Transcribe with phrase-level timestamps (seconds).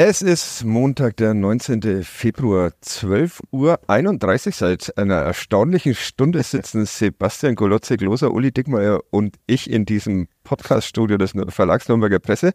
[0.00, 2.04] Es ist Montag, der 19.
[2.04, 4.54] Februar, 12 Uhr 31.
[4.54, 11.18] Seit einer erstaunlichen Stunde sitzen Sebastian Golotze, Gloser, Uli Dickmeier und ich in diesem Podcaststudio
[11.18, 12.52] des Verlags Nürnberger Presse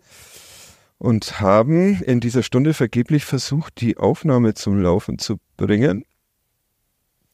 [0.98, 6.06] und haben in dieser Stunde vergeblich versucht, die Aufnahme zum Laufen zu bringen.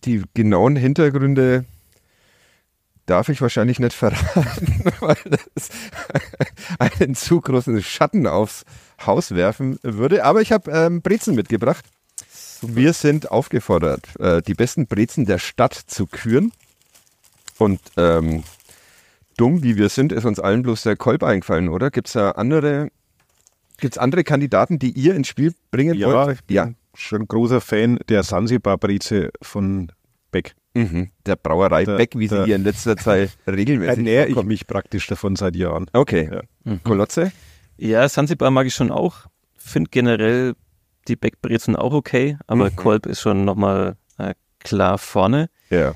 [0.05, 1.66] Die genauen Hintergründe
[3.09, 5.17] darf ich wahrscheinlich nicht verraten, weil
[5.55, 5.70] das
[6.77, 8.66] einen zu großen Schatten aufs
[9.05, 10.23] Haus werfen würde.
[10.26, 11.86] Aber ich habe ähm, Brezen mitgebracht.
[12.62, 16.52] Wir sind aufgefordert, äh, die besten Brezen der Stadt zu küren.
[17.58, 18.44] Und ähm,
[19.38, 21.89] dumm wie wir sind, ist uns allen bloß der Kolb eingefallen, oder?
[21.89, 22.89] Gibt es da andere,
[23.78, 26.36] gibt's andere Kandidaten, die ihr ins Spiel bringen ja, wollt?
[26.36, 29.92] Ich bin ja, schon großer Fan der Sansibar-Breze von
[30.31, 30.55] Beck.
[30.73, 31.09] Mhm.
[31.25, 34.67] Der Brauerei Der- Beck, wie der- sie hier in letzter Zeit regelmäßig Ernähre ich mich
[34.67, 35.88] praktisch davon seit Jahren.
[35.94, 36.30] Okay.
[36.66, 36.78] Ja.
[36.84, 37.31] Kolotze?
[37.78, 39.26] Ja, Sansibar mag ich schon auch.
[39.58, 40.53] Finde generell
[41.08, 42.76] die Backbrezen auch okay, aber Mhm.
[42.76, 45.50] Kolb ist schon nochmal äh, klar vorne.
[45.70, 45.95] Ja.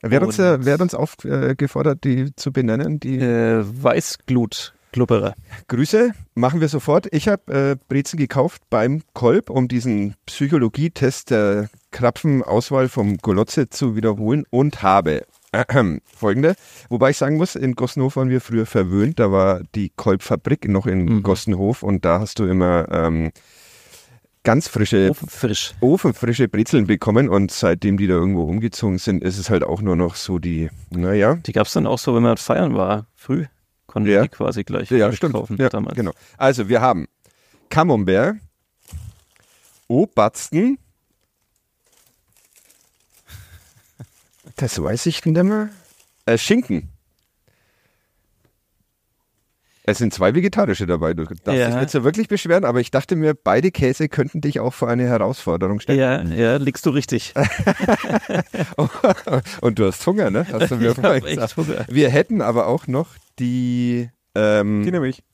[0.00, 2.98] Wer hat uns, äh, wer uns aufgefordert, die zu benennen?
[2.98, 5.34] Die Äh, Weißglut Klubberer.
[5.68, 7.06] Grüße machen wir sofort.
[7.14, 13.94] Ich habe äh, Brezen gekauft beim Kolb, um diesen Psychologietest der Krapfenauswahl vom Golotze zu
[13.94, 15.64] wiederholen und habe äh,
[16.16, 16.54] folgende.
[16.88, 19.20] Wobei ich sagen muss, in Gossenhof waren wir früher verwöhnt.
[19.20, 21.22] Da war die Kolbfabrik noch in Mhm.
[21.22, 23.30] Gossenhof und da hast du immer ähm,
[24.44, 25.74] ganz frische Ofenfrisch.
[25.80, 29.94] ofenfrische Brezeln bekommen und seitdem die da irgendwo umgezogen sind, ist es halt auch nur
[29.94, 33.44] noch so die, naja, Die gab es dann auch so, wenn man feiern war, früh.
[33.86, 34.22] Konnte Ja.
[34.22, 35.34] die quasi gleich ja, stimmt.
[35.34, 35.94] kaufen Ja, damals.
[35.94, 36.12] genau.
[36.38, 37.06] Also wir haben
[37.68, 38.36] Camembert,
[39.88, 40.78] Obatzen,
[44.56, 45.68] das weiß ich nicht mehr,
[46.26, 46.88] äh, Schinken.
[49.84, 51.12] Es sind zwei vegetarische dabei.
[51.12, 51.66] Du darfst Ja.
[51.70, 54.88] dich nicht so wirklich beschweren, aber ich dachte mir, beide Käse könnten dich auch vor
[54.88, 55.98] eine Herausforderung stellen.
[55.98, 57.34] Ja, ja, liegst du richtig.
[59.60, 60.46] Und du hast Hunger, ne?
[60.52, 61.56] Hast du mir Ich hab vorhin echt gesagt.
[61.56, 61.84] Hunger.
[61.88, 63.08] Wir hätten aber auch noch
[63.40, 65.24] die, ähm, Die nämlich.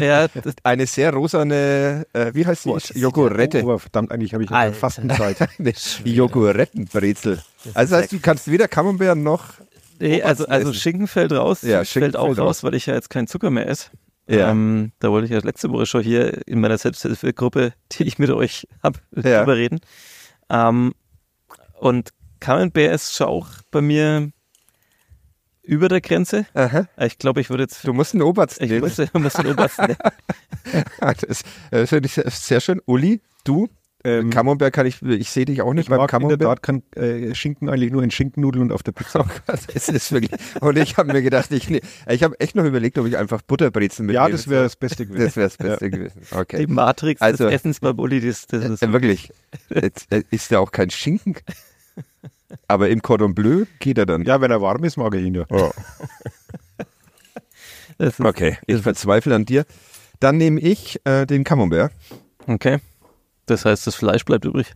[0.00, 0.26] Ja,
[0.62, 2.98] eine sehr rosane, äh, wie heißt die?
[2.98, 3.64] Jogurette.
[3.64, 4.74] Oh, verdammt, eigentlich habe ich ja Alter.
[4.76, 5.36] Fastenzeit.
[6.04, 7.42] Jogurettenbrezel.
[7.74, 9.54] Also heißt, du kannst weder Camembert noch.
[9.98, 10.72] nee, also, also.
[10.72, 11.62] Schinken fällt raus.
[11.62, 12.64] Ja, Schinken fällt auch fällt raus, raus.
[12.64, 13.90] weil ich ja jetzt keinen Zucker mehr esse.
[14.26, 14.50] Ja.
[14.50, 18.30] Ähm, da wollte ich ja letzte Woche schon hier in meiner Selbsthilfegruppe, die ich mit
[18.30, 19.40] euch habe, Ja.
[19.40, 19.80] drüber reden.
[20.50, 20.94] Ähm,
[21.78, 22.10] und
[22.40, 24.30] Camembert ist schon auch bei mir
[25.64, 26.46] über der Grenze.
[26.54, 26.86] Aha.
[27.00, 27.86] Ich glaube, ich würde jetzt.
[27.86, 28.82] Du musst einen Obersten Ich nehmen.
[28.82, 30.84] muss, muss den obersten nehmen.
[31.00, 32.80] Das äh, finde ich sehr, sehr schön.
[32.86, 33.68] Uli, du,
[34.06, 36.40] Ähm, Camembert kann ich, ich sehe dich auch nicht ich mag in der Camembert.
[36.42, 39.20] Tat kein äh, Schinken eigentlich nur in Schinkennudeln und auf der Pizza.
[39.24, 40.38] Oh Gott, es ist wirklich.
[40.60, 43.40] Und ich habe mir gedacht, ich, ne- ich habe echt noch überlegt, ob ich einfach
[43.40, 44.26] Butterbrezen mitnehme.
[44.26, 45.24] ja, das wäre das Beste gewesen.
[45.24, 46.20] das wäre das Beste gewesen.
[46.32, 46.66] Okay.
[46.66, 48.82] Die Matrix Also- des Essens bei Bulli, das, das ist.
[48.82, 49.32] Äh, wirklich.
[49.70, 51.36] Jetzt, äh, ist ja auch kein Schinken.
[52.68, 54.22] Aber im Cordon Bleu geht er dann.
[54.24, 55.44] Ja, wenn er warm ist, mag ich ihn ja.
[55.50, 55.70] Oh.
[57.98, 59.64] Das ist Okay, ich verzweifle an dir.
[60.20, 61.92] Dann nehme ich äh, den Camembert.
[62.46, 62.78] okay.
[63.46, 64.72] Das heißt, das Fleisch bleibt übrig.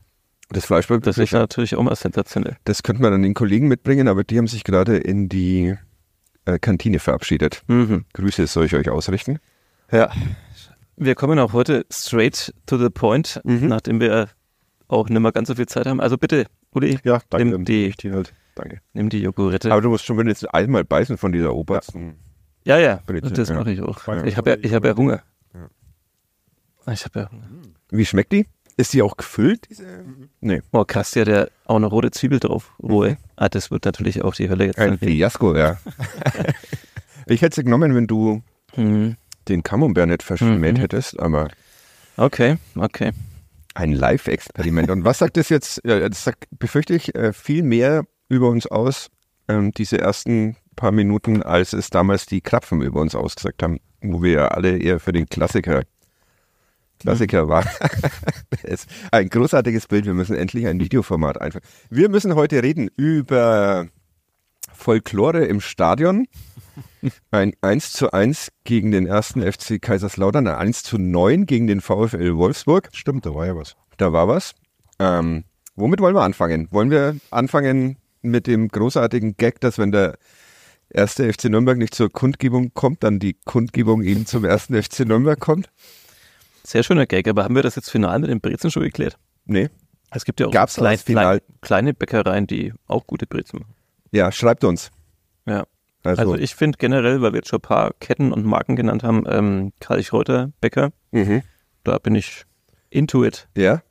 [0.51, 1.31] Das Fleisch bleibt Das übrig.
[1.31, 2.57] ist natürlich auch mal sensationell.
[2.65, 5.75] Das könnten wir dann den Kollegen mitbringen, aber die haben sich gerade in die
[6.45, 7.63] äh, Kantine verabschiedet.
[7.67, 8.05] Mhm.
[8.13, 9.39] Grüße soll ich euch ausrichten.
[9.91, 10.11] Ja.
[10.97, 13.69] Wir kommen auch heute straight to the point, Mhm.
[13.69, 14.29] nachdem wir
[14.89, 16.01] auch nicht mehr ganz so viel Zeit haben.
[16.01, 17.47] Also bitte, Uli, Ja, danke.
[17.49, 18.35] Nimm die- ich die halt.
[18.55, 18.81] Danke.
[18.93, 19.71] nimm die Joghurette.
[19.71, 22.17] Aber du musst schon wenigstens einmal beißen von dieser Obersten.
[22.65, 23.55] ja, ja, Bitte, das ja.
[23.55, 23.99] mache ich auch.
[24.25, 25.23] Ich habe ja, ich habe ja Hunger.
[25.55, 26.93] Ja.
[26.93, 27.49] Ich habe ja Hunger.
[27.91, 28.47] Wie schmeckt die?
[28.77, 29.69] Ist die auch gefüllt?
[29.71, 30.05] Diese?
[30.41, 30.63] Nee.
[30.73, 32.73] Oh, krass, ja auch eine rote Zwiebel drauf.
[32.83, 33.17] Rohe.
[33.37, 34.79] Ah, das wird natürlich auch die Hölle jetzt.
[34.79, 34.99] Ein.
[34.99, 35.79] Fiasko, ja.
[37.27, 38.43] ich hätte sie genommen, wenn du
[38.77, 39.17] Mhm.
[39.49, 40.81] den Camembert nicht verschmäht Mhm.
[40.81, 41.49] hättest, aber
[42.17, 43.13] Okay, okay.
[43.75, 44.91] Ein Live-Experiment.
[44.91, 45.81] Und was sagt das jetzt?
[45.85, 49.09] Das sagt, befürchte ich, äh, viel mehr über uns aus,
[49.49, 54.23] ähm, diese ersten paar Minuten, als es damals die Krapfen über uns ausgesagt haben, wo
[54.23, 55.83] wir ja alle eher für den Klassiker
[56.99, 57.69] Klassiker waren.
[58.51, 60.05] Das ist ein großartiges Bild.
[60.05, 61.65] Wir müssen endlich ein Videoformat einführen.
[61.91, 63.87] Wir müssen heute reden über
[64.73, 66.27] Folklore im Stadion.
[67.31, 71.81] Ein 1 zu 1 gegen den ersten FC Kaiserslautern, ein 1 zu 9 gegen den
[71.81, 72.89] VfL Wolfsburg.
[72.93, 73.77] Stimmt, da war ja was.
[73.97, 74.55] Da war was.
[74.99, 75.45] Ähm,
[75.77, 76.69] womit wollen wir anfangen?
[76.71, 80.19] Wollen wir anfangen mit dem großartigen Gag, dass wenn der
[80.91, 85.39] erste FC Nürnberg nicht zur Kundgebung kommt, dann die Kundgebung eben zum ersten FC Nürnberg
[85.39, 85.69] kommt?
[86.65, 89.17] Sehr schöner Gag, aber haben wir das jetzt final mit den Brezen schon geklärt?
[89.45, 89.71] Nee.
[90.11, 93.75] Es gibt ja auch Gab's klein, klein, kleine Bäckereien, die auch gute Brezen machen.
[94.11, 94.91] Ja, schreibt uns.
[95.47, 95.67] Ja.
[96.05, 99.03] Also, Also ich finde generell, weil wir jetzt schon ein paar Ketten und Marken genannt
[99.03, 101.43] haben, ähm, Karl Reuter Bäcker, mhm.
[101.85, 102.45] da bin ich
[102.91, 103.49] into it.
[103.57, 103.83] ja.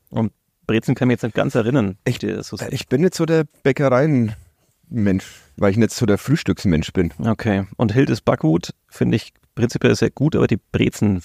[0.66, 1.98] Brezen kann mich jetzt nicht ganz erinnern.
[2.04, 2.58] Ich- so.
[2.72, 5.26] Ich bin nicht so der Bäckereien-Mensch,
[5.56, 7.14] weil ich nicht so der Frühstücksmensch bin.
[7.24, 7.66] Okay.
[7.78, 11.22] Und Hildes Backwut finde ich prinzipiell sehr gut, aber die Brezen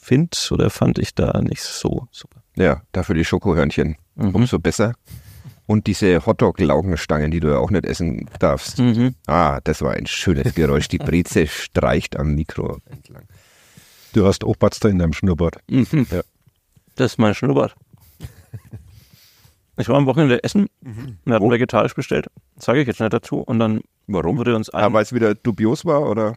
[0.00, 2.42] find oder fand ich da nicht so super.
[2.56, 3.96] Ja, dafür die Schokohörnchen.
[4.14, 4.34] Mhm.
[4.34, 4.94] Umso besser.
[5.66, 8.78] Und diese Hotdog-Laugenstangen, die du ja auch nicht essen darfst.
[8.78, 9.14] Mhm.
[9.26, 10.88] Ah, das war ein schönes Geräusch.
[10.88, 13.24] Die Breze streicht am Mikro entlang.
[14.12, 15.56] Du hast auch Batzter in deinem Schnurrbart.
[15.70, 16.06] Mhm.
[16.10, 16.20] Ja.
[16.96, 17.74] Das ist mein Schnurrbart.
[19.78, 20.66] Ich war am Wochenende essen,
[21.24, 21.50] wir hatten Wo?
[21.50, 22.26] vegetarisch bestellt,
[22.58, 23.38] sage ich jetzt nicht dazu.
[23.38, 24.36] Und dann Warum?
[24.36, 26.34] wurde uns Ah, ein, weil es wieder dubios war, oder?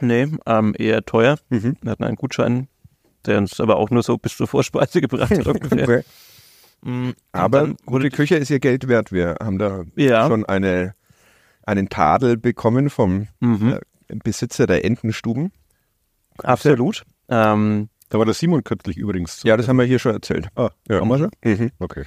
[0.00, 1.36] nee, ähm, eher teuer.
[1.50, 1.76] Mhm.
[1.82, 2.68] Wir hatten einen Gutschein,
[3.26, 5.46] der uns aber auch nur so bis zur Vorspeise gebracht hat
[6.82, 9.12] und Aber dann gute Küche ist ihr Geld wert.
[9.12, 10.26] Wir haben da Ja.
[10.28, 10.94] schon eine,
[11.64, 13.78] einen Tadel bekommen vom mhm,
[14.08, 15.52] äh, Besitzer der Entenstuben.
[16.42, 17.04] absolut.
[17.28, 19.42] Ähm, Da war der Simon kürzlich übrigens.
[19.44, 20.48] Ja, das haben wir hier schon erzählt.
[20.56, 21.00] Ah, Ja.
[21.00, 21.30] haben wir schon?
[21.44, 21.70] Mhm.
[21.78, 22.04] Okay.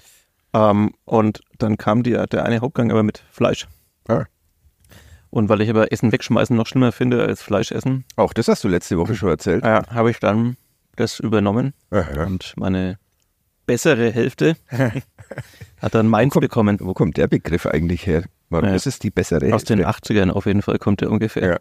[0.53, 3.67] ähm, und dann kam die, der eine Hauptgang aber mit Fleisch.
[4.07, 4.25] Ah.
[5.29, 8.63] Und weil ich aber Essen wegschmeißen noch schlimmer finde als Fleisch essen, Auch das hast
[8.63, 9.63] du letzte Woche schon erzählt.
[9.63, 10.57] äh, habe ich dann
[10.95, 12.25] das übernommen Aha.
[12.25, 12.99] und meine
[13.65, 14.55] bessere Hälfte
[15.81, 16.77] hat dann meins bekommen.
[16.79, 18.23] Wo kommt der Begriff eigentlich her?
[18.49, 18.75] Warum Ja.
[18.75, 20.13] ist es die bessere Aus den Hälfte?
[20.13, 21.49] 80ern auf jeden Fall kommt der ungefähr.
[21.49, 21.59] Ja.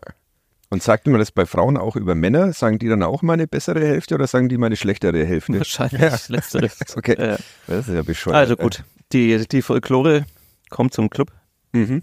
[0.70, 2.52] Und sagt man das bei Frauen auch über Männer?
[2.54, 5.58] Sagen die dann auch meine bessere Hälfte oder sagen die meine schlechtere Hälfte?
[5.58, 6.10] Wahrscheinlich Ja.
[6.10, 6.70] das Letztere.
[6.96, 7.12] Okay.
[7.12, 8.36] Äh, Das ist ja bescheuert.
[8.36, 8.82] also gut,
[9.12, 10.24] die, die Folklore
[10.70, 11.30] kommt zum Club.
[11.72, 12.02] Mhm.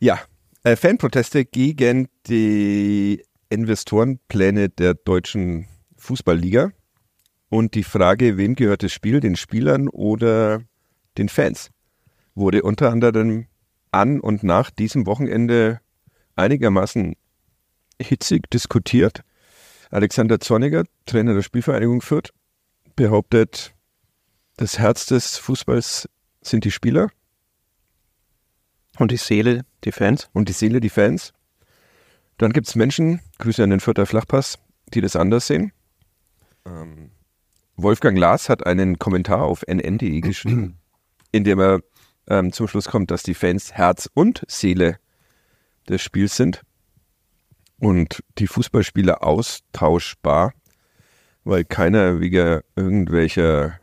[0.00, 0.20] Ja,
[0.64, 5.66] äh, Fanproteste gegen die Investorenpläne der deutschen
[5.96, 6.70] Fußballliga
[7.54, 10.62] und die Frage, wem gehört das Spiel, den Spielern oder
[11.16, 11.70] den Fans,
[12.34, 13.46] wurde unter anderem
[13.92, 15.80] an und nach diesem Wochenende
[16.34, 17.14] einigermaßen
[18.02, 19.20] hitzig diskutiert.
[19.92, 22.32] Alexander Zorniger, Trainer der Spielvereinigung Fürth,
[22.96, 23.72] behauptet,
[24.56, 26.08] das Herz des Fußballs
[26.42, 27.08] sind die Spieler
[28.98, 30.28] Und die Seele, die Fans.
[30.32, 31.32] und die Seele, die Fans.
[32.36, 34.58] Dann gibt es Menschen, Grüße an den Fürther Flachpass,
[34.92, 35.72] die das anders sehen.
[36.66, 37.12] Ähm,
[37.76, 40.78] Wolfgang Lars hat einen Kommentar auf nn.de geschrieben,
[41.32, 41.80] in dem er
[42.28, 44.98] ähm, zum Schluss kommt, dass die Fans Herz und Seele
[45.88, 46.62] des Spiels sind
[47.80, 50.54] und die Fußballspieler austauschbar,
[51.44, 53.78] weil keiner wegen irgendwelcher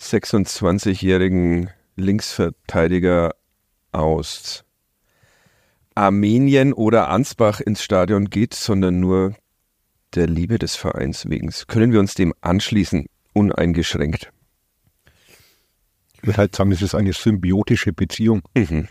[0.00, 3.34] 26-jährigen Linksverteidiger
[3.92, 4.64] aus
[5.94, 9.36] Armenien oder Ansbach ins Stadion geht, sondern nur
[10.14, 11.50] der Liebe des Vereins wegen.
[11.68, 14.30] Können wir uns dem anschließen, uneingeschränkt?
[16.14, 18.42] Ich würde halt sagen, das ist eine symbiotische Beziehung.
[18.56, 18.88] Mhm.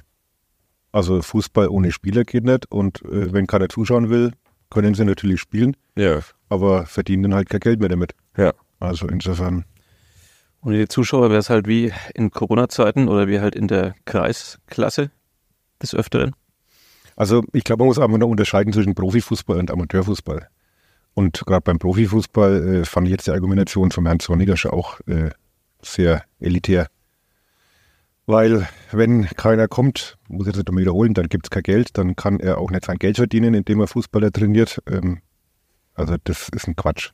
[0.92, 4.32] Also Fußball ohne Spieler geht nicht und äh, wenn keiner zuschauen will,
[4.70, 6.20] können sie natürlich spielen, Ja.
[6.50, 8.14] aber verdienen dann halt kein Geld mehr damit.
[8.38, 8.54] Ja.
[8.80, 9.66] Also insofern,
[10.62, 15.10] Und die Zuschauer wäre es halt wie in Corona-Zeiten oder wie halt in der Kreisklasse
[15.82, 16.36] des Öfteren.
[17.16, 20.48] also ich glaube, man muss aber noch unterscheiden zwischen Profifußball und Amateurfußball.
[21.14, 25.00] Und gerade beim Profifußball äh, fand ich jetzt die Argumentation vom Herrn Zorniger schon auch
[25.08, 25.30] äh,
[25.82, 26.88] sehr elitär.
[28.26, 32.16] Weil wenn keiner kommt, muss ich das nochmal wiederholen, dann gibt es kein Geld, dann
[32.16, 34.82] kann er auch nicht sein Geld verdienen, indem er Fußballer trainiert.
[34.90, 35.22] Ähm,
[35.94, 37.12] also das ist ein Quatsch.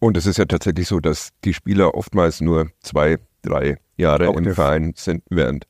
[0.00, 4.36] Und es ist ja tatsächlich so, dass die Spieler oftmals nur zwei, drei Jahre Auch
[4.36, 5.66] im Verein sind, während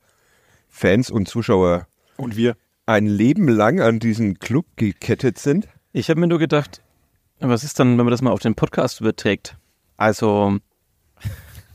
[0.68, 1.86] Fans und Zuschauer
[2.16, 2.56] Und wir?
[2.86, 5.68] ein Leben lang an diesen Club gekettet sind.
[5.92, 6.82] Ich habe mir nur gedacht,
[7.48, 9.56] was ist dann, wenn man das mal auf den Podcast überträgt?
[9.96, 10.58] Also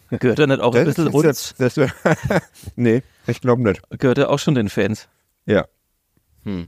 [0.09, 1.23] gehört er nicht auch ein bisschen uns?
[1.23, 1.91] jetzt- das wär-
[2.75, 3.81] nee, ich glaube nicht.
[3.91, 5.07] Gehört er auch schon den Fans?
[5.45, 5.65] Ja.
[6.43, 6.67] Hm.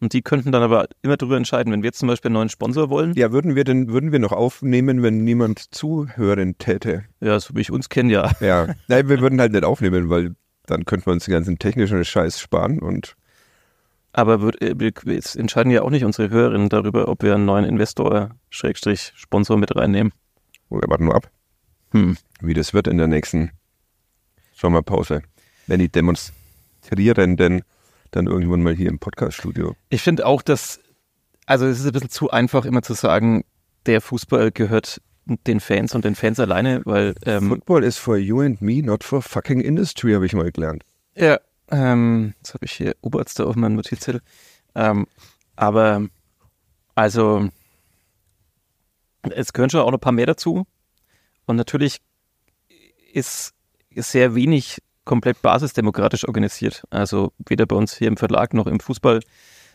[0.00, 2.48] Und die könnten dann aber immer darüber entscheiden, wenn wir jetzt zum Beispiel einen neuen
[2.50, 3.14] Sponsor wollen.
[3.14, 7.04] Ja, würden wir denn, würden wir noch aufnehmen, wenn niemand zuhören täte?
[7.20, 8.30] Ja, so wie ich uns kenne, ja.
[8.40, 8.74] Ja.
[8.88, 10.34] Nein, wir würden halt nicht aufnehmen, weil
[10.66, 13.14] dann könnten wir uns den ganzen technischen Scheiß sparen und
[14.16, 17.44] Aber wird, äh, wir jetzt entscheiden ja auch nicht unsere Hörerinnen darüber, ob wir einen
[17.44, 20.12] neuen Investor, Schrägstrich, Sponsor mit reinnehmen.
[20.70, 21.30] oh, wir warten nur ab,
[21.90, 22.16] Hm.
[22.40, 23.50] wie das wird in der nächsten
[24.54, 25.22] Sommerpause.
[25.66, 27.62] Wenn die Demonstrierenden
[28.12, 29.74] dann irgendwann mal hier im Podcaststudio.
[29.88, 30.78] Ich finde auch, dass,
[31.46, 33.44] also es ist ein bisschen zu einfach, immer zu sagen,
[33.86, 38.40] der Fußball gehört den Fans und den Fans alleine, weil ähm, Football is for you
[38.42, 40.84] and me, not for fucking industry, habe ich mal gelernt.
[41.16, 41.38] ja,
[41.70, 44.20] Ähm, jetzt habe ich hier Oberste auf meinem Notizzettel.
[44.74, 45.06] Ähm,
[45.56, 46.08] aber
[46.94, 47.48] also
[49.22, 50.66] es gehören schon auch noch ein paar mehr dazu.
[51.46, 52.00] Und natürlich
[53.12, 53.52] ist,
[53.96, 56.82] sehr wenig komplett basisdemokratisch organisiert.
[56.90, 59.20] Also weder bei uns hier im Verlag noch im Fußball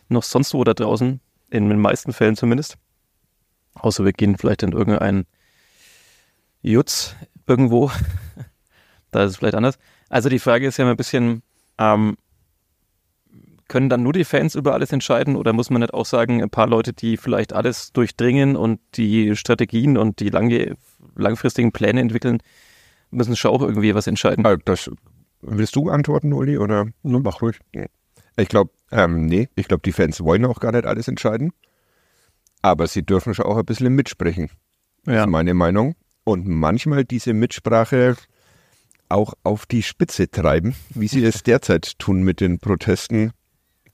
[0.08, 1.20] noch sonst wo da draußen,
[1.50, 2.76] in den meisten Fällen zumindest.
[3.74, 5.24] Außer wir gehen vielleicht in irgendein
[6.60, 7.14] Jutz
[7.46, 7.90] irgendwo.
[9.10, 9.78] da ist es vielleicht anders.
[10.10, 11.42] Also die Frage ist ja immer ein bisschen,
[11.80, 12.16] ähm,
[13.68, 16.50] können dann nur die Fans über alles entscheiden oder muss man nicht auch sagen, ein
[16.50, 20.76] paar Leute, die vielleicht alles durchdringen und die Strategien und die lange,
[21.14, 22.42] langfristigen Pläne entwickeln,
[23.10, 24.44] müssen schon auch irgendwie was entscheiden?
[24.44, 24.90] Ah, Das,
[25.40, 26.58] willst du antworten, Uli?
[26.58, 26.86] Oder?
[27.02, 27.58] Mach ruhig.
[28.36, 31.52] Ich glaube, ähm, nee, ich glaube, die Fans wollen auch gar nicht alles entscheiden.
[32.62, 34.50] Aber sie dürfen schon auch ein bisschen mitsprechen.
[35.04, 35.24] Das Ja.
[35.24, 35.94] ist meine Meinung.
[36.24, 38.16] Und manchmal diese Mitsprache
[39.10, 43.32] auch auf die Spitze treiben, wie sie es derzeit tun mit den Protesten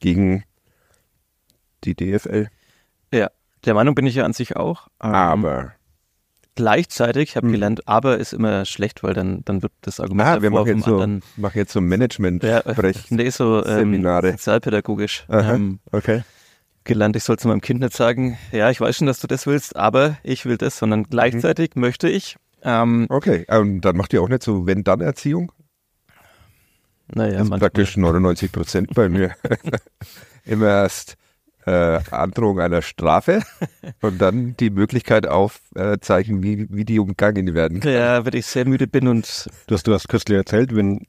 [0.01, 0.45] gegen
[1.85, 2.49] die DFL.
[3.13, 3.31] Ja,
[3.65, 4.89] der Meinung bin ich ja an sich auch.
[5.03, 5.73] Ähm, Aber
[6.55, 7.53] gleichzeitig, ich habe Hm.
[7.53, 10.85] gelernt, aber ist immer schlecht, weil dann, dann wird das Argument ah, wir machen jetzt,
[10.85, 11.07] so,
[11.37, 14.33] machen jetzt so management Ja, sprech nee, so ähm, Seminare.
[14.33, 15.25] sozialpädagogisch.
[15.29, 15.55] Aha.
[15.55, 16.23] Ähm, Okay.
[16.85, 19.47] gelernt, ich soll zu meinem Kind nicht sagen, ja, ich weiß schon, dass du das
[19.47, 24.23] willst, aber ich will das, sondern gleichzeitig möchte ich, ähm, Okay, ähm, dann macht ihr
[24.23, 25.53] auch nicht so Wenn-Dann-Erziehung?
[27.09, 29.35] naja, Das ist manchmal, praktisch 99 Prozent bei mir.
[30.45, 31.17] Immer erst
[31.67, 33.43] äh, Androhung einer Strafe
[34.01, 37.81] und dann die Möglichkeit aufzeigen, wie, wie die umgangen werden.
[37.83, 41.07] ja, wenn ich sehr müde bin und Du hast, du hast kürzlich erzählt, wenn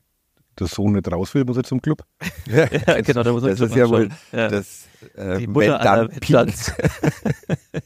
[0.59, 2.03] der Sohn nicht raus will, muss er zum Club.
[2.47, 2.65] ja,
[3.01, 4.47] genau, da muss man das schon ist ja wohl ja.
[4.47, 6.53] das äh, die Mutter aller Wenn-Dann-Peak.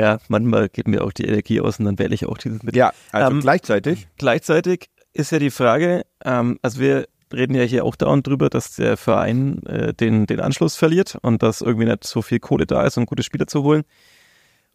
[0.00, 2.78] ja, manchmal geht mir auch die Energie aus und dann wähle ich auch dieses Mittel.
[2.78, 4.08] Ja, also Ähm, gleichzeitig.
[4.16, 8.76] Gleichzeitig ist ja die Frage, ähm, also wir reden ja hier auch dauernd drüber, dass
[8.76, 12.84] der Verein äh, den, den Anschluss verliert und dass irgendwie nicht so viel Kohle da
[12.84, 13.82] ist, um gute Spieler zu holen.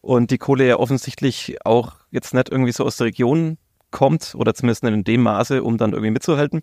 [0.02, 3.58] Und die Kohle ja offensichtlich auch jetzt nicht irgendwie so aus der Region
[3.92, 6.62] kommt oder zumindest nicht in dem Maße, um dann irgendwie mitzuhalten.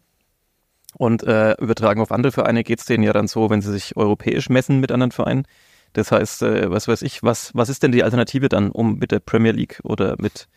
[0.96, 3.96] Und äh, übertragen auf andere Vereine geht es denen ja dann so, wenn sie sich
[3.96, 5.46] europäisch messen mit anderen Vereinen.
[5.94, 9.10] Das heißt, äh, was weiß ich, was, was ist denn die Alternative dann, um mit
[9.10, 10.48] der Premier League oder mit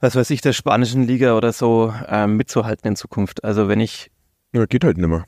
[0.00, 3.42] was weiß ich, der spanischen Liga oder so ähm, mitzuhalten in Zukunft.
[3.42, 4.10] Also wenn ich,
[4.52, 5.24] Ja, geht halt nicht mehr.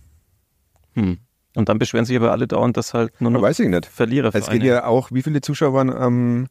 [0.95, 1.19] hm,
[1.57, 3.87] und dann beschweren sich aber alle dauernd, dass halt nur noch Weiß ich nicht.
[3.87, 6.47] Verlierer Es geht ja auch, wie viele Zuschauer waren am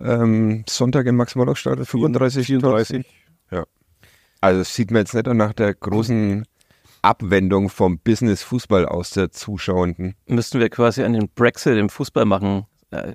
[0.00, 1.84] ähm, Sonntag im Max-Morlock-Stadion?
[1.84, 2.46] 35?
[2.46, 3.04] 34.
[3.50, 3.64] Ja.
[4.40, 6.46] Also es sieht mir jetzt nicht nach der großen
[7.02, 10.14] Abwendung vom Business-Fußball aus der Zuschauenden.
[10.26, 12.66] müssten wir quasi einen Brexit im Fußball machen.
[12.90, 13.12] Äh,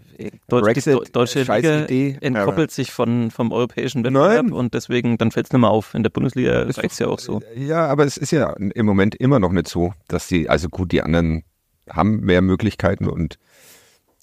[0.49, 4.53] Deutsch, Brexit, die Deu- deutsche äh, Liga Idee, entkoppelt sich von, vom europäischen Wettbewerb Nein.
[4.53, 5.95] und deswegen, dann fällt es nicht mehr auf.
[5.95, 7.41] In der Bundesliga Ist reicht es ja auch so.
[7.55, 10.91] Ja, aber es ist ja im Moment immer noch nicht so, dass die, also gut,
[10.91, 11.43] die anderen
[11.89, 13.39] haben mehr Möglichkeiten und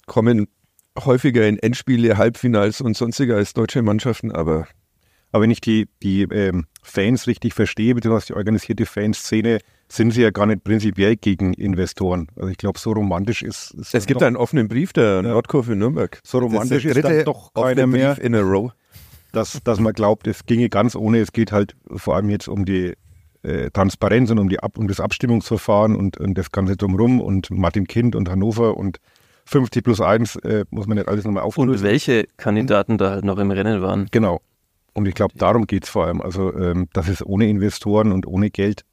[0.05, 0.47] kommen
[0.97, 4.67] häufiger in Endspiele, Halbfinals und sonstiger als deutsche Mannschaften, aber
[5.31, 10.21] Aber wenn ich die, die ähm, Fans richtig verstehe, beziehungsweise die organisierte Fanszene, sind sie
[10.21, 12.27] ja gar nicht prinzipiell gegen Investoren.
[12.37, 16.19] Also ich glaube, so romantisch ist, ist es gibt einen offenen Brief der Nordkurve Nürnberg.
[16.23, 18.71] so romantisch das ist, ist dann doch keiner mehr, Brief in a row.
[19.33, 21.19] dass, dass man glaubt, es ginge ganz ohne.
[21.19, 22.93] Es geht halt vor allem jetzt um die
[23.43, 27.49] äh, Transparenz und um, die Ab um das Abstimmungsverfahren und, und das Ganze drumherum und
[27.51, 28.99] Martin Kind und Hannover und
[29.45, 31.83] 50 plus 1 äh, muss man nicht alles nochmal Und auflösen.
[31.83, 34.07] welche Kandidaten da halt noch im Rennen waren.
[34.11, 34.39] Genau.
[34.93, 36.21] Und ich glaube, darum geht es vor allem.
[36.21, 38.83] Also, ähm, dass es ohne Investoren und ohne Geld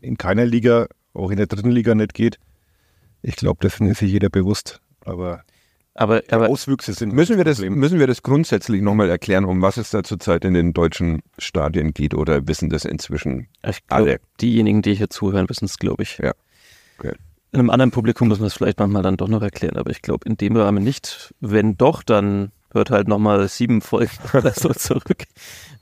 [0.00, 2.38] in keiner Liga, auch in der dritten Liga nicht geht.
[3.22, 4.80] Ich glaube, dessen ist sich jeder bewusst.
[5.04, 5.42] Aber,
[5.94, 7.74] Aber, aber Auswüchse sind Müssen wir das, Problem.
[7.74, 11.92] müssen wir das grundsätzlich nochmal erklären, um was es da zurzeit in den deutschen Stadien
[11.92, 13.48] geht oder wissen das inzwischen?
[13.66, 14.20] ich glaub, alle.
[14.40, 16.18] diejenigen, die hier zuhören, wissen es, glaube ich.
[16.18, 16.32] Ja.
[16.98, 17.14] Okay.
[17.52, 20.02] In einem anderen Publikum muss man es vielleicht manchmal dann doch noch erklären, aber ich
[20.02, 21.34] glaube in dem Rahmen nicht.
[21.40, 25.24] Wenn doch, dann hört halt nochmal sieben Folgen oder so zurück.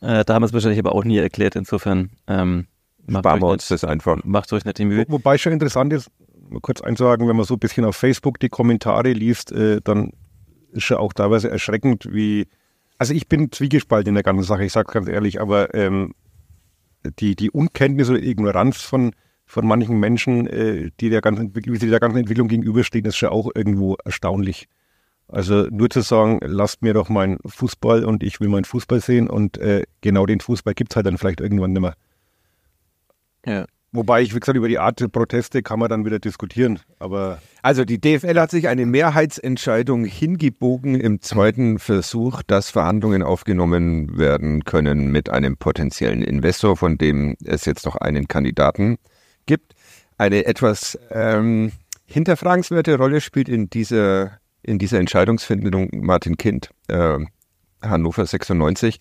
[0.01, 1.57] Äh, da haben wir es wahrscheinlich aber auch nie erklärt.
[1.57, 2.67] Insofern ähm,
[3.07, 4.23] macht, Sparen wir euch uns das einfach.
[4.25, 5.05] macht euch nicht die Mühe.
[5.09, 6.11] Wo, wobei schon interessant ist,
[6.49, 10.13] mal kurz einzusagen, wenn man so ein bisschen auf Facebook die Kommentare liest, äh, dann
[10.73, 12.49] ist schon auch teilweise erschreckend, wie.
[12.99, 16.13] Also ich bin zwiegespalten in der ganzen Sache, ich sage ganz ehrlich, aber ähm,
[17.19, 19.13] die, die Unkenntnis oder Ignoranz von,
[19.47, 23.49] von manchen Menschen, äh, die der ganzen, sie der ganzen Entwicklung gegenüberstehen, ist schon auch
[23.55, 24.69] irgendwo erstaunlich.
[25.33, 29.29] Also nur zu sagen, lasst mir doch meinen Fußball und ich will meinen Fußball sehen
[29.29, 31.95] und äh, genau den Fußball gibt es halt dann vielleicht irgendwann nicht mehr.
[33.47, 33.67] Ja.
[33.93, 36.79] Wobei ich, wie gesagt, über die Art der Proteste kann man dann wieder diskutieren.
[37.01, 44.17] Aber Also die DFL hat sich eine Mehrheitsentscheidung hingebogen im zweiten Versuch, dass Verhandlungen aufgenommen
[44.17, 48.97] werden können mit einem potenziellen Investor, von dem es jetzt noch einen Kandidaten
[49.47, 49.75] gibt.
[50.19, 51.73] Eine etwas ähm,
[52.05, 57.19] hinterfragenswerte Rolle spielt in dieser, in dieser Entscheidungsfindung Martin Kind, äh,
[57.83, 58.99] Hannover 96,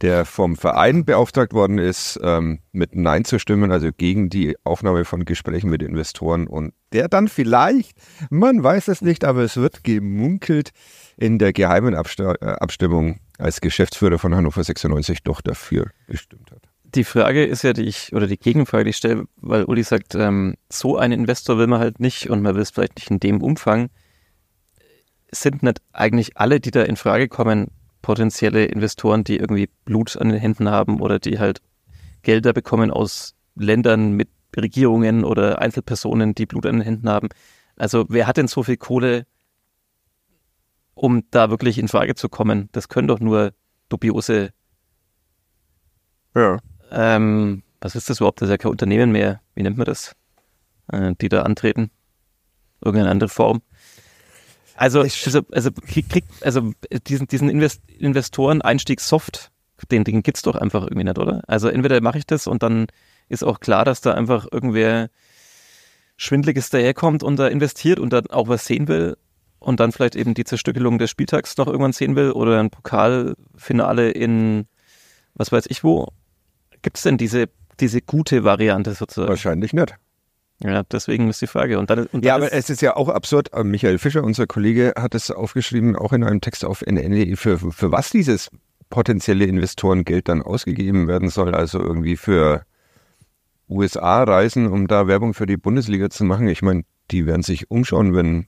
[0.00, 5.04] der vom Verein beauftragt worden ist, ähm, mit Nein zu stimmen, also gegen die Aufnahme
[5.04, 7.96] von Gesprächen mit Investoren und der dann vielleicht,
[8.28, 10.70] man weiß es nicht, aber es wird gemunkelt,
[11.16, 16.62] in der geheimen Absta äh, Abstimmung als Geschäftsführer von Hannover 96 doch dafür gestimmt hat.
[16.94, 20.14] Die Frage ist ja, die ich, oder die Gegenfrage, die ich stelle, weil Uli sagt,
[20.14, 23.18] ähm, so einen Investor will man halt nicht und man will es vielleicht nicht in
[23.18, 23.88] dem Umfang.
[25.34, 27.68] Sind nicht eigentlich alle, die da in Frage kommen,
[28.02, 31.60] potenzielle Investoren, die irgendwie Blut an den Händen haben oder die halt
[32.22, 37.28] Gelder bekommen aus Ländern mit Regierungen oder Einzelpersonen, die Blut an den Händen haben?
[37.76, 39.26] Also wer hat denn so viel Kohle,
[40.94, 42.68] um da wirklich in Frage zu kommen?
[42.72, 43.52] Das können doch nur
[43.88, 44.52] dubiose
[46.34, 46.58] Ja.
[46.90, 48.40] ähm, was ist das überhaupt?
[48.40, 49.40] Das ist ja kein Unternehmen mehr.
[49.54, 50.14] Wie nennt man das?
[50.92, 51.90] Äh, die da antreten?
[52.80, 53.62] Irgendeine andere Form.
[54.82, 56.72] Also, also, also, krieg, also
[57.06, 59.52] diesen, diesen Invest Investoren-Einstieg soft,
[59.92, 61.40] den, den gibt's doch einfach irgendwie nicht, oder?
[61.46, 62.88] Also entweder mache ich das und dann
[63.28, 65.08] ist auch klar, dass da einfach irgendwer
[66.16, 69.16] Schwindliges daherkommt und da investiert und dann auch was sehen will
[69.60, 74.10] und dann vielleicht eben die Zerstückelung des Spieltags noch irgendwann sehen will oder ein Pokalfinale
[74.10, 74.66] in
[75.34, 76.08] was weiß ich wo.
[76.82, 77.48] Gibt es denn diese,
[77.78, 79.28] diese gute Variante sozusagen?
[79.28, 79.94] Wahrscheinlich nicht.
[80.64, 81.78] Ja, deswegen ist die Frage.
[81.78, 83.52] Und dann, und Ja, aber es ist ja auch absurd.
[83.52, 87.58] äh, Michael Fischer, unser Kollege, hat es aufgeschrieben, auch in einem Text auf NN.de, für,
[87.58, 88.48] für was dieses
[88.90, 91.54] potenzielle Investorengeld dann ausgegeben werden soll.
[91.54, 92.64] Also irgendwie für
[93.68, 96.46] USA-Reisen, um da Werbung für die Bundesliga zu machen.
[96.48, 98.46] Ich meine, die werden sich umschauen, wenn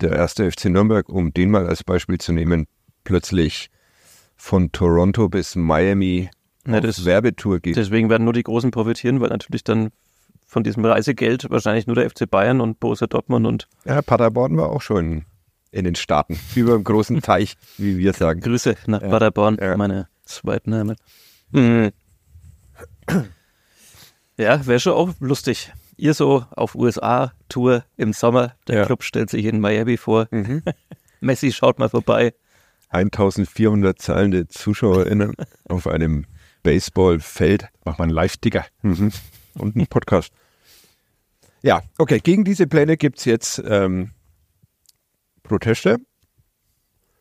[0.00, 2.66] der erste FC Nürnberg, um den mal als Beispiel zu nehmen,
[3.04, 3.70] plötzlich
[4.36, 6.28] von Toronto bis Miami
[6.66, 7.76] Ja, das- Werbetour geht.
[7.76, 9.90] deswegen werden nur die Großen profitieren, weil natürlich dann
[10.52, 14.68] von diesem Reisegeld wahrscheinlich nur der FC Bayern und Borussia Dortmund und Ja, Paderborn war
[14.68, 15.24] auch schon
[15.70, 18.40] in den Staaten, über dem großen Teich, wie wir sagen.
[18.42, 19.74] Grüße nach Ja, Paderborn, ja.
[19.78, 20.98] meine zweiten Heimat.
[21.52, 21.90] Mhm.
[24.36, 25.72] Ja, wäre schon auch lustig.
[25.96, 28.84] Ihr so auf USA-Tour im Sommer, der Ja.
[28.84, 30.28] Club stellt sich in Miami vor.
[31.20, 32.34] Messi schaut mal vorbei.
[32.90, 35.34] 1400 zahlende ZuschauerInnen
[35.68, 36.26] auf einem
[36.62, 38.66] Baseballfeld Mach mal einen Live-Ticker.
[38.82, 39.12] und
[39.76, 40.32] einen Podcast.
[41.62, 44.10] Ja, okay, gegen diese Pläne gibt es jetzt ähm,
[45.42, 45.98] Proteste.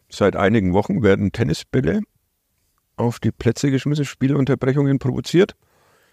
[0.09, 2.01] Seit einigen Wochen werden Tennisbälle
[2.97, 5.55] auf die Plätze geschmissen, Spielunterbrechungen provoziert.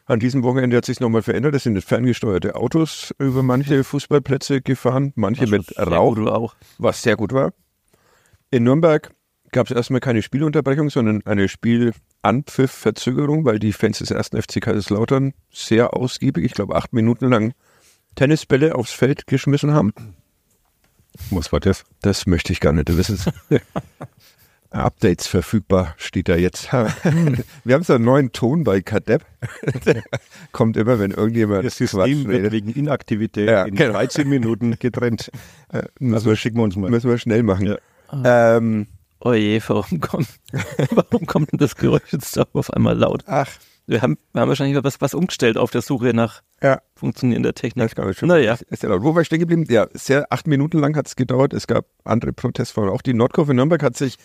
[0.05, 1.55] An diesem Wochenende hat sich nochmal verändert.
[1.55, 6.55] Es sind ferngesteuerte Autos über manche Fußballplätze gefahren, manche mit Sehr Rauch.
[6.79, 7.53] was sehr gut war.
[8.51, 9.11] In Nürnberg
[9.53, 15.35] gab es erstmal keine Spielunterbrechung, sondern eine Spielanpfiff-Verzögerung, weil die Fans des ersten FC Kaiserslautern
[15.51, 17.53] sehr ausgiebig, ich glaube acht Minuten lang,
[18.19, 19.93] Tennisbälle aufs Feld geschmissen haben.
[21.31, 21.85] Was war das?
[22.03, 23.19] Das möchte ich gar nicht wissen.
[24.71, 26.71] Updates verfügbar steht da jetzt.
[27.65, 29.25] Wir haben so einen neuen Ton bei Kadepp.
[30.53, 32.53] Kommt immer, wenn irgendjemand Das Quatsch System wird redet.
[32.53, 33.95] wegen Inaktivität Ja, in genau.
[33.95, 35.31] 13 Minuten getrennt.
[35.99, 36.91] Müssen Also wir, schicken wir uns mal.
[36.91, 37.79] müssen wir schnell machen.
[38.13, 38.57] Ja.
[38.57, 38.87] Ähm,
[39.21, 40.29] Oje, warum kommt,
[40.91, 43.25] warum kommt denn das Geräusch jetzt da auf einmal laut?
[43.27, 43.49] ach,
[43.89, 46.83] Wir haben, wir haben wahrscheinlich was, was umgestellt auf der Suche nach ja.
[46.95, 47.95] funktionierender Technik.
[47.95, 48.29] Das ich schon.
[48.29, 48.59] Naja.
[48.69, 49.03] Ist ja laut.
[49.03, 49.65] Wo war ich stehen geblieben?
[49.71, 51.55] Ja, sehr, acht Minuten lang hat es gedauert.
[51.55, 52.93] Es gab andere Protestfahrer.
[52.93, 54.17] Auch die Nordkurve Nürnberg hat sich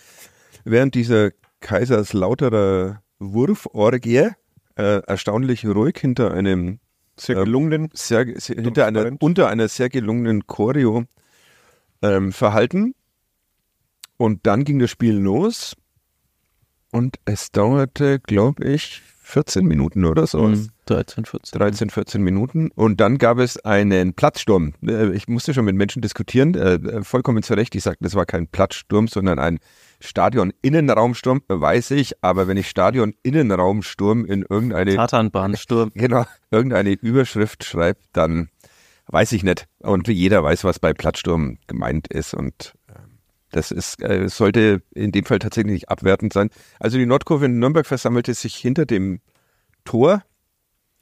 [0.66, 4.32] während dieser Kaiserslauterer Wurforgie
[4.76, 6.80] äh, erstaunlich ruhig hinter einem
[7.16, 7.90] Sehr Ähm, gelungenen.
[7.94, 11.06] sehr, sehr hinter einer, unter einer sehr gelungenen Choreo
[12.02, 12.96] ähm, verhalten.
[14.18, 15.78] Und dann ging das Spiel los.
[16.92, 20.44] Und es dauerte, glaube ich, 14 Minuten oder so.
[20.44, 20.70] Mhm.
[20.86, 21.58] 13, 14.
[21.58, 22.70] 13, 14 Minuten.
[22.76, 24.74] Und dann gab es einen Platzsturm.
[24.86, 27.74] Äh, Ich musste schon mit Menschen diskutieren, äh, äh, vollkommen zu Recht.
[27.74, 29.60] Die sagten, das war kein Platzsturm, sondern ein
[30.02, 32.22] Stadion-Innenraumsturm, weiß ich.
[32.22, 35.92] Aber wenn ich Stadion-Innenraumsturm in irgendeine, Tatanbahnsturm.
[35.96, 38.50] genau, irgendeine Überschrift schreibe, dann
[39.08, 39.68] weiß ich nicht.
[39.80, 42.34] Und jeder weiß, was bei Platzsturm gemeint ist.
[42.34, 42.74] Und
[43.54, 46.50] das ist, äh, sollte in dem Fall tatsächlich nicht abwertend sein.
[46.80, 49.20] Also die Nordkurve in Nürnberg versammelte sich hinter dem
[49.86, 50.24] Tor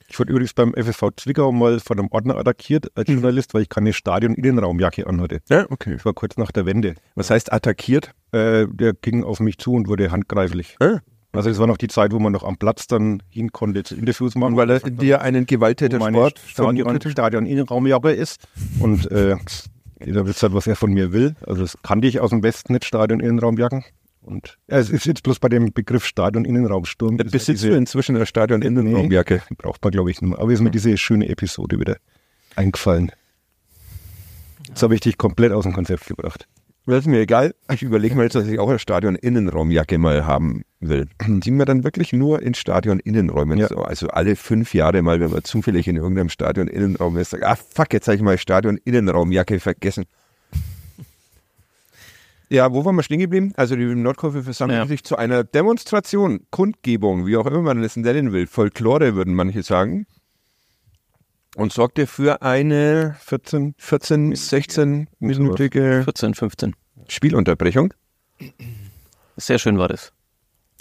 [0.10, 3.70] Ich wurde übrigens beim FSV Zwickau mal von einem Ordner attackiert als Journalist, weil ich
[3.70, 5.40] keine Stadion-Innenraumjacke anhatte.
[5.50, 5.94] Ja, okay.
[5.94, 6.96] Das war kurz nach der Wende.
[7.16, 8.14] Was heißt attackiert?
[8.34, 10.76] Äh, der ging auf mich zu und wurde handgreiflich.
[10.80, 11.00] Ah.
[11.34, 13.96] Also es war noch die Zeit, wo man noch am Platz dann hin konnte zu
[13.96, 14.54] Interviews machen.
[14.54, 17.00] Und weil er dir einen gewalttäter Sport Stadion.
[17.10, 18.46] Stadion Innenraumjacke ist.
[18.80, 19.38] Und äh,
[20.06, 21.36] jeder wisst halt, was er von mir will.
[21.46, 23.84] Also das kannte ich aus dem Westen nicht, Stadion Innenraumjacken.
[24.22, 27.18] Und ja, es ist jetzt bloß bei dem Begriff Stadion-Innenraumsturm.
[27.18, 29.42] Besitzt ja du inzwischen eine Stadion-Innenraumjacke?
[29.50, 30.40] Nee, braucht man, glaube ich, nur.
[30.40, 31.98] Aber ist mir diese schöne Episode wieder
[32.56, 33.12] eingefallen.
[34.68, 36.48] Jetzt habe ich dich komplett aus dem Konzept gebracht.
[36.88, 37.54] Das ist mir egal.
[37.72, 41.08] Ich überlege mal jetzt, dass ich auch eine Stadion-Innenraumjacke mal haben will.
[41.26, 43.68] Die mir dann wirklich nur in Stadion-Innenräumen, Ja.
[43.68, 47.56] so, also alle fünf Jahre mal, wenn man zufällig in irgendeinem Stadion-Innenraum ist, sagt, ah
[47.56, 50.06] fuck, jetzt habe ich meine Stadion-Innenraumjacke vergessen.
[52.50, 53.54] Ja, wo waren wir stehen geblieben?
[53.56, 54.86] Also die Nordkurve versammeln Ja.
[54.86, 59.64] sich zu einer Demonstration, Kundgebung, wie auch immer man es nennen will, Folklore würden manche
[59.64, 60.06] sagen.
[61.56, 66.76] Und sorgte für eine 14, 14 16-minütige 14, 15.
[67.08, 67.94] Spielunterbrechung.
[69.36, 70.14] Sehr schön war das.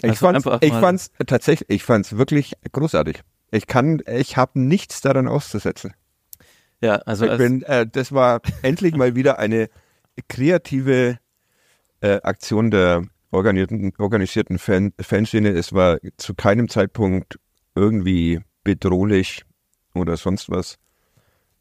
[0.01, 3.21] Ich Also fand's, ich fand's tatsächlich, ich fand's wirklich großartig.
[3.51, 5.93] Ich kann, ich habe nichts daran auszusetzen.
[6.79, 9.69] Ja, also ich als, bin, äh, das war endlich mal wieder eine
[10.27, 11.19] kreative
[11.99, 15.49] äh, Aktion der organisierten, organisierten Fan, Fanszene.
[15.49, 17.39] Es war zu keinem Zeitpunkt
[17.75, 19.43] irgendwie bedrohlich
[19.93, 20.77] oder sonst was.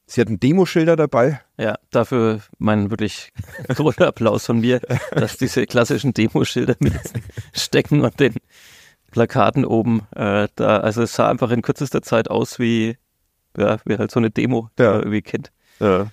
[0.07, 1.41] Sie hatten Demoschilder dabei.
[1.57, 3.33] ja, dafür mein wirklich
[3.69, 4.81] großer Applaus von mir,
[5.13, 6.95] dass diese klassischen Demoschilder mit
[7.53, 8.35] stecken und den
[9.13, 12.97] Plakaten oben äh, da, also es sah einfach in kürzester Zeit aus wie,
[13.57, 14.95] ja, wie halt so eine Demo, Ja.
[14.97, 15.53] irgendwie kennt.
[15.79, 16.11] Ja.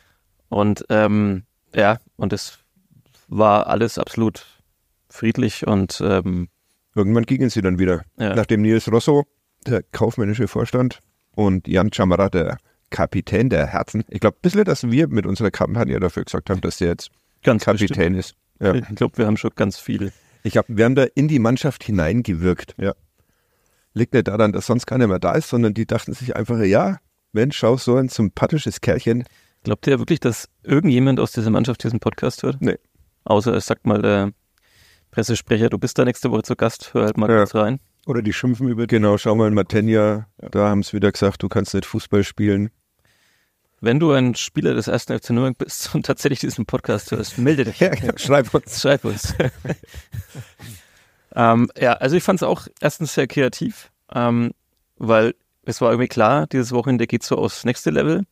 [0.50, 1.44] Und ähm,
[1.76, 2.60] ja, und es
[3.28, 4.46] war alles absolut
[5.10, 6.50] friedlich und ähm,
[6.96, 8.04] Irgendwann gingen sie dann wieder.
[8.18, 9.26] ja, Nachdem Nils Rosso,
[9.68, 11.00] der kaufmännische Vorstand,
[11.38, 12.58] und Jan Chamara, der
[12.90, 16.62] Kapitän der Herzen, ich glaube, ein bisschen, dass wir mit unserer Kampagne dafür gesagt haben,
[16.62, 17.12] dass der jetzt
[17.44, 18.34] ganz Kapitän ist.
[18.60, 18.72] Ja.
[18.72, 18.90] bestimmt.
[18.92, 20.12] Ich glaube, wir haben schon ganz viel.
[20.42, 22.74] Ich glaube, wir haben da in die Mannschaft hineingewirkt.
[22.80, 22.94] Ja.
[23.94, 26.98] Liegt nicht daran, dass sonst keiner mehr da ist, sondern die dachten sich einfach, ja,
[27.34, 29.24] Mensch, schau, so ein sympathisches Kerlchen.
[29.64, 32.62] Glaubt ihr wirklich, dass irgendjemand aus dieser Mannschaft diesen Podcast hört?
[32.62, 32.78] Nee.
[33.26, 34.32] Außer es sagt mal der
[35.12, 37.38] Pressesprecher, du bist da nächste Woche zu Gast, hör halt mal Ja.
[37.38, 37.80] kurz rein.
[38.08, 41.74] Oder die schimpfen über Genau, schau mal, Matenja, da haben sie wieder gesagt, du kannst
[41.74, 42.70] nicht Fußball spielen.
[43.82, 47.66] Wenn du ein Spieler des ersten FC Nürnberg bist und tatsächlich diesen Podcast hörst, melde
[47.66, 47.80] dich.
[47.82, 48.82] Ja, genau, schreib uns.
[48.82, 49.36] Schreib uns.
[51.36, 54.52] ähm, ja, also ich fand es auch erstens sehr kreativ, ähm,
[54.96, 58.24] weil es war irgendwie klar, dieses Wochenende geht so aufs nächste Level.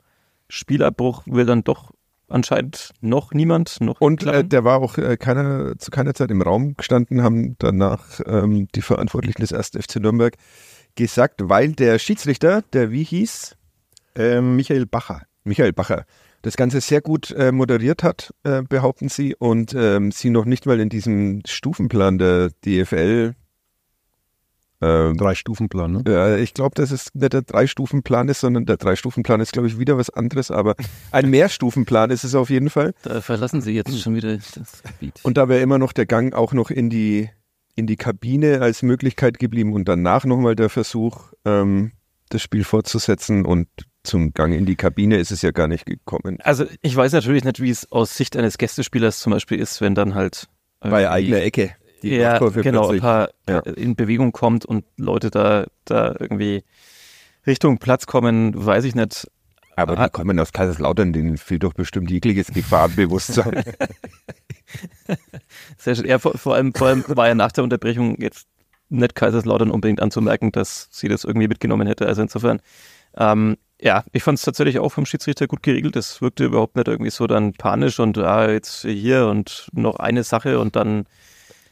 [0.48, 1.92] Spielabbruch will dann doch
[2.28, 6.42] anscheinend noch niemand, noch Und äh, der war auch äh, keiner, zu keiner Zeit im
[6.42, 9.72] Raum gestanden, haben danach ähm, die Verantwortlichen des 1.
[9.80, 10.36] FC Nürnberg
[10.96, 13.56] gesagt, weil der Schiedsrichter, der wie hieß,
[14.16, 15.24] ähm, Michael Bacher.
[15.44, 16.06] Michael Bacher,
[16.42, 20.66] das Ganze sehr gut äh, moderiert hat, äh, behaupten sie, und ähm, sie noch nicht
[20.66, 23.36] mal in diesem Stufenplan der DFL
[24.82, 26.04] ähm, Drei Stufenplan, ne?
[26.08, 29.80] Ja, ich glaube, dass es nicht der Drei-Stufen-Plan ist, sondern der Drei-Stufen-Plan ist, glaube ich,
[29.80, 30.76] wieder was anderes, aber
[31.12, 32.94] ein Mehrstufenplan ist es auf jeden Fall.
[33.04, 35.20] Da verlassen sie jetzt schon wieder das Gebiet.
[35.24, 37.30] Und da wäre immer noch der Gang auch noch in die,
[37.76, 41.94] in die Kabine als Möglichkeit geblieben und danach nochmal der Versuch, ähm,
[42.30, 43.68] das Spiel fortzusetzen und
[44.04, 46.38] zum Gang in die Kabine ist es ja gar nicht gekommen.
[46.42, 49.96] Also ich weiß natürlich nicht, wie es aus Sicht eines Gästespielers zum Beispiel ist, wenn
[49.96, 50.48] dann halt
[50.80, 51.76] Bei eigener Ecke.
[52.06, 53.60] Die ja, genau, ein paar Ja.
[53.60, 56.64] äh, in Bewegung kommt und Leute da, da irgendwie
[57.48, 59.28] Richtung Platz kommen, weiß ich nicht.
[59.76, 60.06] Aber Ah.
[60.06, 63.64] die kommen aus Kaiserslautern, denen fehlt doch bestimmt jegliches Gefahrenbewusstsein.
[65.78, 66.06] Sehr schön.
[66.06, 68.48] Ja, vor, vor, allem, vor allem war ja nach der Unterbrechung jetzt
[68.90, 72.08] nicht Kaiserslautern unbedingt anzumerken, dass sie das irgendwie mitgenommen hätte.
[72.08, 72.62] Also insofern,
[73.18, 75.96] ähm, ja, ich fand es tatsächlich auch vom Schiedsrichter gut geregelt.
[75.96, 80.24] Das wirkte überhaupt nicht irgendwie so dann panisch und ah, jetzt hier und noch eine
[80.24, 81.06] Sache und dann,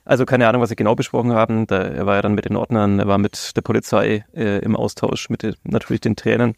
[0.06, 1.68] also keine Ahnung, was sie genau besprochen haben.
[1.68, 4.76] Da, er war ja dann mit den Ordnern, er war mit der Polizei äh, im
[4.76, 6.56] Austausch, mit den, natürlich den Trainern.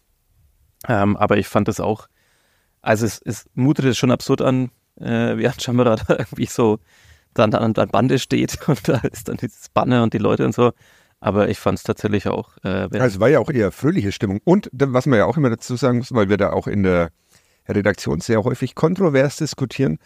[0.87, 2.07] Ähm, aber ich fand das auch,
[2.81, 6.79] also es, es mutete schon absurd an, äh, wie Chamara da irgendwie so
[7.33, 10.55] dann an der Bande steht und da ist dann dieses Banner und die Leute und
[10.55, 10.71] so.
[11.19, 12.57] Aber ich fand es tatsächlich auch.
[12.63, 14.41] Äh, Also war ja auch eher fröhliche Stimmung.
[14.43, 17.09] Und was man ja auch immer dazu sagen muss, weil wir da auch in der
[17.67, 19.97] Redaktion sehr häufig kontrovers diskutieren,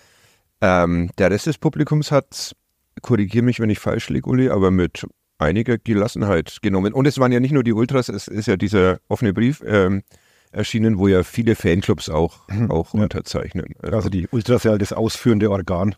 [0.62, 2.56] ähm, der Rest des Publikums hat,
[3.02, 5.06] korrigiere mich, wenn ich falsch liege, Uli, aber mit
[5.38, 6.94] einiger Gelassenheit genommen.
[6.94, 10.04] Und es waren ja nicht nur die Ultras, es ist ja dieser offene Brief ähm,
[10.52, 13.02] erschienen, wo ja viele Fanclubs auch, auch Ja.
[13.04, 13.76] unterzeichnen.
[13.82, 15.96] Also die Ultras ja das ausführende Organ.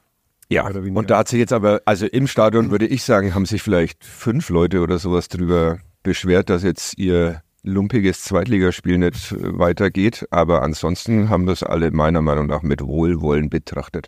[0.50, 3.62] Ja, und da hat sich jetzt aber, also im Stadion würde ich sagen, haben sich
[3.62, 10.28] vielleicht fünf Leute oder sowas drüber beschwert, dass jetzt ihr lumpiges Zweitligaspiel nicht weitergeht.
[10.30, 14.08] Aber ansonsten haben das alle meiner Meinung nach mit Wohlwollen betrachtet.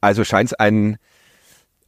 [0.00, 0.96] Also scheint es ein,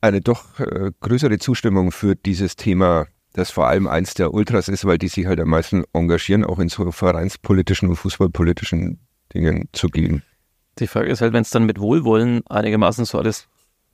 [0.00, 4.84] eine doch äh, größere Zustimmung für dieses Thema, das vor allem eins der Ultras ist,
[4.84, 8.98] weil die sich halt am meisten engagieren, auch in so vereinspolitischen und fußballpolitischen
[9.34, 10.22] Dingen zu gehen.
[10.78, 13.48] Die Frage ist halt, wenn es dann mit Wohlwollen einigermaßen so alles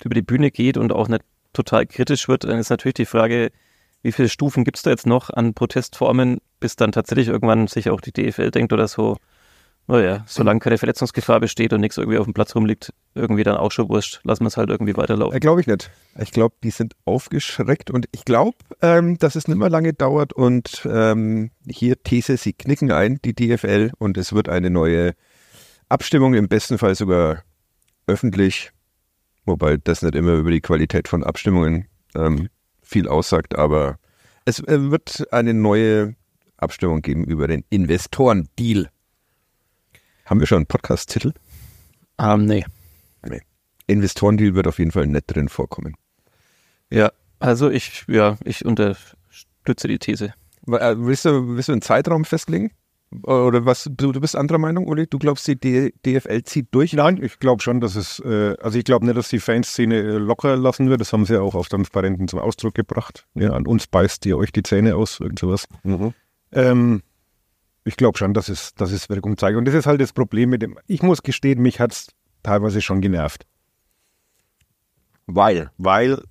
[0.05, 3.51] über die Bühne geht und auch nicht total kritisch wird, dann ist natürlich die Frage,
[4.03, 7.91] wie viele Stufen gibt es da jetzt noch an Protestformen, bis dann tatsächlich irgendwann sich
[7.91, 9.17] auch die DFL denkt oder so,
[9.89, 13.71] naja, solange keine Verletzungsgefahr besteht und nichts irgendwie auf dem Platz rumliegt, irgendwie dann auch
[13.71, 15.37] schon wurscht, lassen wir es halt irgendwie weiterlaufen.
[15.37, 15.91] Äh, glaube ich nicht.
[16.19, 20.33] Ich glaube, die sind aufgeschreckt und ich glaube, ähm, dass es nicht mehr lange dauert
[20.33, 25.15] und ähm, hier These, sie knicken ein, die DFL, und es wird eine neue
[25.89, 27.45] Abstimmung, im besten Fall sogar
[28.09, 28.73] öffentlich,
[29.45, 32.49] wobei das nicht immer über die Qualität von Abstimmungen ähm,
[32.83, 33.99] viel aussagt, aber
[34.45, 36.17] es äh, wird eine neue
[36.57, 38.89] Abstimmung geben über den Investorendeal.
[40.27, 41.33] Haben wir schon einen Podcast-Titel?
[42.19, 42.65] Ähm, nee.
[43.87, 45.95] Investorendeal wird auf jeden Fall nett drin vorkommen.
[46.91, 50.35] Ja, also ich, ja, ich unterstütze die These.
[50.67, 52.73] Äh, willst, du, willst du einen Zeitraum festlegen?
[53.23, 53.89] Oder was?
[53.97, 55.07] Du, du bist anderer Meinung, Uli?
[55.07, 56.93] Du glaubst, die D DFL zieht durch?
[56.93, 60.19] Nein, ich glaube schon, dass es, äh, also ich glaube nicht, dass die Fanszene äh,
[60.19, 61.01] locker lassen wird.
[61.01, 63.27] Das haben sie ja auch auf Transparenten zum Ausdruck gebracht.
[63.35, 65.69] Ja, an uns beißt ihr euch die Zähne aus, irgend sowas.
[65.85, 66.15] Mhm.
[66.51, 67.03] Ähm,
[67.87, 69.57] ich glaube schon, dass es, dass es Wirkung zeigt.
[69.57, 72.09] Und das ist halt das Problem mit dem, ich muss gestehen, mich hat es
[72.43, 73.47] teilweise schon genervt.
[75.27, 75.71] Weil.
[75.79, 76.23] Weil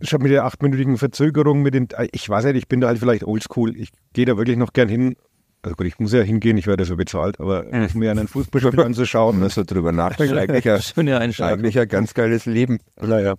[0.00, 2.98] ich habe mit der achtminütigen Verzögerung, mit den, ich weiß nicht, ich bin da halt
[2.98, 3.76] vielleicht oldschool.
[3.76, 5.16] Ich gehe da wirklich noch gern hin.
[5.62, 7.88] Also gut, ich muss ja hingehen, ich werde dafür bezahlt, aber Mhm.
[7.94, 9.38] mir einen Fußballspiel anzuschauen.
[9.40, 10.64] Man so drüber nachdenkt, eigentlich
[10.96, 12.80] ja, eigentlich ein ganz geiles Leben.
[13.00, 13.34] Naja.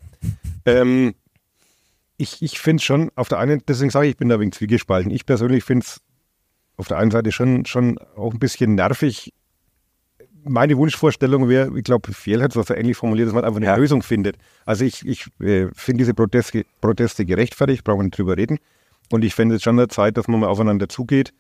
[0.66, 1.14] Ähm,
[2.18, 4.52] ich ich finde es schon, auf der einen, deswegen sage ich, ich bin da wegen
[4.54, 5.12] zwiegespalten.
[5.12, 6.02] Ich persönlich finde es
[6.78, 9.34] auf der einen Seite schon, schon auch ein bisschen nervig.
[10.44, 13.66] Meine Wunschvorstellung wäre, ich glaube, Fehl hat es was ähnlich formuliert, dass man einfach eine
[13.66, 13.76] Ja.
[13.76, 14.38] Lösung findet.
[14.66, 18.60] Also ich, ich äh, finde diese Proteste, Proteste gerechtfertigt, brauchen wir nicht drüber reden.
[19.12, 21.34] Und ich fände es schon an der Zeit, dass man mal aufeinander zugeht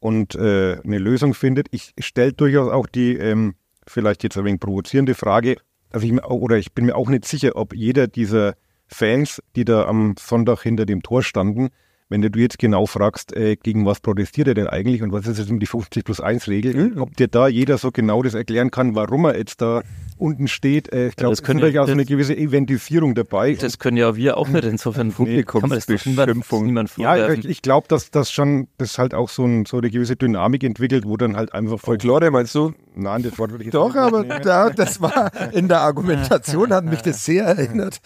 [0.00, 1.68] und äh, eine Lösung findet.
[1.70, 3.54] Ich stelle durchaus auch die ähm,
[3.86, 5.56] vielleicht jetzt ein wenig provozierende Frage,
[5.90, 8.54] also ich, oder ich bin mir auch nicht sicher, ob jeder dieser
[8.86, 11.70] Fans, die da am Sonntag hinter dem Tor standen,
[12.08, 15.38] wenn du jetzt genau fragst, äh, gegen was protestiert er denn eigentlich und was ist
[15.38, 17.00] jetzt um die 50 plus 1 Regel, Mhm.
[17.02, 19.82] ob dir da jeder so genau das erklären kann, warum er jetzt da
[20.18, 20.92] unten steht.
[20.92, 23.54] Äh, ich glaube, es ist durchaus wir- eine gewisse Eventisierung dabei.
[23.54, 24.64] Das können ja wir auch nicht.
[24.64, 26.64] Insofern kann man das doch niemand, Publikumsbeschimpfung.
[26.66, 29.90] niemand ja, ich, ich glaube, dass das schon, das halt auch so, ein, so eine
[29.90, 32.72] gewisse Dynamik entwickelt, wo dann halt einfach Folklore meinst du?
[32.94, 36.84] Nein, das Wort würde ich jetzt Doch, aber da, das war in der Argumentation, hat
[36.84, 38.00] mich das sehr erinnert.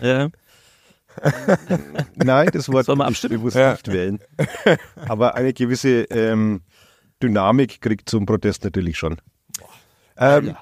[0.00, 0.30] ja.
[2.16, 3.38] Nein, das Wort würde ich abstimmen?
[3.38, 3.72] bewusst Ja.
[3.72, 4.18] nicht wählen.
[5.08, 6.62] Aber eine gewisse ähm,
[7.22, 9.16] Dynamik kriegt zum Protest natürlich schon.
[10.16, 10.56] Ähm,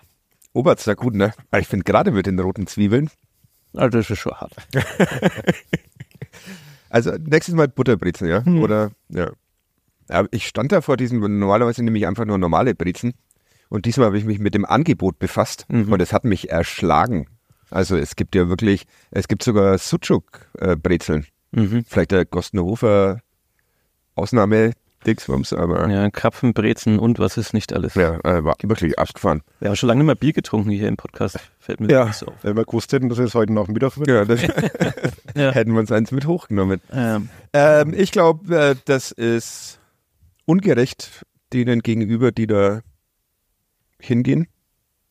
[0.53, 1.33] Oberster, gut, ne?
[1.51, 3.11] Aber Ich finde gerade mit den roten Zwiebeln.
[3.75, 4.55] Also das ist schon hart.
[6.91, 8.43] Also nächstes Mal Butterbrezen, ja?
[8.47, 9.31] Oder, ja.
[10.09, 13.13] Aber ich stand da vor diesem, normalerweise nehme ich einfach nur normale Brezen.
[13.69, 15.93] Und diesmal habe ich mich mit dem Angebot befasst Mhm.
[15.93, 17.27] und es hat mich erschlagen.
[17.70, 21.26] Also es gibt ja wirklich, es gibt sogar Sucuk-Brezeln.
[21.52, 21.85] Mhm.
[21.87, 23.20] Vielleicht der Gostnerhofer
[24.14, 24.72] Ausnahme
[25.07, 27.94] Dingsbums, aber ja, Ja, Krapfen, Brezen und was ist nicht alles.
[27.96, 29.42] äh, war wirklich abgefahren.
[29.61, 31.38] Wir haben schon lange nicht mehr Bier getrunken hier im Podcast.
[31.61, 32.07] Fällt mir Ja.
[32.07, 32.35] nicht so auf.
[32.42, 34.09] Wenn wir gewusst hätten, dass es heute Nachmittag wird.
[34.09, 34.42] Ja, das
[35.37, 35.52] Ja.
[35.52, 36.81] hätten wir uns eins mit hochgenommen.
[36.92, 39.78] Ähm, Ähm, ich glaube, äh, das ist
[40.46, 42.81] ungerecht denen gegenüber, die da
[44.00, 44.48] hingehen.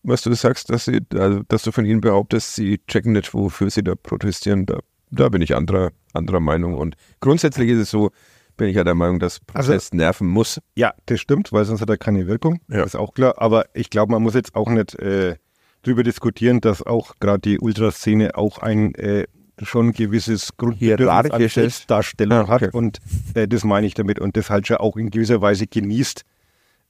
[0.09, 3.69] Was du sagst, dass, sie, also, dass du von ihnen behauptest, sie checken nicht, wofür
[3.69, 4.65] sie da protestieren.
[4.65, 4.79] Da,
[5.11, 6.75] da bin ich anderer, anderer Meinung.
[6.75, 8.11] Und grundsätzlich ist es so,
[8.55, 10.61] bin ich ja der Meinung, dass Also- Protest nerven muss.
[10.75, 12.61] Ja, das stimmt, weil sonst hat er keine Wirkung.
[12.69, 12.77] Ja.
[12.77, 13.35] Das ist auch klar.
[13.37, 15.35] Aber ich glaube, man muss jetzt auch nicht äh,
[15.83, 19.25] drüber diskutieren, dass auch gerade die Ultraszene auch ein äh,
[19.61, 22.67] schon gewisses Grundbedürfnis Selbstdarstellung Ah, okay.
[22.67, 22.73] hat.
[22.73, 22.99] Und
[23.33, 24.19] äh, das meine ich damit.
[24.19, 26.23] Und das halt schon auch in gewisser Weise genießt,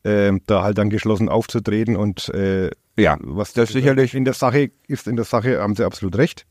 [0.03, 1.95] äh, da halt dann geschlossen aufzutreten.
[1.95, 4.15] Und äh, Ja, was das sicherlich.
[4.15, 6.45] in der Sache ist, in der Sache haben sie absolut recht.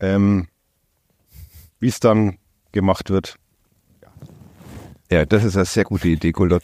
[0.00, 0.48] Ähm,
[1.78, 2.38] Wie es dann
[2.72, 3.36] gemacht wird,
[5.10, 6.62] Ja, das ist eine sehr gute Idee, Goldot.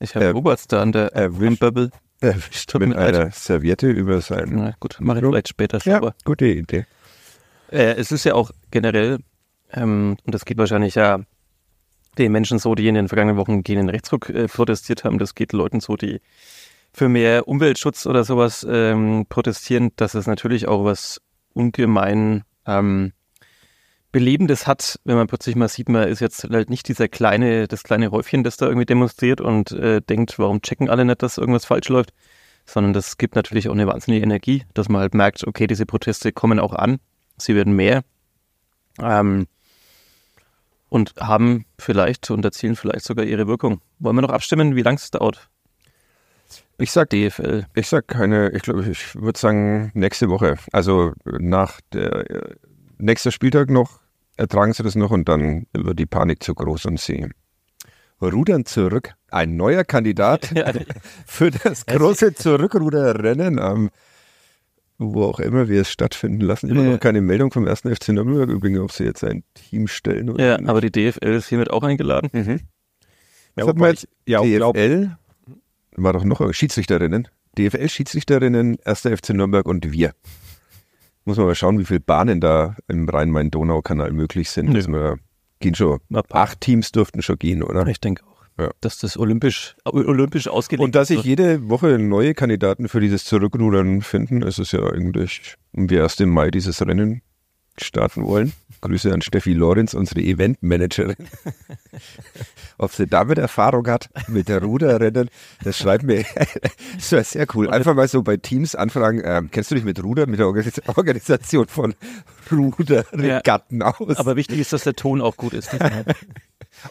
[0.00, 1.90] ich habe Äh, Roberts da an der äh, Bubble.
[2.20, 4.50] Erwischt mit einer Serviette über sein.
[4.52, 6.14] Na gut, mache ich vielleicht später Ja, sauber.
[6.24, 6.86] gute Idee.
[7.70, 9.18] Äh, es ist ja auch generell,
[9.72, 11.20] ähm, und das geht wahrscheinlich ja
[12.18, 15.34] den Menschen so, die in den vergangenen Wochen gegen den Rechtsruck äh, protestiert haben, das
[15.34, 16.20] geht Leuten so, die
[16.94, 21.20] für mehr Umweltschutz oder sowas ähm, protestieren, dass es natürlich auch was
[21.52, 23.12] ungemein ähm,
[24.12, 27.82] Belebendes hat, wenn man plötzlich mal sieht, man ist jetzt halt nicht dieser kleine, das
[27.82, 31.64] kleine Häufchen, das da irgendwie demonstriert und äh, denkt, warum checken alle nicht, dass irgendwas
[31.64, 32.14] falsch läuft,
[32.64, 36.30] sondern das gibt natürlich auch eine wahnsinnige Energie, dass man halt merkt, okay, diese Proteste
[36.30, 37.00] kommen auch an,
[37.38, 38.04] sie werden mehr
[39.02, 39.48] ähm,
[40.90, 43.80] und haben vielleicht und erzielen vielleicht sogar ihre Wirkung.
[43.98, 45.50] Wollen wir noch abstimmen, wie lang es dauert?
[46.78, 47.66] Ich sag, DFL.
[47.74, 50.56] ich sag keine, ich glaube, ich würde sagen nächste Woche.
[50.72, 52.24] Also nach der
[52.98, 54.00] nächster Spieltag noch,
[54.36, 57.28] ertragen sie das noch und dann wird die Panik zu groß und sie
[58.20, 59.14] rudern zurück.
[59.30, 60.46] Ein neuer Kandidat
[61.26, 63.90] für das große Zurückruderrennen am
[64.96, 66.70] wo auch immer wir es stattfinden lassen.
[66.70, 66.90] Immer Ja.
[66.92, 67.80] noch keine Meldung vom 1.
[67.80, 70.68] FC Nürnberg übrigens, ob sie jetzt ein Team stellen oder ja, nicht.
[70.70, 72.30] aber die DFL ist hiermit auch eingeladen.
[72.32, 72.60] Mhm.
[73.56, 74.04] Ja, Was hat man jetzt?
[74.24, 75.16] ich- ja, glaub- DFL
[75.96, 77.28] war doch noch Schiedsrichterinnen.
[77.58, 79.00] DFL-Schiedsrichterinnen, 1.
[79.00, 80.12] FC Nürnberg und wir.
[81.24, 84.74] Muss man mal schauen, wie viele Bahnen da im Rhein-Main-Donau-Kanal möglich sind.
[84.74, 85.16] Dass wir,
[85.60, 86.00] gehen schon.
[86.30, 87.86] Acht Teams dürften schon gehen, oder?
[87.86, 88.70] Ich denke auch, Ja.
[88.80, 94.02] dass das olympisch, olympisch ausgelegt Und dass sich jede Woche neue Kandidaten für dieses Zurückrudern
[94.02, 97.22] finden, ist es ja eigentlich, und wir erst im Mai dieses Rennen
[97.76, 98.52] starten wollen.
[98.80, 101.16] Grüße an Steffi Lorenz, unsere Eventmanagerin.
[102.78, 105.30] Ob sie damit Erfahrung hat mit der Ruderrennen,
[105.62, 106.24] das schreibt mir.
[106.96, 107.70] das wäre sehr cool.
[107.70, 110.82] Einfach mal so bei Teams anfragen, ähm, kennst du dich mit Ruder, mit der Organis
[110.86, 111.94] Organisation von
[112.52, 114.16] Ruderregatten aus?
[114.16, 115.70] Aber wichtig ist, dass der Ton auch gut ist.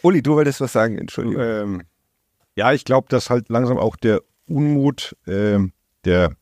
[0.02, 1.40] Uli, du wolltest was sagen, Entschuldigung.
[1.40, 1.82] Ähm,
[2.56, 5.72] ja, ich glaube, dass halt langsam auch der Unmut ähm,
[6.04, 6.34] der,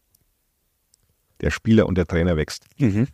[1.41, 2.65] der Spieler und der Trainer wächst.
[2.79, 3.09] Mhm.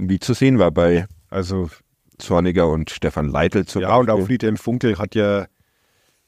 [0.00, 1.70] Wie zu sehen war bei Also
[2.18, 4.26] Zorniger und Stefan Leitl zum ja, und auch.
[4.26, 5.46] Friedhelm Funkel hat ja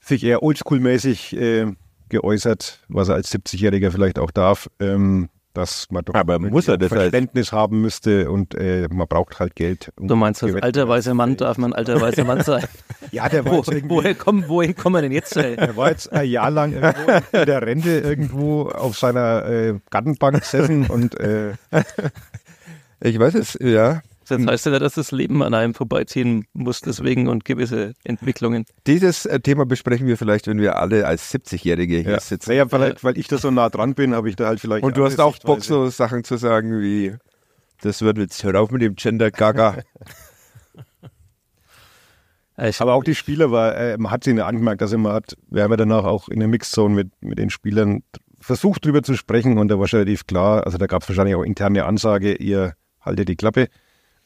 [0.00, 1.72] sich eher oldschool-mäßig äh,
[2.08, 6.78] geäußert, was er als 70-Jähriger vielleicht auch darf, ähm, dass man doch Aber muss er
[6.78, 9.92] das Verständnis haben müsste und äh, man braucht halt Geld.
[9.96, 12.64] um Du meinst, als alter weißer Mann darf man alter weißer Mann sein.
[13.10, 15.36] Ja, der war Wo, woher, kommen, wohin kommen wir denn jetzt?
[15.36, 15.54] Ey?
[15.56, 20.40] Er war jetzt ein Jahr lang irgendwo in der Rente irgendwo auf seiner äh, Gartenbank
[20.40, 21.52] gesessen und äh,
[23.02, 24.02] Ich weiß es, ja.
[24.28, 28.64] Das heißt ja, dass das Leben an einem vorbeiziehen muss, deswegen und gewisse Entwicklungen.
[28.86, 32.20] Dieses äh, Thema besprechen wir vielleicht, wenn wir alle als 70-Jährige hier ja.
[32.20, 32.50] sitzen.
[32.50, 34.84] Naja, vielleicht, weil ich da so nah dran bin, habe ich da halt vielleicht.
[34.84, 37.16] Und du hast auch Bock, so Sachen zu sagen wie,
[37.80, 39.78] das wird jetzt, hör auf mit dem Gender Gaga.
[42.58, 45.36] Ich, Aber auch die Spieler war, äh, man hat sie ja angemerkt, also man hat,
[45.48, 48.02] wir haben ja danach auch in der Mixzone mit, mit den Spielern
[48.40, 51.34] versucht drüber zu sprechen und da war schon relativ klar, also da gab es wahrscheinlich
[51.34, 53.68] auch interne Ansage, ihr haltet die Klappe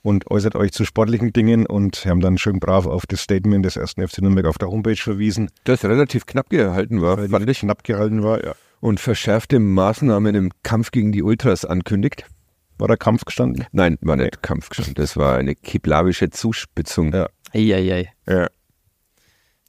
[0.02, 3.76] und äußert euch zu sportlichen Dingen und haben dann schön brav auf das Statement des
[3.76, 7.60] ersten FC Nürnberg auf der Homepage verwiesen, Das relativ knapp gehalten war, weil fand ich.
[7.60, 8.44] knapp gehalten war.
[8.44, 8.54] Ja.
[8.80, 12.24] Und verschärfte Maßnahmen im Kampf gegen die Ultras ankündigt.
[12.78, 13.64] War der Kampf gestanden?
[13.72, 17.12] Nein, war nicht Kampf, das war eine kiplavische Zuspitzung.
[17.12, 17.28] Ja.
[17.54, 18.12] Eieiei.
[18.28, 18.48] Ja.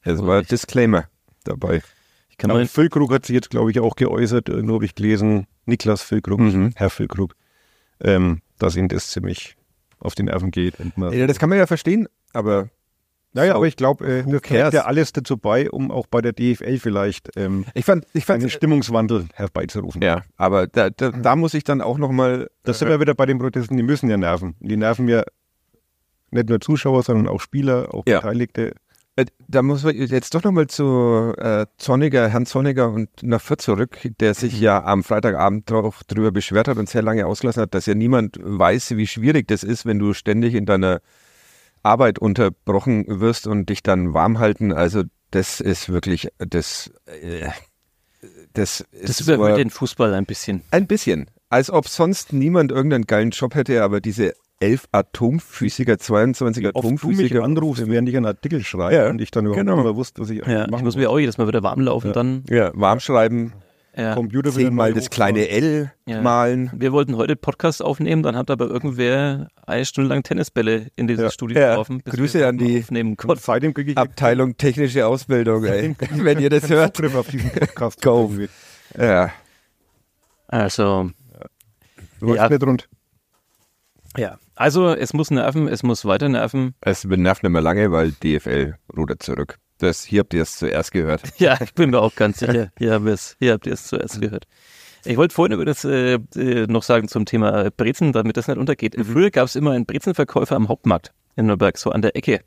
[0.04, 1.06] Das war Disclaimer
[1.46, 1.82] dabei.
[2.30, 5.48] Ich kann Genau, Füllkrug hat sich jetzt, glaube ich, auch geäußert, irgendwo habe ich gelesen,
[5.65, 6.72] Niklas Füllkrug, Mhm.
[6.76, 7.36] Herr Füllkrug,
[8.02, 9.56] ähm, dass ihm das ziemlich
[10.00, 10.80] auf die Nerven geht.
[10.80, 12.70] Und man, Ja, das kann man ja verstehen, aber
[13.34, 16.22] naja, so, aber ich glaube, äh, das trägt ja alles dazu bei, um auch bei
[16.22, 20.02] der DFL vielleicht ähm, ich fand, ich fand, einen Stimmungswandel herbeizurufen.
[20.02, 23.26] ja, aber da, da, da muss ich dann auch nochmal, Das sind wir wieder bei
[23.26, 24.56] den Protesten, die müssen ja nerven.
[24.60, 25.24] Die nerven ja
[26.32, 28.20] nicht nur Zuschauer, sondern auch Spieler, auch Ja.
[28.20, 28.76] Beteiligte.
[29.17, 33.62] Äh, Da muss man jetzt doch nochmal zu äh, Zorniger, Herrn Zorniger und nach Fürth
[33.62, 37.73] zurück, der sich ja am Freitagabend auch drüber beschwert hat und sehr lange ausgelassen hat,
[37.73, 41.01] dass ja niemand weiß, wie schwierig das ist, wenn du ständig in deiner
[41.84, 44.71] Arbeit unterbrochen wirst und dich dann warm halten.
[44.71, 47.49] Also das ist wirklich, das, äh,
[48.53, 50.62] das das ist überhöht nur den Fußball ein bisschen.
[50.71, 51.30] ein bisschen.
[51.49, 56.89] Als ob sonst niemand irgendeinen geilen Job hätte, aber diese elf Atomphysiker, 22 Oft du
[56.89, 57.43] mich Atomphysiker.
[57.43, 59.76] anrufst, während ich einen Artikel schreibe Ja, und ich dann überhaupt genau.
[59.76, 62.12] nicht mehr wusste, was ich Ja, ich muss mir auch jedes Mal wieder warm laufen.
[62.13, 63.54] Dann, Ja, warm schreiben,
[63.96, 64.13] ja.
[64.15, 66.22] Computer zehnmal neu das kleine L Ja.
[66.22, 66.72] malen.
[66.76, 71.24] Wir wollten heute Podcast aufnehmen, dann hat aber irgendwer eine Stunde lang Tennisbälle in dieses
[71.24, 71.32] Ja.
[71.32, 71.72] Studio Ja.
[71.74, 72.02] geworfen.
[72.04, 72.84] bis Grüße an die-
[73.38, 75.96] seitdem kriege ich Abteilung technische Ausbildung, ey.
[76.15, 77.00] Wenn ihr das hört.
[77.15, 78.02] Auf diesen Podcast.
[78.02, 78.32] Go.
[78.98, 79.32] Ja.
[80.48, 81.12] Also,
[82.22, 82.50] weißt Ja.
[82.50, 82.89] nicht rund.
[84.17, 84.38] ja.
[84.58, 86.74] Also, es muss nerven, es muss weiter nerven.
[86.82, 89.58] Es nervt nicht mehr lange, weil DFL rudert zurück.
[89.78, 91.22] Das, hier habt ihr es zuerst gehört.
[91.38, 92.72] Ja, ich bin mir auch ganz sicher.
[92.78, 94.46] Hier, haben hier habt ihr es zuerst gehört.
[95.06, 98.58] Ich wollte vorhin über das äh, äh, noch sagen zum Thema Brezen, damit das nicht
[98.58, 98.96] untergeht.
[99.00, 102.41] Früher gab es immer einen Brezenverkäufer am Hauptmarkt in Nürnberg, so an der Ecke.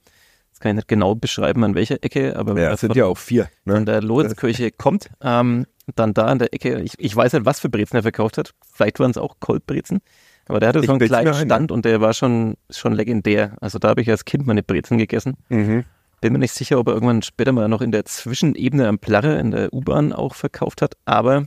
[0.50, 3.04] Das kann ich nicht genau beschreiben, an welcher Ecke, aber Ja, es sind von, ja
[3.06, 3.48] auch vier.
[3.64, 3.84] von Ne?
[3.84, 7.68] der Loritzkirche kommt, ähm, dann da an der Ecke, ich, ich weiß nicht, was für
[7.68, 8.50] Brezen er verkauft hat.
[8.74, 10.00] Vielleicht waren es auch Kolbbrezen.
[10.50, 13.56] Aber der hatte Ich so einen kleinen ein, Stand und der war schon, schon legendär.
[13.60, 15.36] Also da habe ich als Kind meine Brezen gegessen.
[15.48, 15.84] Mhm.
[16.20, 19.38] Bin mir nicht sicher, ob er irgendwann später mal noch in der Zwischenebene am Plarre
[19.38, 20.96] in der U-Bahn auch verkauft hat.
[21.04, 21.46] Aber,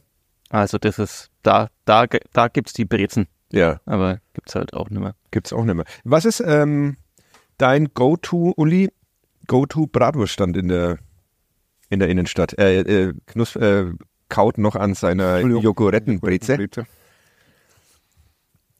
[0.50, 3.28] also das ist, da, da, da gibt's die Brezen.
[3.52, 5.16] Ja, Aber gibt's halt auch nicht mehr.
[5.32, 5.86] gibt's auch nicht mehr.
[6.06, 6.96] Was ist ähm,
[7.58, 8.90] dein Go-To, Uli?
[9.48, 10.98] Go-To Bratwurststand in der,
[11.90, 12.58] in der Innenstadt?
[12.58, 13.92] Äh, äh, Knuss, äh,
[14.30, 16.68] kaut noch an seiner Jogorettenbreze.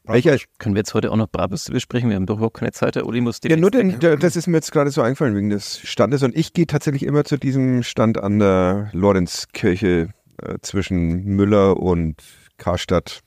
[0.06, 0.38] Welcher?
[0.60, 2.10] Können wir jetzt heute auch noch Bratwürste besprechen?
[2.10, 2.96] Wir haben doch überhaupt keine Zeit.
[2.96, 5.50] Der Uli muss Ja, nur den, der, das ist mir jetzt gerade so eingefallen wegen
[5.50, 6.24] des Standes.
[6.24, 10.10] Und ich gehe tatsächlich immer zu diesem Stand an der Lorenzkirche
[10.42, 12.22] äh, zwischen Müller und
[12.58, 13.22] Karstadt.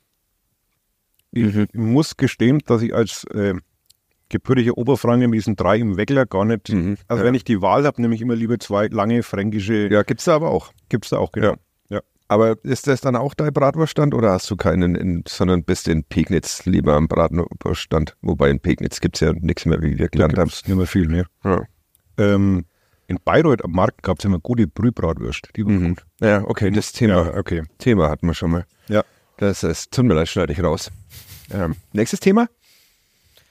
[1.33, 3.55] Ich muss gestehen, dass ich als äh,
[4.29, 6.97] gebürtiger Oberfranke mit diesen drei im Weckler gar nicht, Mhm.
[7.09, 7.27] also Ja.
[7.27, 10.35] wenn ich die Wahl habe, nehme ich immer lieber zwei lange fränkische, Ja, gibt's da
[10.35, 10.73] aber auch.
[10.89, 11.53] gibt's da auch, genau.
[11.53, 11.57] Ja.
[12.29, 16.03] Aber ist das dann auch dein Bratwurststand oder hast du keinen, in, sondern bist in
[16.03, 18.17] Pegnitz lieber am Bratwurststand?
[18.21, 20.49] Wobei in Pegnitz gibt's ja nichts mehr, wie wir Da gelernt haben.
[20.49, 21.27] nicht mehr viel, ne?
[21.45, 21.63] Ja.
[22.19, 22.65] Ähm,
[23.07, 25.51] in Bayreuth am Markt gab's immer gute Brühbratwürst.
[25.55, 25.89] Die waren Mhm.
[25.91, 26.05] gut.
[26.21, 27.63] ja, okay, das Thema, Ja, okay.
[27.79, 28.67] Thema hatten wir schon mal.
[28.89, 29.05] Ja.
[29.37, 30.91] Das ist, tut mir leid, schneide ich raus.
[31.53, 32.49] Ähm, nächstes Thema?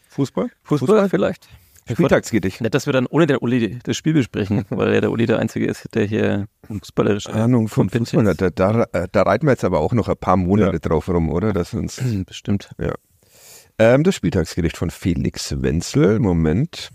[0.09, 0.49] Fußball?
[0.63, 1.47] Fußball, vielleicht.
[1.89, 2.61] Spieltagsgedicht.
[2.61, 5.37] Nicht, dass wir dann ohne den Uli das Spiel besprechen, weil ja der Uli der
[5.39, 8.33] Einzige ist, der hier fußballerische Ahnung Kompetenz- Fußball.
[8.35, 10.79] Da, da, äh, da reiten wir jetzt aber auch noch ein paar Monate Ja.
[10.79, 11.53] drauf rum, oder?
[11.53, 12.69] Dass uns, Bestimmt.
[13.77, 16.19] ähm, das Spieltagsgedicht von Felix Wenzel.
[16.19, 16.89] Moment.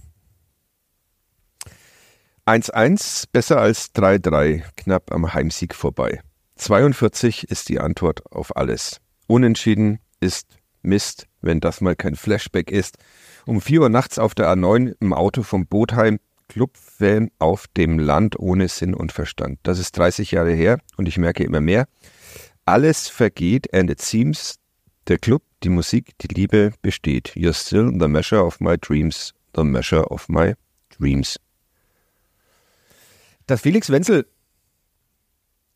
[2.46, 6.20] 1-1, besser als 3-3, knapp am Heimsieg vorbei.
[6.56, 9.00] 42 ist die Antwort auf alles.
[9.28, 12.96] Unentschieden ist Mist, wenn das mal kein Flashback ist.
[13.46, 16.18] Um 4 Uhr nachts auf der A9 im Auto vom Botheim,
[16.48, 19.58] Clubfan auf dem Land ohne Sinn und Verstand.
[19.62, 21.86] Das ist 30 Jahre her und ich merke immer mehr.
[22.64, 24.58] Alles vergeht and it seems,
[25.06, 27.34] der Club, die Musik, die Liebe besteht.
[27.34, 30.54] You're still the measure of my dreams, the measure of my
[30.98, 31.38] dreams.
[33.46, 34.26] Dass Felix Wenzel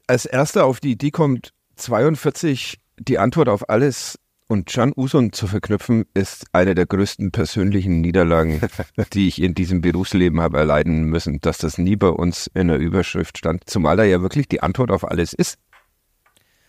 [0.06, 4.18] als erster auf die Idee kommt, 42 die Antwort auf alles
[4.54, 8.60] und Can Usun zu verknüpfen, ist eine der größten persönlichen Niederlagen,
[9.12, 12.78] die ich in diesem Berufsleben habe erleiden müssen, dass das nie bei uns in der
[12.78, 15.58] Überschrift stand, zumal er ja wirklich die Antwort auf alles ist.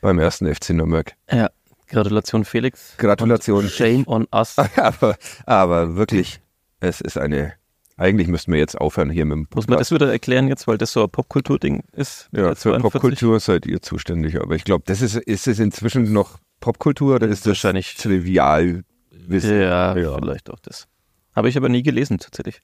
[0.01, 1.13] Beim ersten FC Nürnberg.
[1.31, 1.51] Ja,
[1.87, 2.95] Gratulation Felix.
[2.97, 3.65] Gratulation.
[3.65, 4.55] Und Shame on us.
[4.75, 5.15] aber,
[5.45, 6.41] aber wirklich,
[6.79, 7.53] es ist eine,
[7.97, 10.79] eigentlich müssten wir jetzt aufhören hier mit dem Muss man das wieder erklären jetzt, weil
[10.79, 12.29] das so ein Popkultur-Ding ist?
[12.31, 12.81] Ja, für 42?
[12.81, 17.27] Popkultur seid ihr zuständig, aber ich glaube, das ist, ist es inzwischen noch Popkultur oder
[17.27, 17.95] ist das Wahrscheinlich.
[17.95, 19.59] trivial Wissen?
[19.61, 20.15] Ja, Ja.
[20.17, 20.87] vielleicht auch das.
[21.35, 22.61] Habe ich aber nie gelesen, tatsächlich.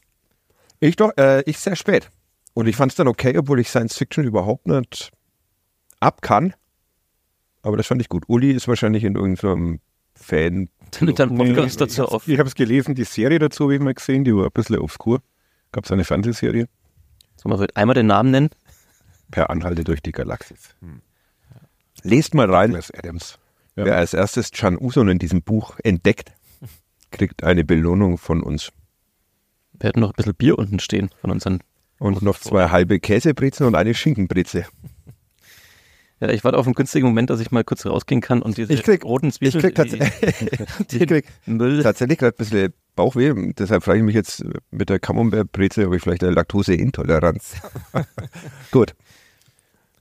[0.79, 2.09] Ich doch, äh, ich sehr spät.
[2.53, 5.11] Und ich fand es dann okay, obwohl ich Science Fiction überhaupt nicht
[5.99, 6.53] ab kann.
[7.61, 8.23] Aber das fand ich gut.
[8.27, 9.79] Uli ist wahrscheinlich in irgendeinem
[10.15, 10.69] Fan.
[10.99, 12.27] Mit deinem Podcast dazu auf.
[12.27, 14.79] Ich habe es gelesen, die Serie dazu habe ich mal gesehen, die war ein bisschen
[14.79, 15.21] obskur.
[15.71, 16.67] Gab es eine Fernsehserie?
[17.37, 18.49] Sollen wir heute einmal den Namen nennen?
[19.31, 20.75] Per Anhalte durch die Galaxis.
[22.03, 22.71] Lest mal rein.
[22.71, 23.37] Douglas Adams.
[23.75, 23.85] Ja.
[23.85, 26.33] Wer als erstes Chan Usun in diesem Buch entdeckt,
[27.11, 28.71] kriegt eine Belohnung von uns.
[29.79, 31.59] Wir hätten noch ein bisschen Bier unten stehen von unseren.
[31.99, 34.65] Und noch zwei halbe Käsebrezen und eine Schinkenbreze.
[36.19, 38.73] Ja, ich warte auf einen günstigen Moment, dass ich mal kurz rausgehen kann und diese
[38.73, 39.93] Ich krieg- roten Ich Zwiebeln, krieg, tats
[40.93, 41.81] ich krieg Müll.
[41.81, 43.33] tatsächlich gerade ein bisschen Bauchweh.
[43.53, 47.55] Deshalb frage ich mich jetzt mit der Camembert-Breze, ob ich vielleicht eine Laktoseintoleranz.
[48.71, 48.93] Gut.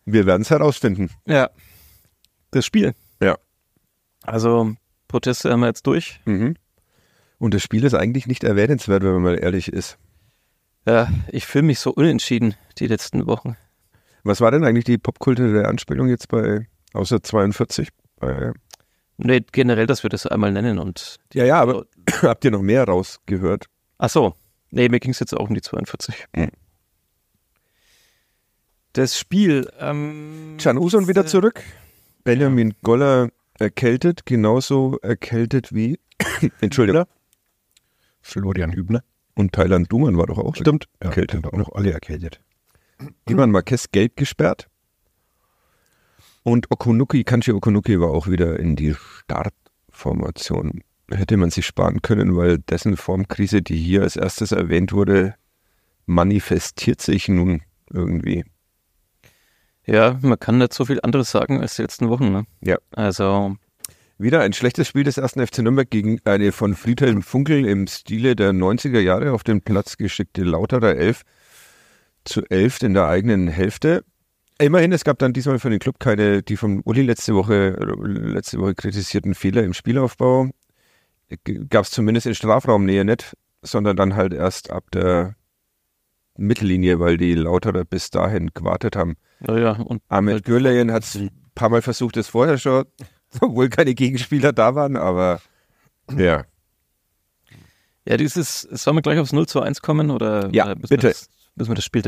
[0.05, 1.11] Wir werden es herausfinden.
[1.27, 1.49] Ja.
[2.51, 2.95] Das Spiel.
[3.23, 3.37] Ja.
[4.23, 4.75] Also,
[5.09, 6.21] Proteste haben wir jetzt durch.
[6.25, 6.57] Mhm.
[7.39, 9.99] Und das Spiel ist eigentlich nicht erwähnenswert, wenn man mal ehrlich ist.
[10.87, 13.57] Ja, ich fühle mich so unentschieden die letzten Wochen.
[14.23, 17.89] Was war denn eigentlich die popkulturelle Anspielung jetzt bei, außer 42?
[18.19, 18.53] Bei,
[19.23, 21.19] Nee, generell, dass wir das einmal nennen und.
[21.35, 21.85] ja, ja, aber
[22.23, 23.67] habt ihr noch mehr rausgehört?
[23.99, 24.35] Ach so.
[24.71, 26.27] Nee, mir ging es jetzt auch um die 42.
[26.35, 26.49] Mhm.
[28.95, 29.71] Das Spiel.
[29.79, 31.63] Ähm, Can Usun wieder zurück.
[32.25, 33.29] Benjamin Goller
[33.61, 35.99] erkältet, genauso erkältet wie,
[36.61, 37.05] Entschuldigung,
[38.23, 39.03] Florian Hübner.
[39.35, 40.87] und Thailand Duman war doch auch Stimmt.
[41.03, 41.43] Ja, Erkältet.
[41.43, 42.41] sind auch noch alle erkältet.
[43.29, 44.69] Ivan Marquez gelb gesperrt.
[46.43, 50.83] Und Okunuki, Kanji Okunuki war auch wieder in die Startformation.
[51.11, 55.35] Hätte man sich sparen können, weil dessen Formkrise, die hier als erstes erwähnt wurde,
[56.07, 58.45] manifestiert sich nun irgendwie.
[59.91, 62.31] Ja, man kann nicht so viel anderes sagen als die letzten Wochen.
[62.31, 62.45] Ne?
[62.61, 62.79] Ja.
[62.93, 63.57] Also,
[64.19, 68.37] Wieder ein schlechtes Spiel des ersten FC Nürnberg gegen eine von Friedhelm Funkel im Stile
[68.37, 71.23] der 90er Jahre auf den Platz geschickte Lauterer 11
[72.25, 74.05] zu 11 in der eigenen Hälfte.
[74.59, 78.59] Immerhin, es gab dann diesmal für den Club keine, die vom Uli letzte Woche, letzte
[78.59, 80.51] Woche kritisierten Fehler im Spielaufbau.
[81.71, 85.35] Gab es zumindest in Strafraumnähe nicht, sondern dann halt erst ab der
[86.37, 89.17] Mittellinie, weil die Lauterer bis dahin gewartet haben.
[89.41, 92.85] naja, und Ahmed Halt- Gürleyen hat es ein paar Mal versucht, das vorher schon,
[93.41, 95.41] obwohl keine Gegenspieler da waren, aber
[96.17, 96.45] ja.
[98.05, 101.03] ja, dieses, sollen wir gleich aufs 0 zu 1 kommen oder Ja, müssen bitte.
[101.03, 102.03] Wir das, müssen wir das Spiel,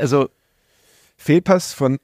[0.00, 0.28] also
[1.16, 1.98] Fehlpass von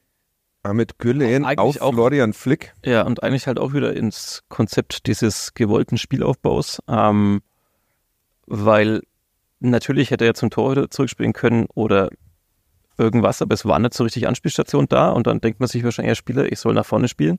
[0.62, 2.72] Ahmed Eigentlich auf auch- Florian Flick.
[2.84, 7.42] Ja, und eigentlich halt auch wieder ins Konzept dieses gewollten Spielaufbaus, ähm,
[8.46, 9.02] weil
[9.70, 12.10] natürlich hätte er zum Torhüter zurückspielen können oder
[12.98, 16.10] irgendwas, aber es war nicht so richtig Anspielstation da und dann denkt man sich wahrscheinlich,
[16.10, 17.38] ja, Spieler, ich soll nach vorne spielen.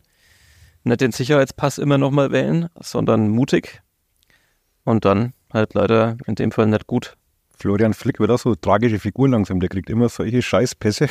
[0.84, 3.82] Nicht den Sicherheitspass immer nochmal wählen, sondern mutig.
[4.84, 7.16] Und dann halt leider in dem Fall nicht gut.
[7.58, 9.60] Florian Flick wird auch so tragische Figur langsam.
[9.60, 11.08] Der kriegt immer solche Scheißpässe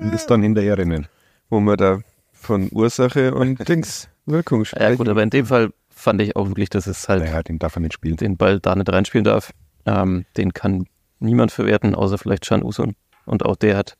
[0.00, 1.06] und ist dann hinterher rennen.
[1.48, 2.00] wo wir da
[2.32, 4.90] von Ursache und Dings Wirkung sprechen.
[4.90, 7.58] Ja gut, aber in dem Fall fand ich auch wirklich, dass es halt Naja, den
[7.58, 8.16] darf er nicht spielen.
[8.16, 9.52] den Ball da nicht reinspielen darf.
[9.86, 10.86] Ähm, den kann
[11.18, 12.94] niemand verwerten, außer vielleicht Can Usun.
[13.26, 13.96] Und auch der hat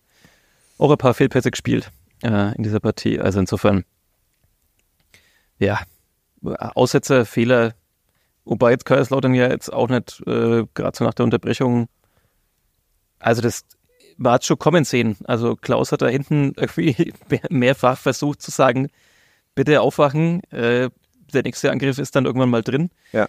[0.79, 1.91] auch ein paar Fehlpässe gespielt
[2.23, 3.21] äh, in dieser Partie.
[3.21, 3.85] Also insofern,
[5.59, 5.81] ja,
[6.43, 7.75] Aussetzer, Fehler.
[8.45, 11.89] Wobei jetzt Kaiserslautern ja jetzt auch nicht, äh, gerade so nach der Unterbrechung,
[13.19, 13.65] also das
[14.17, 15.17] war hat schon kommen sehen.
[15.25, 18.89] Also Klaus hat da hinten irgendwie mehr- mehrfach versucht zu sagen,
[19.55, 20.89] bitte aufwachen, äh,
[21.35, 22.91] der nächste Angriff ist dann irgendwann mal drin.
[23.13, 23.29] Ja.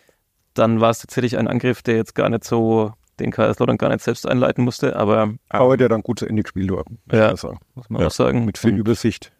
[0.53, 4.01] Dann war es tatsächlich ein Angriff, der jetzt gar nicht so, den Kaiserslautern gar nicht
[4.03, 7.31] selbst einleiten musste, aber Aber der dann gut zu Ende gespielt muss Ja.
[7.75, 8.45] muss man Ja, auch sagen.
[8.45, 9.31] Mit viel Und Übersicht.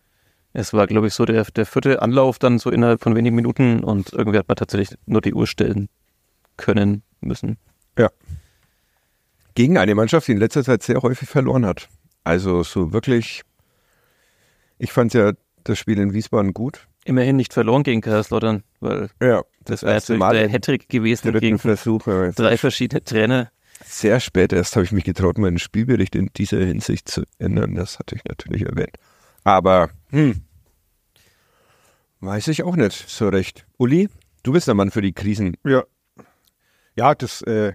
[0.53, 3.83] es war, glaube ich, so der, der vierte Anlauf dann so innerhalb von wenigen Minuten
[3.83, 5.89] und irgendwie hat man tatsächlich nur die Uhr stellen
[6.57, 7.57] können müssen.
[9.55, 11.89] Gegen eine Mannschaft, die in letzter Zeit sehr häufig verloren hat.
[12.23, 13.41] Also so wirklich,
[14.77, 15.33] ich fand ja
[15.65, 16.87] das Spiel in Wiesbaden gut.
[17.05, 22.05] Immerhin nicht verloren gegen Kaiserslautern, weil Ja, das wäre natürlich der Hattrick gewesen gegen Versuch.
[22.07, 22.31] ja.
[22.31, 23.51] drei verschiedene Trainer.
[23.85, 27.75] Sehr spät erst habe ich mich getraut, meinen Spielbericht in dieser Hinsicht zu ändern.
[27.75, 28.97] Das hatte ich natürlich erwähnt.
[29.45, 30.41] Aber, hm,
[32.19, 33.65] weiß ich auch nicht so recht.
[33.77, 34.09] Uli,
[34.43, 35.55] du bist der Mann für die Krisen.
[35.63, 35.83] Ja.
[36.95, 37.73] Ja, das äh,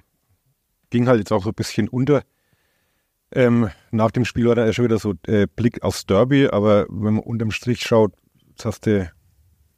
[0.91, 2.23] ging halt jetzt auch so ein bisschen unter.
[3.33, 7.15] Ähm, nach dem Spiel war da schon wieder so äh, Blick aufs Derby, aber wenn
[7.15, 8.13] man unterm Strich schaut,
[8.55, 9.11] jetzt hast du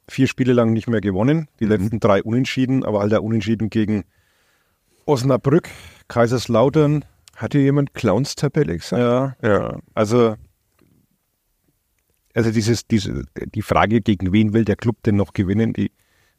[0.09, 4.05] vier Spiele lang nicht mehr gewonnen, die letzten drei unentschieden, aber halt der Unentschieden gegen
[5.05, 5.69] Osnabrück,
[6.09, 7.05] Kaiserslautern.
[7.37, 9.01] Hat dir jemand Clowns-Tabelle gesagt?
[9.01, 9.79] Ja, Ja.
[9.95, 10.37] also
[12.35, 13.25] also dieses, diese,
[13.55, 15.91] die Frage, gegen wen will der Club denn noch gewinnen, die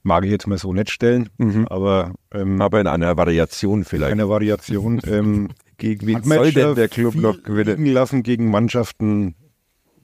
[0.04, 1.68] mag ich jetzt mal so nicht stellen, Mhm.
[1.68, 4.12] aber ähm, Aber in einer Variation vielleicht.
[4.12, 5.02] eine Variation.
[5.06, 7.86] Ähm, Gegen wen soll denn der Club noch gewinnen?
[7.86, 9.36] lassen gegen Mannschaften,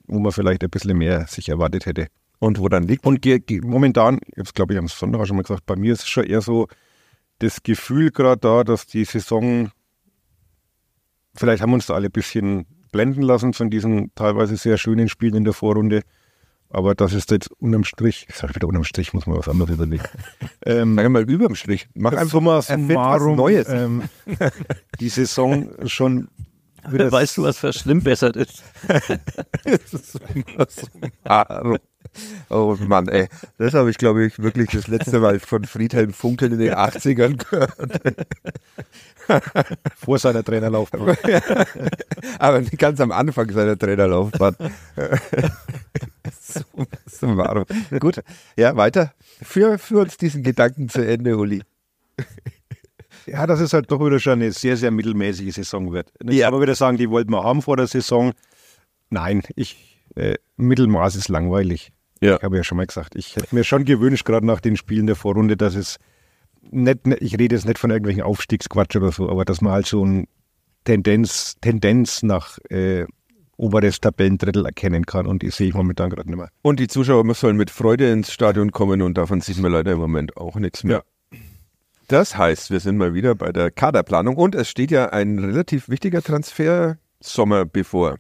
[0.06, 2.08] wo man vielleicht ein bisschen mehr sich erwartet hätte.
[2.40, 3.06] Und wo dann liegt?
[3.06, 5.94] Und ge ge momentan, jetzt glaube ich am Sonntag auch schon mal gesagt, bei mir
[5.94, 6.68] ist es schon eher so
[7.40, 9.72] das Gefühl gerade da, dass die Saison,
[11.36, 15.10] vielleicht haben wir uns da alle ein bisschen blenden lassen von diesen teilweise sehr schönen
[15.10, 16.04] Spielen in der Vorrunde,
[16.70, 19.76] aber das ist jetzt unterm Strich, ich sage wieder unterm Strich, muss man was anderes
[19.76, 20.04] überlegen.
[20.66, 21.88] ähm, Sag mal überm Strich.
[21.94, 23.70] Mach einfach erfind was Neues.
[23.70, 24.04] Ähm,
[25.00, 26.30] die Saison schon
[26.90, 28.64] wieder Weißt du, was verschlimmbessert ist?
[31.24, 31.78] Ah,
[32.50, 33.28] Oh Mann, ey.
[33.58, 37.38] Das habe ich, glaube ich, wirklich das letzte Mal von Friedhelm Funkel in den 80ern
[37.38, 38.02] gehört.
[39.96, 41.18] vor seiner Trainerlaufbahn.
[42.40, 44.56] Aber ganz am Anfang seiner Trainerlaufbahn.
[46.40, 47.66] so.
[48.00, 48.22] Gut,
[48.58, 49.14] ja, weiter.
[49.42, 51.64] Führ, führ uns diesen Gedanken zu Ende, Uli.
[53.26, 56.12] Ja, dass es halt doch wieder schon eine sehr, sehr mittelmäßige Saison wird.
[56.22, 56.52] Jetzt Ja.
[56.52, 58.34] man wieder sagen, die wollten wir haben vor der Saison.
[59.10, 61.92] Nein, ich, äh, Mittelmaß ist langweilig.
[62.24, 62.38] Ja.
[62.38, 65.08] Ich habe ja schon mal gesagt, ich hätte mir schon gewünscht, gerade nach den Spielen
[65.08, 65.98] der Vorrunde, dass es
[66.72, 70.06] nicht, ich rede jetzt nicht von irgendwelchen Aufstiegsquatsch oder so, aber dass man halt so
[70.06, 70.28] ein
[70.86, 73.06] Tendenz, Tendenz nach äh,
[73.58, 76.48] oberes Tabellendrittel erkennen kann und die sehe ich momentan gerade nicht mehr.
[76.62, 80.00] Und die Zuschauer sollen mit Freude ins Stadion kommen und davon sieht man leider im
[80.00, 81.04] Moment auch nichts mehr.
[82.08, 85.90] Das heißt, wir sind mal wieder bei der Kaderplanung und es steht ja ein relativ
[85.90, 88.16] wichtiger Transfersommer bevor.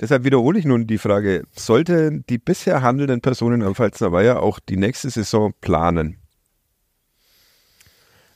[0.00, 4.58] Deshalb wiederhole ich nun die Frage, sollten die bisher handelnden Personen am Pfalzner Weiher auch
[4.58, 6.16] die nächste Saison planen?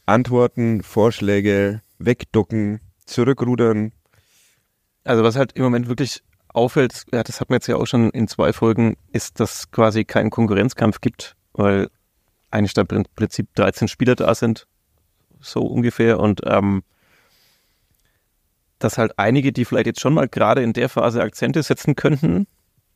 [0.04, 3.92] Antworten, Vorschläge, wegducken, zurückrudern.
[5.04, 8.10] Also was halt im Moment wirklich auffällt, ja, das hat man jetzt ja auch schon
[8.10, 11.88] in zwei Folgen, ist, dass quasi keinen Konkurrenzkampf gibt, weil
[12.50, 14.66] eigentlich da im Prinzip 13 Spieler da sind,
[15.40, 16.82] so ungefähr, und ähm,
[18.84, 22.46] dass halt einige, die vielleicht jetzt schon mal gerade in der Phase Akzente setzen könnten,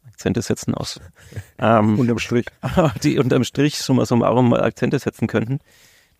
[0.06, 1.00] Akzente setzen aus,
[1.58, 2.46] ähm, Unterm Strich.
[3.02, 5.60] die unterm Strich summa summarum mal Akzente setzen könnten,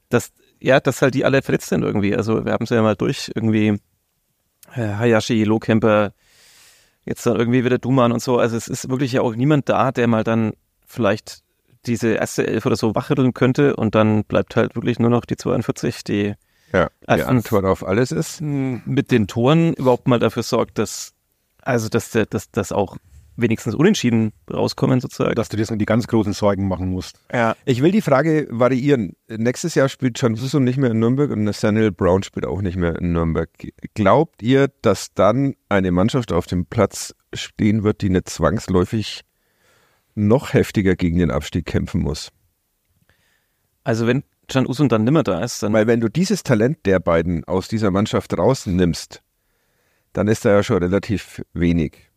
[0.08, 2.16] dass, ja, dass halt die alle verletzt sind irgendwie.
[2.16, 3.78] Also wir haben es ja mal durch, irgendwie
[4.74, 6.12] äh, Hayashi, Lohkemper,
[7.04, 8.38] jetzt dann irgendwie wieder Duman und so.
[8.38, 10.52] Also es ist wirklich ja auch niemand da, der mal dann
[10.86, 11.42] vielleicht
[11.86, 15.36] diese erste Elf oder so wachrütteln könnte und dann bleibt halt wirklich nur noch die
[15.36, 16.34] 42, die
[16.72, 18.40] Ja, die Antwort auf alles ist.
[18.40, 21.14] mit den Toren überhaupt mal dafür sorgt, dass
[21.62, 22.96] also dass der, dass, dass auch
[23.36, 25.34] wenigstens unentschieden rauskommen sozusagen.
[25.34, 27.20] Dass du dir die ganz großen Sorgen machen musst.
[27.32, 27.56] ja.
[27.64, 29.14] Ich will die Frage variieren.
[29.28, 32.76] Nächstes Jahr spielt Can Suso nicht mehr in Nürnberg und Nathaniel Brown spielt auch nicht
[32.76, 33.50] mehr in Nürnberg.
[33.94, 39.24] Glaubt ihr, dass dann eine Mannschaft auf dem Platz stehen wird, die nicht zwangsläufig
[40.14, 42.30] noch heftiger gegen den Abstieg kämpfen muss?
[43.84, 47.00] Also wenn Can Usun dann nimmer da ist, dann Weil wenn du dieses Talent der
[47.00, 49.22] beiden aus dieser Mannschaft rausnimmst,
[50.14, 52.10] dann ist da ja schon relativ wenig.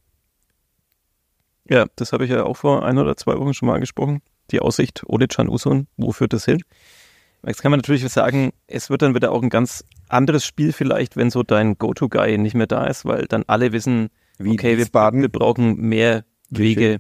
[1.70, 4.22] Ja, das habe ich ja auch vor ein oder zwei Wochen schon mal angesprochen.
[4.52, 6.62] Die Aussicht ohne Can Usun, wo führt das hin?
[7.46, 11.18] Jetzt kann man natürlich sagen, es wird dann wieder auch ein ganz anderes Spiel vielleicht,
[11.18, 14.88] wenn so dein Go-To-Guy nicht mehr da ist, weil dann alle wissen, Wie okay, wir,
[14.94, 17.00] wir brauchen mehr Wege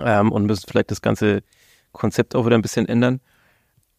[0.00, 1.42] ähm, und müssen vielleicht das ganze
[1.92, 3.20] Konzept auch wieder ein bisschen ändern.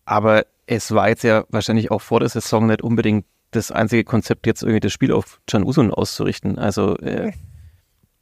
[0.06, 4.48] Aber es war jetzt ja wahrscheinlich auch vor der Saison nicht unbedingt das einzige Konzept,
[4.48, 6.58] jetzt irgendwie das Spiel auf Can Usun auszurichten.
[6.58, 7.32] Also, äh,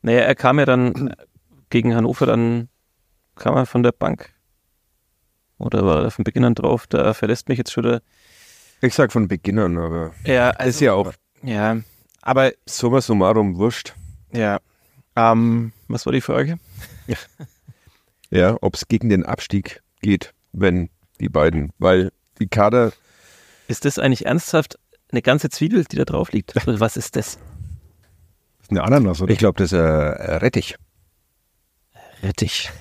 [0.01, 1.13] naja, er kam ja dann
[1.69, 2.69] gegen Hannover, dann
[3.35, 4.33] kam er von der Bank.
[5.59, 6.87] Oder war er von Beginn an drauf?
[6.87, 8.01] Da verlässt mich jetzt schon der.
[8.81, 11.11] Ich sag von Beginnern, aber Ja, ist ja auch
[11.43, 11.77] Ja,
[12.21, 13.93] aber summa summarum wurscht.
[14.31, 14.59] ja.
[15.15, 16.59] Ähm, was war die Frage?
[18.29, 20.89] Ja, ob es gegen den Abstieg geht, wenn
[21.19, 22.91] die beiden, weil die Kader,
[23.67, 24.79] Ist das eigentlich ernsthaft
[25.11, 26.53] eine ganze Zwiebel, die da drauf liegt?
[26.65, 27.35] Was ist das?
[27.35, 29.31] Das ist eine Ananas, oder?
[29.31, 30.75] ich glaube, das ist äh, Rettich.
[32.23, 32.69] Rettich.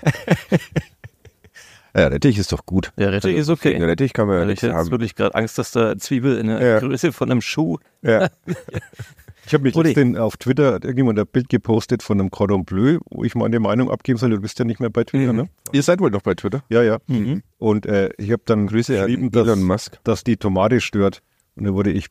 [1.97, 2.93] Ja, Rettich ist doch gut.
[2.97, 3.74] Ja, Rettich ist okay.
[3.82, 4.91] Rettich kann man ja Weil ich nichts hätte jetzt haben.
[4.93, 6.78] wirklich gerade Angst, dass da Zwiebel in der Ja.
[6.78, 7.78] Größe von einem Schuh.
[8.03, 8.28] Ja.
[9.49, 9.88] Ich habe mich Rudi.
[9.88, 13.59] letztens auf Twitter hat irgendjemand ein Bild gepostet von einem Cordon Bleu, wo ich meine
[13.61, 14.30] Meinung abgeben soll.
[14.30, 15.38] Du bist ja nicht mehr bei Twitter, Mhm.
[15.38, 15.49] ne?
[15.72, 16.62] Ihr seid wohl noch bei Twitter.
[16.68, 16.99] Ja, ja.
[17.07, 17.42] Mhm.
[17.59, 19.99] Und äh, ich habe dann Grüße geschrieben, Elon dass, Musk.
[20.05, 21.22] dass die Tomate stört.
[21.57, 22.07] Und da wurde ich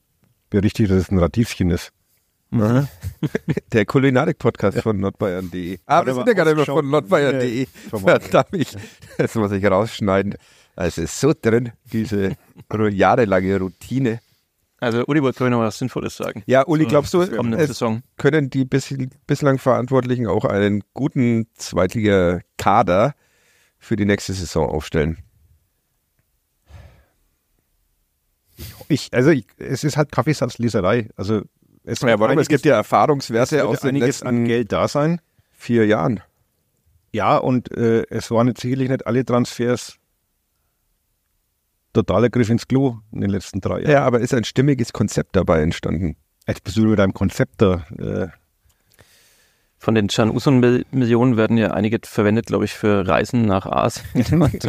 [0.50, 1.92] berichtigt, dass es ein Radieschen ist.
[3.74, 5.80] Der Kulinarik-Podcast von nordbayern.de.
[5.86, 6.80] Ah, wir sind mal, ja gerade immer ausgeschaut.
[6.82, 7.68] von nordbayern.de.
[7.90, 8.76] Verdammt, ich,
[9.18, 10.36] das muss ich rausschneiden.
[10.76, 12.36] Es ist so drin, diese
[12.92, 14.20] jahrelange Routine.
[14.80, 16.44] Also Uli wollte glaube ich noch was Sinnvolles sagen.
[16.46, 17.30] Ja, Uli, glaubst du, es
[17.68, 18.04] Saison.
[18.18, 18.94] können die bis,
[19.26, 23.16] bislang Verantwortlichen auch einen guten Zweitliga-Kader
[23.80, 25.18] für die nächste Saison aufstellen?
[28.88, 31.10] Ich, also ich, es ist halt Kaffeesatzleserei.
[31.16, 31.42] Also
[31.84, 32.38] es, Ja, warum?
[32.38, 35.22] Es gibt ja Erfahrungswerte aus den einiges an letzten Geld da sein.
[35.52, 36.22] vier Jahren.
[37.14, 39.97] Ja, und äh, es waren jetzt sicherlich nicht alle Transfers
[41.98, 43.92] totaler Griff ins Klo in den letzten drei Jahren.
[43.92, 46.16] Ja, aber ist ein stimmiges Konzept dabei entstanden.
[46.48, 47.86] Jetzt bist du mit deinem Konzept da.
[47.98, 48.28] Äh,
[49.80, 54.64] Von den Can Usun-Millionen werden ja einige verwendet, glaube ich, für Reisen nach Asien und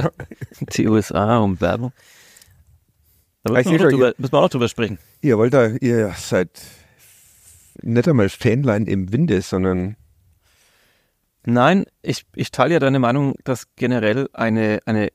[0.77, 1.93] die USA um Werbung.
[3.45, 4.99] Da müssen wir, drüber, müssen wir auch noch drüber sprechen.
[5.21, 6.51] Ihr wollt da, ihr seid
[7.81, 9.97] nicht einmal Fanlein im Winde, sondern
[11.45, 15.09] Nein, ich, ich teile ja deine Meinung, dass generell eine, eine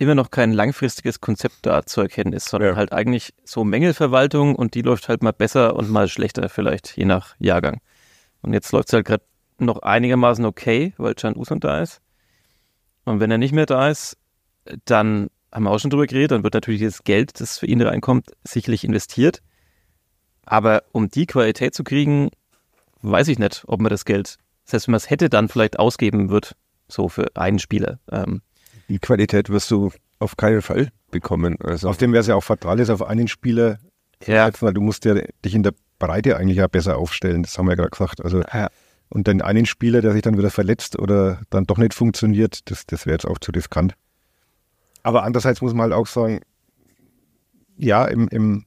[0.00, 2.76] immer noch kein langfristiges Konzept da zu erkennen ist, sondern Ja.
[2.76, 7.04] halt eigentlich so Mängelverwaltung und die läuft halt mal besser und mal schlechter vielleicht, je
[7.04, 7.80] nach Jahrgang.
[8.40, 9.24] Und jetzt läuft es halt gerade
[9.58, 12.00] noch einigermaßen okay, weil Can Usun da ist.
[13.04, 14.16] Und wenn er nicht mehr da ist,
[14.86, 17.82] dann haben wir auch schon drüber geredet, dann wird natürlich das Geld, das für ihn
[17.82, 19.42] reinkommt, sicherlich investiert.
[20.46, 22.30] Aber um die Qualität zu kriegen,
[23.02, 26.30] weiß ich nicht, ob man das Geld, selbst wenn man es hätte, dann vielleicht ausgeben
[26.30, 26.56] wird,
[26.88, 27.98] so für einen Spieler.
[28.10, 28.40] Ähm,
[28.90, 31.56] die Qualität wirst du auf keinen Fall bekommen.
[31.62, 33.78] Also Außerdem wäre es ja auch fatal, ist auf einen Spieler
[34.26, 35.14] ja, weil du musst ja
[35.44, 37.42] dich in der Breite eigentlich ja besser aufstellen.
[37.42, 38.22] Das haben wir ja gerade gesagt.
[38.22, 38.68] Also Ja.
[39.08, 42.84] und den einen Spieler, der sich dann wieder verletzt oder dann doch nicht funktioniert, das,
[42.84, 43.94] das wäre jetzt auch zu riskant.
[45.02, 46.40] Aber andererseits muss man halt auch sagen,
[47.78, 48.66] ja, im, im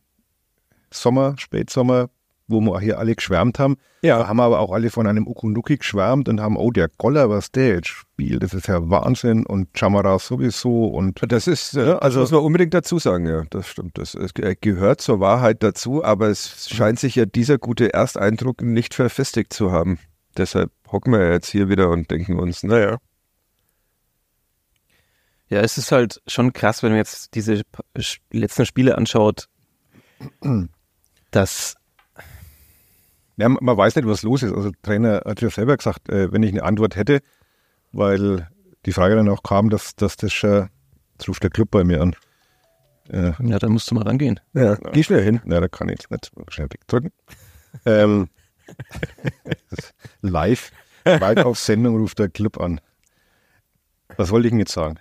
[0.89, 2.09] Sommer, Spätsommer,
[2.47, 4.19] wo wir hier alle geschwärmt haben, Ja.
[4.19, 7.29] da haben wir aber auch alle von einem Ukunuki geschwärmt und haben, oh, der Goller,
[7.29, 11.87] was der jetzt spielt, das ist ja Wahnsinn und Chamara sowieso und Das ist, äh,
[11.87, 13.97] Ja, also- muss man unbedingt dazu sagen, ja, das stimmt.
[13.97, 18.93] Das es gehört zur Wahrheit dazu, aber es scheint sich ja dieser gute Ersteindruck nicht
[18.93, 19.99] verfestigt zu haben.
[20.37, 22.97] Deshalb hocken wir ja jetzt hier wieder und denken uns, naja,
[25.49, 27.61] ja, es ist halt schon krass, wenn man jetzt diese
[28.31, 29.47] letzten Spiele anschaut,
[31.31, 31.75] dass
[33.37, 34.53] Ja, man weiß nicht, was los ist.
[34.53, 37.21] Also der Trainer hat ja selber gesagt, äh, wenn ich eine Antwort hätte,
[37.91, 38.47] weil
[38.85, 40.69] die Frage dann auch kam, dass, dass das schon,
[41.13, 42.15] jetzt ruft der Club bei mir an.
[43.09, 44.39] Äh, ja, da musst du mal rangehen.
[44.53, 45.41] ja, geh schnell hin.
[45.45, 47.11] na, da kann ich jetzt nicht schnell wegdrücken.
[47.85, 48.29] ähm,
[50.21, 50.71] live,
[51.03, 52.79] weit auf Sendung ruft der Club an.
[54.15, 54.99] Was wollte ich denn jetzt sagen?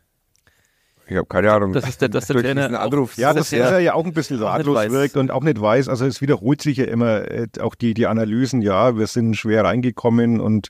[1.09, 1.72] Ich habe keine Ahnung.
[1.72, 3.16] Das ist der, dass der Trainer Anruf.
[3.18, 5.61] Ja, das dass ist ja- er ja auch ein bisschen ratlos wirkt und auch nicht
[5.61, 5.88] weiß.
[5.88, 9.64] Also es wiederholt sich ja immer äh, auch die, die Analysen, ja, wir sind schwer
[9.64, 10.68] reingekommen und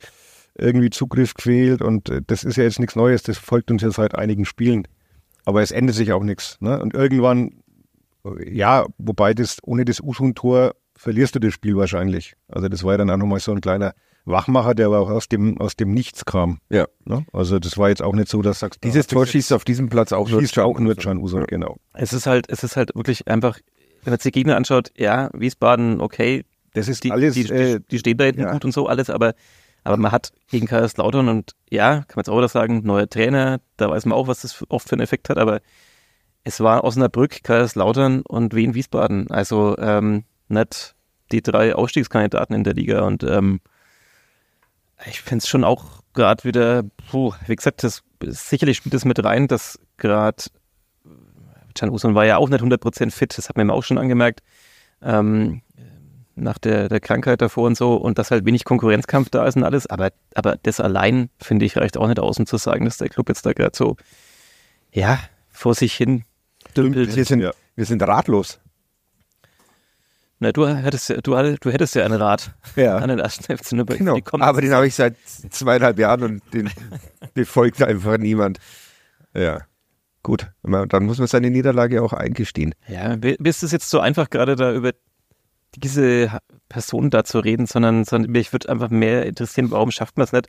[0.57, 3.91] irgendwie Zugriff quält und äh, das ist ja jetzt nichts Neues, das folgt uns ja
[3.91, 4.87] seit einigen Spielen.
[5.45, 6.57] Aber es ändert sich auch nichts.
[6.61, 6.81] Ne?
[6.81, 7.53] Und irgendwann,
[8.25, 12.35] äh, ja, wobei das ohne das Usun-Tor verlierst du das Spiel wahrscheinlich.
[12.49, 13.95] Also das war ja dann auch nochmal so ein kleiner
[14.25, 16.59] Wachmacher, der aber auch aus dem, aus dem Nichts kam.
[16.71, 16.87] Ja.
[17.05, 17.25] Ne?
[17.33, 19.53] Also das war jetzt auch nicht so, dass du sagst, Dieses ah, Tor das schießt
[19.53, 21.77] auf diesem Platz auch nur schießt auch nur Can Usun, genau.
[21.95, 23.59] Es ist halt, es ist halt wirklich einfach,
[24.05, 26.45] wenn man sich die Gegner anschaut, ja, Wiesbaden, okay,
[26.75, 28.53] Das ist die, alles, die, äh, die, die stehen da hinten ja.
[28.53, 29.35] gut und so alles, aber,
[29.85, 33.61] aber man hat gegen Kaiserslautern und ja, kann man jetzt auch wieder sagen, neuer Trainer,
[33.77, 35.61] da weiß man auch, was das oft für einen Effekt hat, aber
[36.45, 39.31] es war Osnabrück, Kaiserslautern und Wien Wiesbaden.
[39.31, 40.95] Also ähm, nicht
[41.31, 43.61] die drei Ausstiegskandidaten in der Liga und ähm,
[45.07, 45.85] ich finde es schon auch
[46.15, 50.43] gerade wieder, puh, wie gesagt, das sicherlich spielt das mit rein, dass gerade
[51.75, 54.41] Can Usun war ja auch nicht 100% fit, das hat man ihm auch schon angemerkt.
[55.03, 55.63] Ähm,
[56.35, 59.65] nach der, der Krankheit davor und so und dass halt wenig Konkurrenzkampf da ist und
[59.65, 62.97] alles, aber, aber das allein, finde ich, reicht auch nicht aus, um zu sagen, dass
[62.99, 63.97] der Club jetzt da gerade so,
[64.93, 65.19] ja,
[65.51, 66.25] vor sich hin
[66.77, 67.15] dümpelt.
[67.15, 67.53] Wir sind, Ja.
[67.77, 68.61] wir sind ratlos.
[70.43, 72.97] Na, du hättest ja, du, du hättest ja einen Rat Ja.
[72.97, 73.97] an den ersten FC Nürnberg.
[73.97, 74.19] Genau.
[74.41, 75.15] Aber den habe ich seit
[75.51, 76.69] zweieinhalb Jahren und den
[77.35, 78.59] befolgt einfach niemand.
[79.35, 79.61] Ja.
[80.25, 80.51] Gut.
[80.65, 82.75] Dann muss man seine Niederlage auch eingestehen.
[82.89, 84.91] Ja, ist es jetzt so einfach, gerade da über
[85.77, 90.25] diese Person da zu reden, sondern, sondern mich würde einfach mehr interessieren, warum schafft man
[90.25, 90.49] es nicht?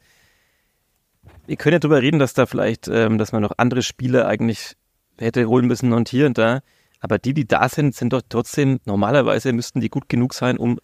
[1.46, 4.76] Wir können ja drüber reden, dass da vielleicht, ähm, dass man noch andere Spieler eigentlich
[5.20, 6.62] hätte holen müssen und hier und da.
[7.04, 10.80] Aber die, die da sind, sind doch trotzdem, normalerweise müssten die gut genug sein, um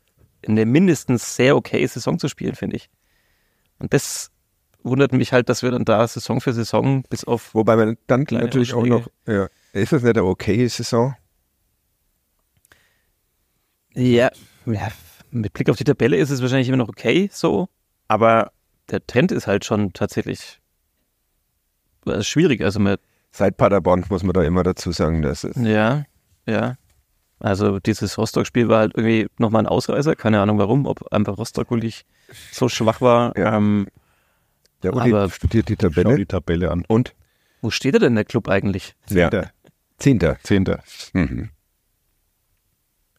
[0.46, 2.90] eine mindestens sehr okay Saison zu spielen, finde ich.
[3.80, 4.30] Und das
[4.84, 8.26] wundert mich halt, dass wir dann da Saison für Saison bis auf Wobei man dann
[8.30, 9.06] natürlich auch Ausschläge.
[9.26, 11.16] noch, ja, ist das nicht eine okaye Saison?
[13.94, 14.30] Ja,
[14.66, 14.90] ja,
[15.32, 17.70] mit Blick auf die Tabelle ist es wahrscheinlich immer noch okay so,
[18.10, 18.52] aber
[18.92, 20.60] der Trend ist halt schon tatsächlich
[22.06, 22.62] äh, schwierig.
[22.62, 23.00] Also mit,
[23.32, 26.06] Seit Paderborn muss man da immer dazu sagen, dass es ja,
[26.46, 26.78] ja.
[27.40, 31.72] Also dieses Rostock-Spiel war halt irgendwie nochmal ein Ausreißer, keine Ahnung warum, ob einfach Rostock
[31.72, 32.06] wirklich
[32.52, 33.38] so schwach war.
[33.38, 33.56] Ja.
[33.56, 33.88] Ähm,
[34.84, 36.84] der Uli aber- studiert die Schau Tabelle die Tabelle an.
[36.88, 37.16] und
[37.62, 38.96] wo steht er denn der Club eigentlich?
[39.10, 39.52] ja, Der
[39.98, 40.38] Zehnter.
[40.44, 40.82] Zehnter.
[41.14, 41.50] Mhm.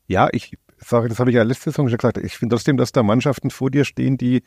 [0.06, 2.18] Ja, ich sage, das habe ich ja letzte Saison schon gesagt.
[2.18, 4.42] Ich finde trotzdem, dass da Mannschaften vor dir stehen, die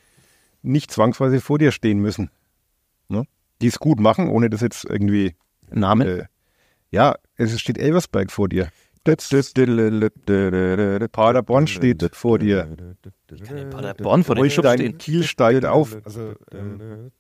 [0.62, 2.30] nicht zwangsweise vor dir stehen müssen.
[3.08, 3.26] Ne?
[3.62, 5.36] Die es gut machen, ohne das jetzt irgendwie.
[5.80, 6.06] Name?
[6.06, 6.24] Äh,
[6.92, 8.70] ja, es steht Elversberg vor dir.
[11.12, 12.96] Paderborn steht vor dir.
[13.70, 14.98] Paderborn vor dem Club Holstein stehen.
[14.98, 15.98] Kiel steigt auf.
[16.06, 17.12] Also, ähm,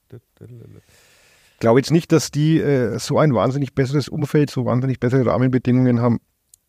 [1.54, 5.26] ich glaube jetzt nicht, dass die äh, so ein wahnsinnig besseres Umfeld, so wahnsinnig bessere
[5.26, 6.20] Rahmenbedingungen haben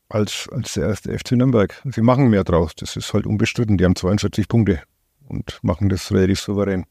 [0.08, 1.80] als, als der erste FC Nürnberg.
[1.84, 2.74] Sie machen mehr draus.
[2.76, 3.78] Das ist halt unbestritten.
[3.78, 4.82] Die haben 42 Punkte
[5.28, 6.86] und machen das relativ souverän.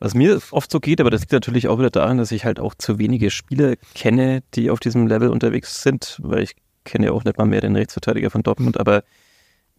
[0.00, 2.60] Was mir oft so geht, aber das liegt natürlich auch wieder daran, dass ich halt
[2.60, 7.12] auch zu wenige Spieler kenne, die auf diesem Level unterwegs sind, weil ich kenne ja
[7.12, 9.04] auch nicht mal mehr den Rechtsverteidiger von Dortmund, aber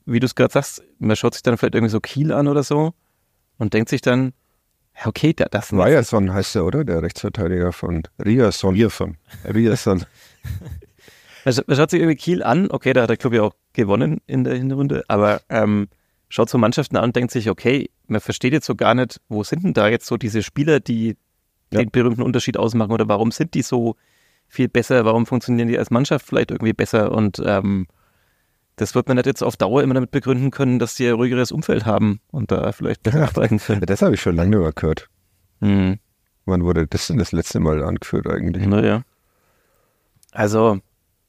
[0.06, 2.64] wie du es gerade sagst, man schaut sich dann vielleicht irgendwie so Kiel an oder
[2.64, 2.94] so
[3.58, 4.34] und denkt sich dann,
[5.04, 6.84] okay, da, das jetzt- Ryerson heißt er, oder?
[6.84, 8.76] Der Rechtsverteidiger von Ryerson.
[8.76, 10.06] Ryerson.
[11.46, 13.56] man, scha- man schaut sich irgendwie Kiel an, okay, da hat der Club ja auch
[13.74, 15.88] gewonnen in der Hinrunde, aber ähm,
[16.36, 19.44] schaut so Mannschaften an und denkt sich, okay, man versteht jetzt so gar nicht, wo
[19.44, 21.16] sind denn da jetzt so diese Spieler, die
[21.72, 21.80] Ja.
[21.80, 23.96] den berühmten Unterschied ausmachen oder warum sind die so
[24.50, 27.88] viel besser, warum funktionieren die als Mannschaft vielleicht irgendwie besser und ähm,
[28.76, 31.54] das wird man nicht jetzt auf Dauer immer damit begründen können, dass die ein ruhigeres
[31.54, 33.82] Umfeld haben und da vielleicht besser arbeiten können.
[33.86, 35.10] Das habe ich schon lange nicht mehr gehört.
[35.62, 35.98] Hm.
[36.46, 38.68] Wann wurde das denn das letzte Mal angeführt eigentlich?
[38.68, 39.04] Naja.
[40.34, 40.82] Also,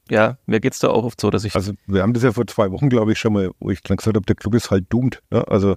[0.09, 2.47] ja, mir geht's da auch oft so, dass ich Also wir haben das ja vor
[2.47, 4.87] zwei Wochen, glaube ich, schon mal, wo ich dann gesagt habe, der Club ist halt
[4.89, 5.23] doomed.
[5.31, 5.47] Ne?
[5.49, 5.77] Also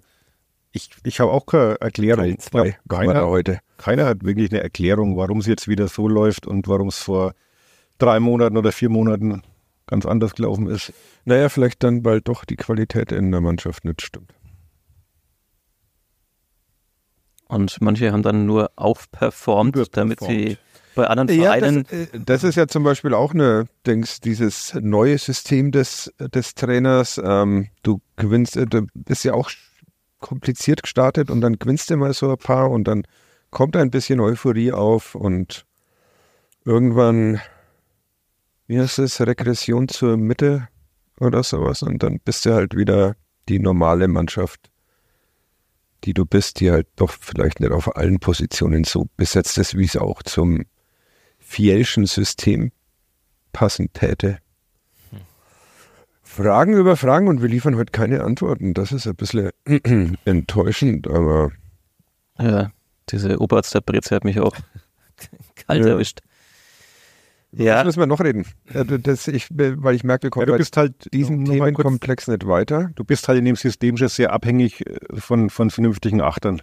[0.72, 2.26] ich, ich habe auch keine Erklärung.
[2.26, 2.78] Teil zwei.
[2.88, 3.60] Keiner, heute.
[3.78, 7.34] keiner hat wirklich eine Erklärung, warum es jetzt wieder so läuft und warum es vor
[7.98, 9.42] drei Monaten oder vier Monaten
[9.88, 10.94] ganz anders gelaufen ist.
[11.26, 14.32] Naja, vielleicht dann bald doch die Qualität in der Mannschaft nicht stimmt.
[17.48, 20.58] Und manche haben dann nur aufperformt, damit sie
[20.96, 21.84] bei anderen Ja, Vereinen.
[21.84, 26.56] das, äh, das ist ja zum Beispiel auch eine, denkst, dieses neue System des, des
[26.56, 27.20] Trainers.
[27.24, 29.50] Ähm, du gewinnst, äh, du bist ja auch
[30.20, 33.04] kompliziert gestartet und dann gewinnst du mal so ein paar und dann
[33.52, 35.66] kommt ein bisschen Euphorie auf und
[36.66, 37.40] irgendwann,
[38.68, 40.68] wie heißt es, Regression zur Mitte
[41.20, 43.16] oder sowas und dann bist du halt wieder
[43.48, 44.70] die normale Mannschaft,
[46.04, 49.86] die du bist, die halt doch vielleicht nicht auf allen Positionen so besetzt ist, wie
[49.86, 50.66] es auch zum
[51.50, 52.72] Fielschen System
[53.54, 54.38] passen täte.
[56.22, 58.76] Fragen über Fragen und wir liefern heute keine Antworten.
[58.76, 59.50] Das ist ein bisschen
[60.26, 61.52] enttäuschend, aber
[62.39, 62.72] Ja,
[63.10, 64.56] diese Oberster Breze hat mich auch
[65.68, 65.91] kalt Ja.
[65.93, 66.20] erwischt.
[67.52, 67.78] Ja.
[67.78, 68.45] Das müssen wir noch reden.
[69.02, 72.91] Das, ich, weil ich merke, wir Ja, du bist halt kurz- Themenkomplex nicht weiter.
[72.93, 76.62] du bist halt in dem System schon sehr abhängig äh, von, von vernünftigen Achtern.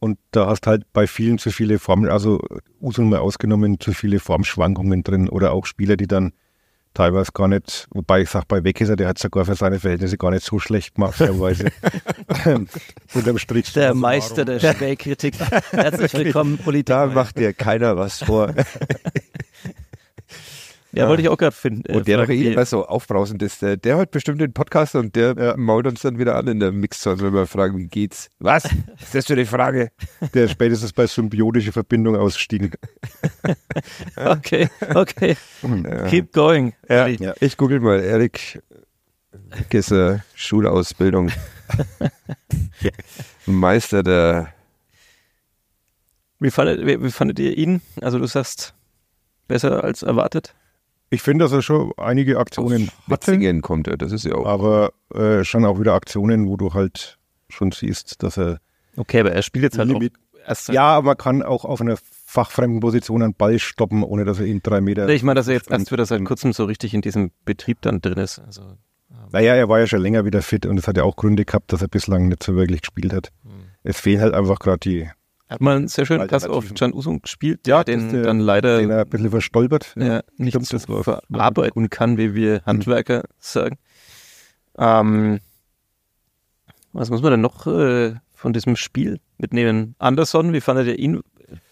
[0.00, 2.40] Und da hast halt bei vielen zu viele Formen, also
[2.80, 6.32] Usun mal ausgenommen, zu viele Formschwankungen drin oder auch Spieler, die dann
[6.94, 10.30] teilweise gar nicht, wobei ich sag bei Weggesser, der hat sogar für seine Verhältnisse gar
[10.30, 11.70] nicht so schlecht gemacht, teilweise.
[13.14, 13.72] Unterm Strich.
[13.72, 15.34] der Meister der Schmähkritik.
[15.70, 18.54] Herzlich willkommen, Uli Da macht dir keiner was vor.
[20.98, 21.82] Ja, wollte ich auch gerade finden.
[21.90, 23.62] äh, Und der doch eh immer so aufbrausend ist.
[23.62, 25.56] Der, der hört bestimmt den Podcast und der Ja.
[25.56, 28.28] mault uns dann wieder an in der Mixzone, wenn wir fragen, wie geht's?
[28.40, 28.64] Was?
[29.00, 29.90] Ist das für eine Frage?
[30.34, 32.72] Der ist spätestens bei symbiotischer Verbindung ausgestiegen.
[34.16, 35.36] Okay, okay.
[36.10, 36.74] Keep going.
[36.88, 37.06] Ja.
[37.06, 37.34] Ja.
[37.40, 38.60] ich google mal Erik
[39.70, 41.30] Gisser Schulausbildung.
[43.46, 44.52] Meister der
[46.40, 47.80] Wie, fandet, wie, wie fandet ihr ihn?
[48.00, 48.74] Also du sagst,
[49.46, 50.54] besser als erwartet?
[51.10, 54.46] Ich finde, dass er schon einige Aktionen hatte, Hatzingen kommt er, das ist ja auch.
[54.46, 58.58] aber äh, schon auch wieder Aktionen, wo du halt schon siehst, dass er
[58.96, 60.14] Okay, aber er spielt jetzt halt auch Limit-
[60.46, 64.24] erst seit- Ja, aber man kann auch auf einer fachfremden Position einen Ball stoppen, ohne
[64.24, 65.08] dass er ihn drei Meter.
[65.08, 68.00] Ich meine, dass er jetzt erst wieder seit kurzem so richtig in diesem Betrieb dann
[68.02, 68.38] drin ist.
[68.40, 68.62] Also,
[69.32, 71.72] Naja, er war ja schon länger wieder fit und es hat ja auch Gründe gehabt,
[71.72, 73.30] dass er bislang nicht so wirklich gespielt hat.
[73.44, 73.50] Hm.
[73.82, 75.08] Es fehlen halt einfach gerade die,
[75.48, 76.72] hat mal einen sehr schönen Pass auf.
[76.74, 79.94] Can Usung gespielt, Ja, den das, äh, dann leider den er ein bisschen verstolpert.
[79.96, 83.78] ja, nicht stimmt, so das war- verarbeiten kann, wie wir Handwerker sagen.
[84.76, 85.40] Ähm,
[86.92, 89.94] was muss man denn noch äh, von diesem Spiel mitnehmen?
[89.98, 91.20] Anderson, wie fandet ihr ihn?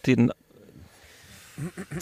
[0.07, 0.33] Den,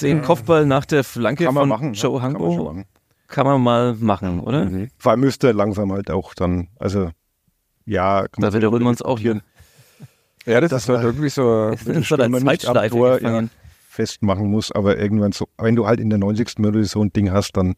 [0.00, 1.92] den Kopfball nach der Flanke Kann man von machen.
[1.94, 2.84] Joe ja, kann man
[3.26, 4.66] kann man mal machen, oder?
[4.66, 4.90] Mhm.
[4.98, 7.10] Vor allem müsste er langsam halt auch dann, also
[7.84, 9.40] ja, kann Da man wiederholen wir uns auch hier.
[10.46, 11.70] Ja, das, Das ist halt war- irgendwie so.
[11.86, 13.48] Das ist man nicht am Tor,
[13.88, 16.58] festmachen muss, aber irgendwann so, wenn du halt in der 90.
[16.58, 17.74] Minute so ein Ding hast, dann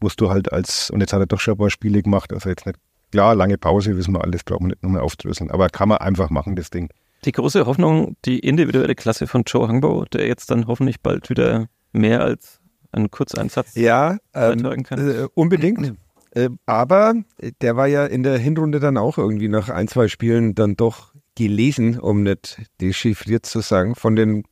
[0.00, 2.48] musst du halt als, und jetzt hat er doch schon ein paar Spiele gemacht, also
[2.48, 2.78] jetzt nicht,
[3.10, 6.30] klar, lange Pause, wissen wir alles, brauchen wir nicht nochmal aufdröseln, aber kann man einfach
[6.30, 6.90] machen, das Ding.
[7.24, 11.66] Die große Hoffnung, die individuelle Klasse von Joe Hangbo, der jetzt dann hoffentlich bald wieder
[11.92, 12.60] mehr als
[12.92, 14.98] einen Kurzeinsatz Ja, ähm, kann.
[15.10, 15.94] äh, unbedingt.
[16.32, 17.14] Äh, aber
[17.62, 21.07] der war ja in der Hinrunde dann auch irgendwie nach ein, zwei Spielen dann doch
[21.38, 24.42] gelesen, um nicht dechiffriert zu sagen, von den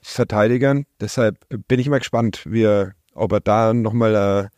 [0.00, 0.86] Verteidigern.
[0.98, 1.36] Deshalb
[1.68, 4.48] bin ich mal gespannt, wie er, ob er da nochmal äh,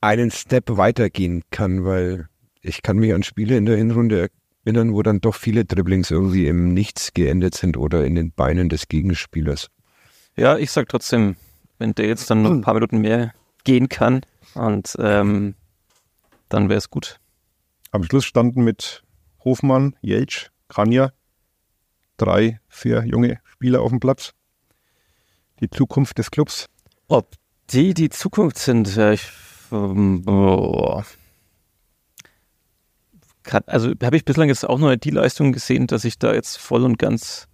[0.00, 2.28] einen Step weitergehen kann, weil
[2.62, 4.30] ich kann mich an Spiele in der Hinrunde
[4.64, 8.70] erinnern, wo dann doch viele Dribblings irgendwie im Nichts geendet sind oder in den Beinen
[8.70, 9.68] des Gegenspielers.
[10.34, 11.36] Ja, ich sag trotzdem,
[11.78, 13.34] wenn der jetzt dann noch ein paar Minuten mehr
[13.64, 14.22] gehen kann
[14.54, 15.56] und ähm,
[16.48, 17.20] dann wäre es gut.
[17.90, 19.02] Am Schluss standen mit
[19.48, 21.12] Hofmann, Jeltsch, Kranja
[22.18, 24.34] drei sehr junge Spieler auf dem Platz.
[25.60, 26.66] Die Zukunft des Clubs.
[27.08, 27.34] Ob
[27.70, 29.26] die die Zukunft sind, ja, ich,
[29.70, 31.02] oh.
[33.66, 36.84] Also habe ich bislang jetzt auch nur die Leistung gesehen, dass ich da jetzt voll
[36.84, 37.48] und ganz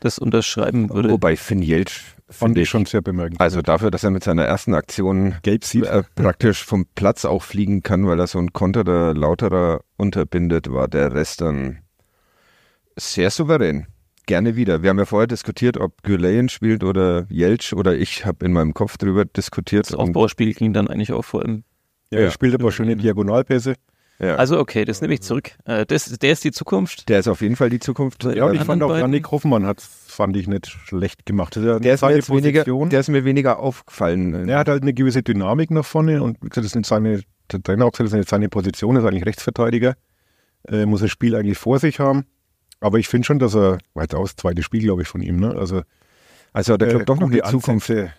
[0.00, 1.10] das unterschreiben würde.
[1.10, 3.40] Wobei Finn Jeltsch Fand ich schon sehr bemerkenswert.
[3.40, 5.84] Also dafür, dass er mit seiner ersten Aktion Gelb sieht.
[5.86, 10.88] äh, praktisch vom Platz auch fliegen kann, weil er so ein Konterer, lauterer unterbindet, war
[10.88, 11.78] der Rest dann
[12.96, 13.86] sehr souverän.
[14.26, 14.82] Gerne wieder.
[14.82, 18.74] Wir haben ja vorher diskutiert, ob Güleyen spielt oder Jeltsch oder ich habe in meinem
[18.74, 19.86] Kopf drüber diskutiert.
[19.86, 21.64] das Aufbauspiel ging dann eigentlich auch vor allem.
[22.10, 22.30] Ja, er Ja.
[22.30, 23.74] spielt aber schöne Diagonalpässe.
[24.18, 24.34] ja.
[24.36, 25.52] Also okay, das nehme ich zurück.
[25.64, 27.08] Äh, das, der ist die Zukunft.
[27.08, 28.24] der ist auf jeden Fall die Zukunft.
[28.24, 28.94] Ja, und ich fand auch?
[28.94, 29.82] Janik Hoffmann hat,
[30.18, 31.54] fand ich nicht schlecht gemacht.
[31.54, 34.48] Das ist ja der, ist mir weniger, der ist mir weniger aufgefallen.
[34.48, 37.22] Er hat halt eine gewisse Dynamik nach vorne und wie gesagt, das ist nicht seine,
[37.52, 39.94] der Trainer hat gesagt, das ist nicht seine Position, er ist eigentlich Rechtsverteidiger,
[40.66, 42.24] äh, muss das Spiel eigentlich vor sich haben.
[42.80, 45.20] Aber ich finde schon, dass er, war jetzt auch das zweite Spiel, glaube ich, von
[45.20, 45.54] ihm, ne?
[45.54, 45.82] Also,
[46.52, 47.88] also hat der Club äh, doch noch gute eine Zukunft.
[47.88, 48.12] Ansätze.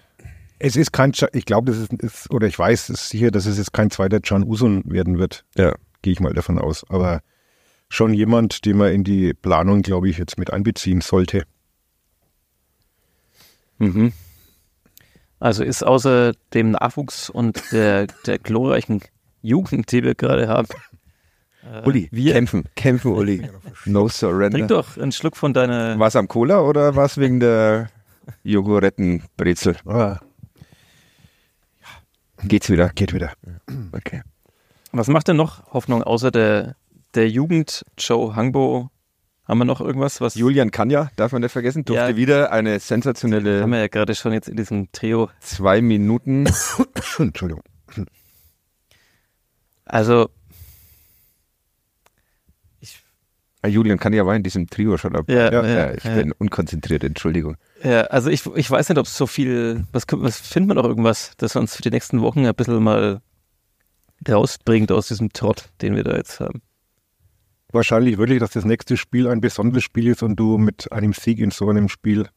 [0.58, 3.58] Es ist kein, ich glaube, das ist, ist, oder ich weiß ist sicher, dass es
[3.58, 5.44] jetzt kein zweiter Can Usun werden wird.
[5.58, 5.76] Ja.
[6.02, 6.86] Gehe ich mal davon aus.
[6.90, 7.20] Aber
[7.90, 11.44] schon jemand, den man in die Planung, glaube ich, jetzt mit einbeziehen sollte.
[13.80, 14.14] Mhm.
[15.40, 19.02] Also ist außer dem Nachwuchs und der, der glorreichen
[19.42, 20.68] Jugend, die wir gerade haben,
[21.64, 23.50] äh, Uli, wir, kämpfen, kämpfen, Uli.
[23.86, 24.58] No surrender.
[24.58, 27.90] trink doch einen Schluck von deiner War es am Cola oder war es wegen der
[28.44, 29.78] Jogorettenbrezel?
[29.86, 30.20] Ah,
[32.44, 32.90] Geht's wieder?
[32.90, 33.34] geht wieder.
[33.92, 34.22] Okay.
[34.92, 36.76] Was macht denn noch Hoffnung außer der,
[37.14, 38.90] der Jugend Joe Hangbo?
[39.50, 42.16] Haben wir noch irgendwas, was Julian Kanja, darf man nicht vergessen, durfte Ja.
[42.16, 45.30] wieder eine sensationelle haben wir ja gerade schon jetzt in diesem Trio.
[45.40, 46.46] zwei Minuten.
[47.18, 47.64] Entschuldigung.
[49.86, 50.30] Also
[52.80, 53.00] ich
[53.64, 55.26] Ah, Julian kann ja war in diesem Trio schon ab.
[55.28, 57.58] Ja, Ja, ja, ich bin unkonzentriert, Entschuldigung.
[57.84, 60.86] Ja, also ich, ich weiß nicht, ob es so viel, was, was findet man noch
[60.88, 63.20] irgendwas, das uns für die nächsten Wochen ein bisschen mal
[64.30, 66.62] rausbringt aus diesem Trott, den wir da jetzt haben.
[67.72, 71.40] Wahrscheinlich wirklich, dass das nächste Spiel ein besonderes Spiel ist und du mit einem Sieg
[71.40, 72.28] in so einem Spiel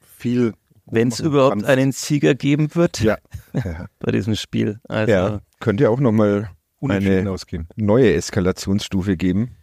[0.00, 0.54] viel.
[0.92, 1.66] Wenn es überhaupt kannst.
[1.66, 3.18] einen Sieger geben wird Ja.
[4.00, 4.80] bei diesem Spiel.
[4.88, 6.50] Also, Ja, könnte ja auch nochmal
[6.82, 7.68] Eine- ausgehen.
[7.76, 9.56] neue Eskalationsstufe geben.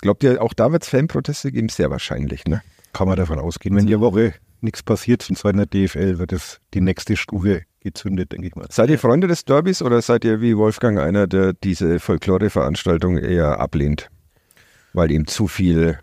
[0.00, 1.68] Glaubt ihr, auch da wird es Fanproteste geben?
[1.68, 2.62] Sehr wahrscheinlich, ne?
[2.92, 3.74] Kann man davon ausgehen.
[3.76, 8.32] Wenn die Woche nichts passiert von Seiten der DFL, wird es die nächste Stufe gezündet,
[8.32, 8.66] denke ich mal.
[8.70, 13.60] Seid ihr Freunde des Derbys oder seid ihr wie Wolfgang einer, der diese Folklore-Veranstaltung eher
[13.60, 14.08] ablehnt?
[14.96, 16.00] Weil ihm zu viel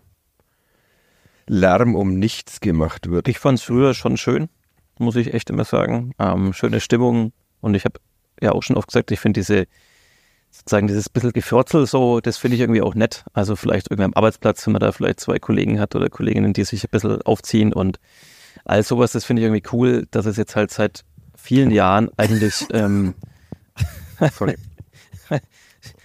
[1.46, 3.26] Lärm um nichts gemacht wird.
[3.26, 4.48] Ich fand es früher schon schön,
[4.98, 6.12] muss ich echt immer sagen.
[6.18, 7.98] Ähm, schöne Stimmung und ich habe
[8.40, 9.66] ja auch schon oft gesagt, ich finde diese
[10.50, 13.24] sozusagen dieses bisschen Gefürzel so, das finde ich irgendwie auch nett.
[13.32, 16.64] Also vielleicht irgendwie am Arbeitsplatz, wenn man da vielleicht zwei Kollegen hat oder Kolleginnen, die
[16.64, 17.98] sich ein bisschen aufziehen und
[18.64, 21.04] all sowas, das finde ich irgendwie cool, dass es jetzt halt seit
[21.36, 23.14] vielen Jahren eigentlich ähm,
[24.32, 24.54] Sorry.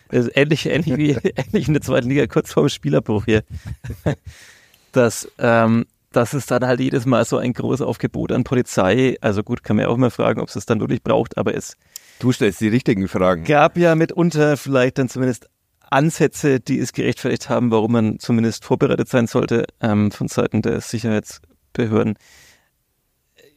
[0.10, 3.44] Ist ähnlich, ähnlich, wie, ähnlich in der zweiten Liga, kurz vorm Spielerbruch hier.
[4.92, 9.44] Dass, ähm, dass es dann halt jedes Mal so ein großes Aufgebot an Polizei, also
[9.44, 11.78] gut, kann man ja auch mal fragen, ob es das dann wirklich braucht, aber es
[12.18, 13.44] Du stellst die richtigen Fragen.
[13.44, 15.48] gab ja mitunter vielleicht dann zumindest
[15.90, 20.82] Ansätze, die es gerechtfertigt haben, warum man zumindest vorbereitet sein sollte ähm, von Seiten der
[20.82, 22.16] Sicherheitsbehörden.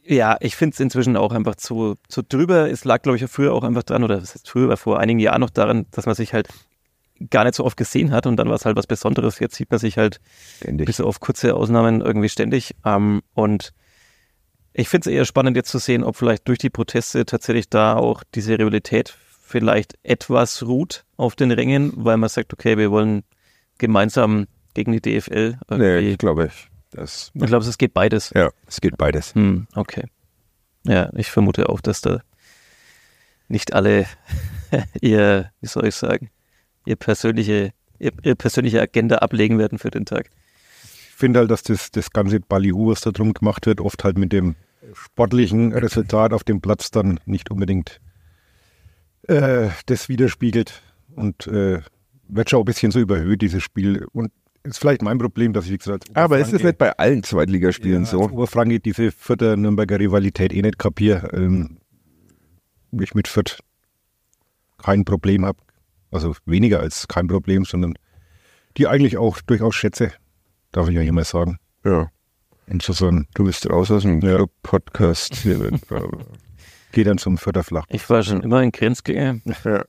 [0.05, 2.69] Ja, ich finde es inzwischen auch einfach zu, zu drüber.
[2.69, 5.41] Es lag, glaube ich, früher auch einfach dran, oder was heißt früher, vor einigen Jahren
[5.41, 6.49] noch daran, dass man sich halt
[7.29, 9.39] gar nicht so oft gesehen hat und dann war es halt was Besonderes.
[9.39, 10.19] Jetzt sieht man sich halt
[10.57, 10.87] Ständig.
[10.87, 12.75] bis auf kurze Ausnahmen irgendwie ständig.
[12.85, 13.73] Ähm, und
[14.73, 17.95] ich finde es eher spannend jetzt zu sehen, ob vielleicht durch die Proteste tatsächlich da
[17.95, 23.23] auch diese Rivalität vielleicht etwas ruht auf den Rängen, weil man sagt, okay, wir wollen
[23.77, 25.59] gemeinsam gegen die DFL.
[25.69, 26.49] Nee, ich glaube,
[26.93, 28.31] das, ich glaube, es geht beides.
[28.35, 29.35] ja, es geht beides.
[29.35, 30.05] Hm, okay.
[30.85, 32.21] Ja, ich vermute auch, dass da
[33.47, 34.05] nicht alle
[35.01, 36.29] ihr, wie soll ich sagen,
[36.85, 40.29] ihr persönliche, ihr, ihre persönliche Agenda ablegen werden für den Tag.
[40.83, 44.17] Ich finde halt, dass das, das ganze Ballyhoo, was da drum gemacht wird, oft halt
[44.17, 44.55] mit dem
[44.93, 48.01] sportlichen Resultat auf dem Platz dann nicht unbedingt
[49.27, 50.81] äh, das widerspiegelt
[51.15, 51.81] und äh,
[52.27, 54.05] wird schon ein bisschen so überhöht, dieses Spiel.
[54.11, 54.31] Und
[54.63, 58.03] ist vielleicht mein Problem, dass ich, wie gesagt, Aber es ist nicht bei allen Zweitligaspielen
[58.03, 58.21] ja, so.
[58.21, 61.29] Oberfranke diese Vierter Nürnberger Rivalität eh nicht kapier.
[61.33, 61.77] Ähm,
[62.91, 63.59] ich mit Fürth
[64.77, 65.59] kein Problem habe.
[66.11, 67.93] Also weniger als kein Problem, sondern
[68.77, 70.11] die eigentlich auch durchaus schätze.
[70.71, 71.57] Darf ich ja hier mal sagen.
[71.83, 72.09] Ja.
[72.67, 74.39] Insofern Du bist raus aus dem Ja.
[74.39, 74.51] Wird-
[76.91, 77.85] geht dann zum Förderflach.
[77.89, 79.39] Ich war schon immer ein Grenzgänger.
[79.65, 79.85] ja.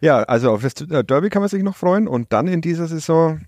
[0.00, 2.86] Ja, also auf das äh, Derby kann man sich noch freuen und dann in dieser
[2.86, 3.40] Saison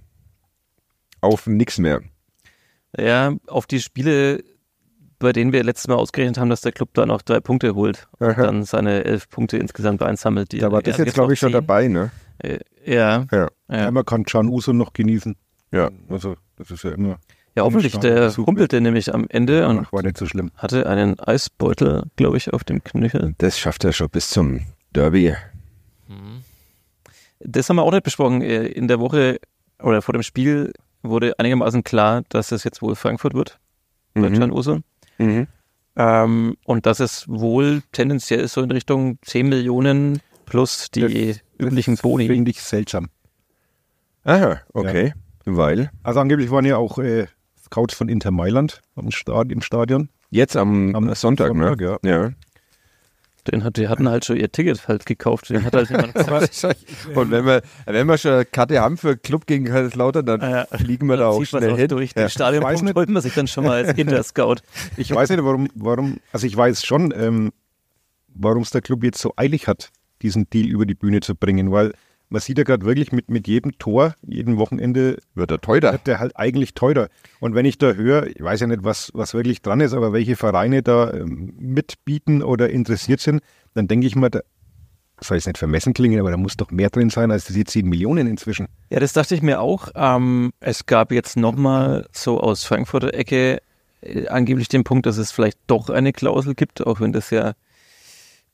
[1.21, 2.01] auf nichts mehr.
[2.99, 4.43] Ja, auf die Spiele,
[5.19, 8.07] bei denen wir letztes Mal ausgerechnet haben, dass der Club da noch drei Punkte holt
[8.19, 8.43] und Aha.
[8.43, 10.53] dann seine elf Punkte insgesamt einsammelt.
[10.53, 12.11] Die Da war das jetzt, glaube ich, schon dabei, ne?
[12.39, 13.49] Äh, Ja, Ja.
[13.71, 13.87] ja.
[13.87, 15.37] Einmal kann Can Uso noch genießen.
[15.71, 15.91] Ja.
[16.09, 17.19] Also, das ist ja immer,
[17.57, 17.97] ja hoffentlich.
[17.99, 20.51] Der humpelte nämlich am Ende und ach, war nicht so schlimm.
[20.57, 23.35] hatte einen Eisbeutel, glaube ich, auf dem Knöchel.
[23.39, 24.61] Das schafft er schon bis zum
[24.93, 25.35] Derby.
[27.45, 28.43] Das haben wir auch nicht besprochen.
[28.43, 29.39] Äh, In der Woche
[29.83, 30.73] oder vor dem Spiel
[31.03, 33.59] wurde einigermaßen klar, dass es jetzt wohl Frankfurt wird
[34.15, 34.39] Mhm.
[34.39, 34.81] Can Uso.
[35.19, 35.47] Mhm.
[35.97, 42.27] Ähm, und dass es wohl tendenziell so in Richtung 10 Millionen plus die üblichen Boni.
[42.27, 43.09] Finde ich seltsam.
[44.25, 45.15] Aha, okay.
[45.45, 47.27] Weil Also angeblich waren ja auch äh,
[47.65, 50.09] Scouts von Inter Mailand im Stadion.
[50.31, 51.99] jetzt am, Am Sonntag, Sonntag, ne?
[52.05, 52.23] ja.
[52.25, 52.31] ja.
[53.51, 55.51] Den hat, die hatten halt schon ihr Ticket halt gekauft.
[55.51, 56.15] Den hat halt jemand.
[56.17, 60.67] Und wenn wir, wenn wir schon eine Karte haben für Club gegen Kaiserslautern, dann Ja.
[60.67, 61.89] fliegen wir da auch schnell auch hin.
[61.89, 62.11] durch.
[62.15, 62.23] Ja.
[62.25, 64.57] Den Stadion holt man sich dann schon mal als Inter-Scout.
[64.97, 67.53] Ich weiß nicht, warum, warum, also ich weiß schon, ähm,
[68.35, 69.91] warum es der Club jetzt so eilig hat,
[70.23, 71.93] diesen Deal über die Bühne zu bringen, weil
[72.33, 75.93] man sieht ja gerade wirklich mit, mit jedem Tor, jedem Wochenende Wird er teurer.
[75.93, 77.09] wird der halt eigentlich teurer.
[77.41, 80.13] Und wenn ich da höre, ich weiß ja nicht, was, was wirklich dran ist, aber
[80.13, 83.43] welche Vereine da ähm, mitbieten oder interessiert sind,
[83.75, 84.41] dann denke ich mal, da
[85.21, 87.87] soll jetzt nicht vermessen klingen, aber da muss doch mehr drin sein als diese 10
[87.87, 88.67] Millionen inzwischen.
[88.91, 89.89] Ja, das dachte ich mir auch.
[89.95, 93.61] Ähm, es gab jetzt nochmal so aus Frankfurter Ecke
[94.01, 97.53] äh, angeblich den Punkt, dass es vielleicht doch eine Klausel gibt, auch wenn das ja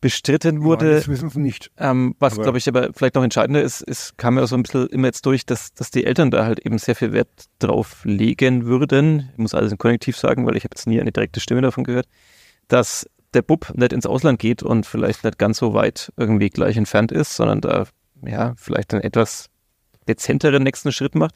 [0.01, 0.95] bestritten wurde.
[0.95, 1.71] Das wissen wir nicht.
[1.77, 4.87] Ähm, was, glaube ich, aber vielleicht noch entscheidender ist, es kam ja so ein bisschen
[4.89, 7.29] immer jetzt durch, dass, dass die Eltern da halt eben sehr viel Wert
[7.59, 9.31] drauf legen würden.
[9.33, 11.85] Ich muss alles im Konjunktiv sagen, weil ich habe jetzt nie eine direkte Stimme davon
[11.85, 12.07] gehört,
[12.69, 16.77] dass der Bub nicht ins Ausland geht und vielleicht nicht ganz so weit irgendwie gleich
[16.77, 17.87] entfernt ist, sondern da
[18.25, 19.51] ja vielleicht ein etwas
[20.09, 21.35] dezenteren nächsten Schritt macht.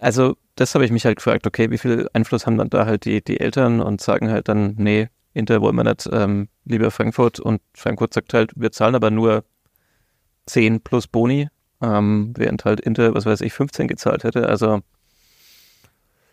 [0.00, 3.04] Also das habe ich mich halt gefragt, okay, wie viel Einfluss haben dann da halt
[3.04, 7.40] die, die Eltern und sagen halt dann, nee, Inter wollen wir nicht, ähm, lieber Frankfurt
[7.40, 9.44] und Frankfurt sagt halt, wir zahlen aber nur
[10.46, 11.48] 10 plus Boni,
[11.80, 14.48] ähm, während halt Inter, was weiß ich, 15 gezahlt hätte.
[14.48, 14.80] Also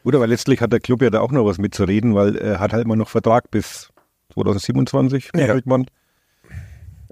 [0.04, 2.72] Gut, aber letztlich hat der Club ja da auch noch was mitzureden, weil er hat
[2.72, 3.90] halt immer noch Vertrag bis
[4.34, 5.48] 2027, Ja.
[5.54, 5.60] ja.
[5.66, 5.86] man.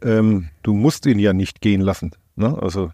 [0.01, 2.11] Ähm, du musst ihn ja nicht gehen lassen.
[2.35, 2.57] Ne?
[2.61, 2.91] Also,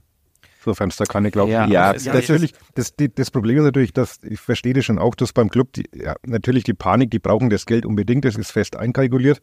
[0.63, 3.63] sofern es da keine Glauben Ja, Ja, das, ja, natürlich, das, die, das Problem ist
[3.63, 7.11] natürlich, dass ich verstehe das schon auch, dass beim Club die, ja, natürlich die Panik,
[7.11, 9.41] die brauchen das Geld unbedingt, das ist fest einkalkuliert.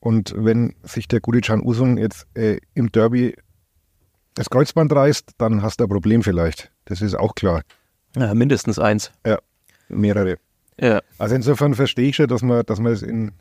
[0.00, 3.36] Und wenn sich der gute Can Usun jetzt äh, im Derby
[4.34, 6.72] das Kreuzband reißt, dann hast du ein Problem vielleicht.
[6.86, 7.62] Das ist auch klar.
[8.16, 9.12] ja, mindestens eins.
[9.88, 10.38] Mehrere.
[10.80, 13.32] Ja, Also insofern verstehe ich schon, dass man, dass man es in,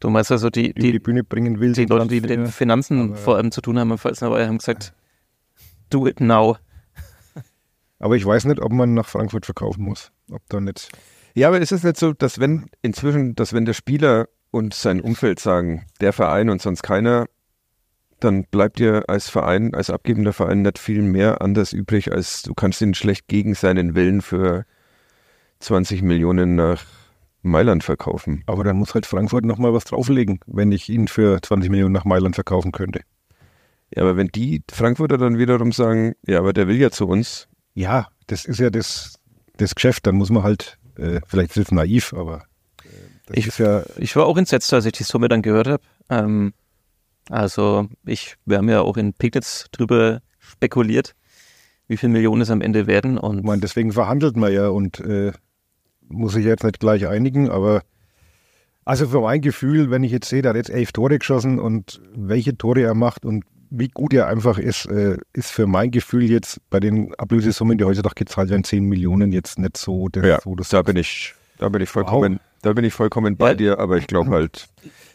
[0.00, 1.72] du meinst also die, die die, Bühne bringen will.
[1.72, 2.46] die Leute, die mit den.
[2.46, 4.94] Finanzen vor allem zu tun haben, haben gesagt,
[5.94, 6.56] do it now.
[7.98, 10.10] Aber ich weiß nicht, ob man nach Frankfurt verkaufen muss.
[10.30, 10.90] Ob da nicht.
[11.34, 15.00] Ja, aber ist es nicht so, dass wenn inzwischen, dass wenn der Spieler und sein
[15.00, 17.26] Umfeld sagen, der Verein und sonst keiner,
[18.20, 22.54] dann bleibt dir als Verein, als abgebender Verein nicht viel mehr anders übrig, als du
[22.54, 24.64] kannst ihn schlecht gegen seinen Willen für
[25.60, 26.84] 20 Millionen nach
[27.42, 28.42] Mailand verkaufen.
[28.46, 32.04] Aber dann muss halt Frankfurt nochmal was drauflegen, wenn ich ihn für 20 Millionen nach
[32.04, 33.00] Mailand verkaufen könnte.
[33.94, 37.48] Ja, aber wenn die Frankfurter dann wiederum sagen, ja, aber der will ja zu uns,
[37.74, 39.14] Ja, das ist ja das,
[39.56, 40.06] das Geschäft.
[40.06, 42.44] Dann muss man halt, äh, vielleicht ist es naiv, aber
[42.82, 42.88] äh,
[43.26, 45.82] das Ich- ist ja, Ich war auch entsetzt, als ich die Summe dann gehört habe.
[46.08, 46.54] Ähm,
[47.30, 51.14] also ich, wir haben ja auch in Pignitz drüber spekuliert,
[51.88, 53.18] wie viele Millionen es am Ende werden.
[53.18, 55.32] Und ich meine, deswegen verhandelt man ja und äh,
[56.08, 57.82] muss sich jetzt nicht gleich einigen, aber
[58.84, 62.02] also für mein Gefühl, wenn ich jetzt sehe, der hat jetzt elf Tore geschossen und
[62.14, 63.44] welche Tore er macht und
[63.76, 67.84] wie gut er einfach ist, äh, ist für mein Gefühl jetzt bei den Ablösesummen, die
[67.84, 71.34] heutzutage gezahlt werden, 10 Millionen jetzt nicht so das, Ja, so das da bin ich,
[71.58, 73.54] da bin ich vollkommen, da bin ich vollkommen bei Ja.
[73.54, 74.66] dir, aber ich glaube halt,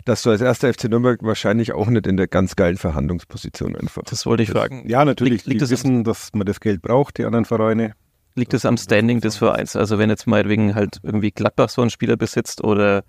[0.05, 4.03] dass du als erster FC Nürnberg wahrscheinlich auch nicht in der ganz geilen Verhandlungsposition einfach.
[4.03, 4.87] das wollte ich fragen.
[4.87, 5.33] Ja, natürlich.
[5.33, 7.93] Liegt- liegt die es- wissen, dass man das Geld braucht, die anderen Vereine.
[8.35, 9.75] Liegt es am Standing des Vereins?
[9.75, 13.03] Also wenn jetzt meinetwegen halt irgendwie Gladbach so einen Spieler besitzt oder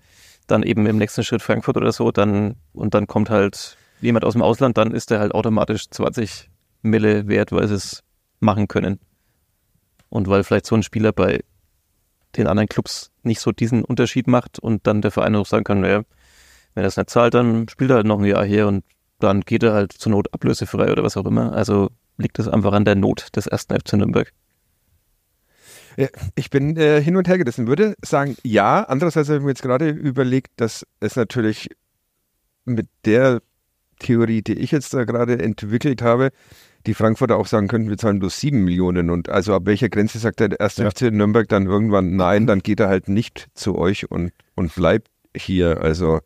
[0.47, 4.33] dann eben im nächsten Schritt Frankfurt oder so, dann und dann kommt halt jemand aus
[4.33, 6.49] dem Ausland, dann ist der halt automatisch 20
[6.81, 8.03] Mille wert, weil sie es
[8.39, 8.99] machen können.
[10.09, 11.41] Und weil vielleicht so ein Spieler bei
[12.35, 15.81] den anderen Clubs nicht so diesen Unterschied macht und dann der Verein auch sagen kann,
[15.81, 16.03] naja,
[16.73, 18.83] wenn er es nicht zahlt, dann spielt er halt noch ein Jahr hier und
[19.19, 21.53] dann geht er halt zur Not ablösefrei oder was auch immer.
[21.53, 24.31] Also liegt es einfach an der Not des ersten FC Nürnberg.
[26.35, 28.83] Ich bin äh, hin und her gerissen, würde sagen, ja.
[28.83, 31.69] Andererseits habe ich mir jetzt gerade überlegt, dass es natürlich
[32.63, 33.41] mit der
[34.01, 36.29] Theorie, die ich jetzt da gerade entwickelt habe,
[36.87, 39.09] die Frankfurter auch sagen könnten, wir zahlen bloß sieben Millionen.
[39.09, 40.89] Und also ab welcher Grenze sagt der erste Ja.
[40.91, 45.07] FC Nürnberg dann irgendwann nein, dann geht er halt nicht zu euch und, und bleibt
[45.35, 45.81] hier.
[45.81, 46.19] Also,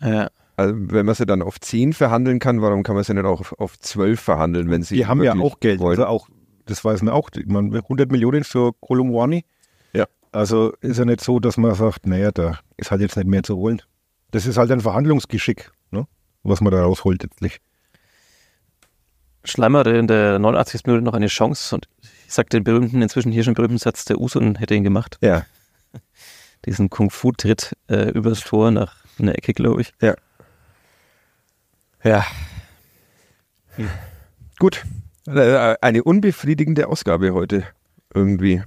[0.00, 0.30] Ja.
[0.56, 3.40] also wenn man sie dann auf zehn verhandeln kann, warum kann man sie nicht auch
[3.40, 5.80] auf, auf zwölf verhandeln, wenn sie Die haben ja auch Geld.
[5.80, 5.98] wollen?
[5.98, 6.28] Also auch,
[6.66, 7.30] das weiß man auch.
[7.46, 9.44] Man, 100 Millionen für Kolumwani.
[9.92, 10.06] Ja.
[10.32, 13.42] Also ist ja nicht so, dass man sagt, naja, da ist halt jetzt nicht mehr
[13.42, 13.82] zu holen.
[14.30, 15.70] Das ist halt ein Verhandlungsgeschick?
[16.42, 17.60] Was man da rausholt letztlich.
[19.44, 20.82] Schleimer hatte in der 89.
[20.86, 24.20] Minute noch eine Chance und ich sag den berühmten, inzwischen hier schon berühmten Satz, der
[24.20, 25.18] Usun hätte ihn gemacht.
[25.22, 25.44] Ja.
[26.66, 29.92] Diesen Kung-Fu-Tritt äh, übers Tor nach einer Ecke, glaube ich.
[30.02, 30.14] Ja.
[34.58, 34.84] Gut.
[35.26, 37.64] Äh, Eine unbefriedigende Ausgabe heute
[38.14, 38.62] irgendwie,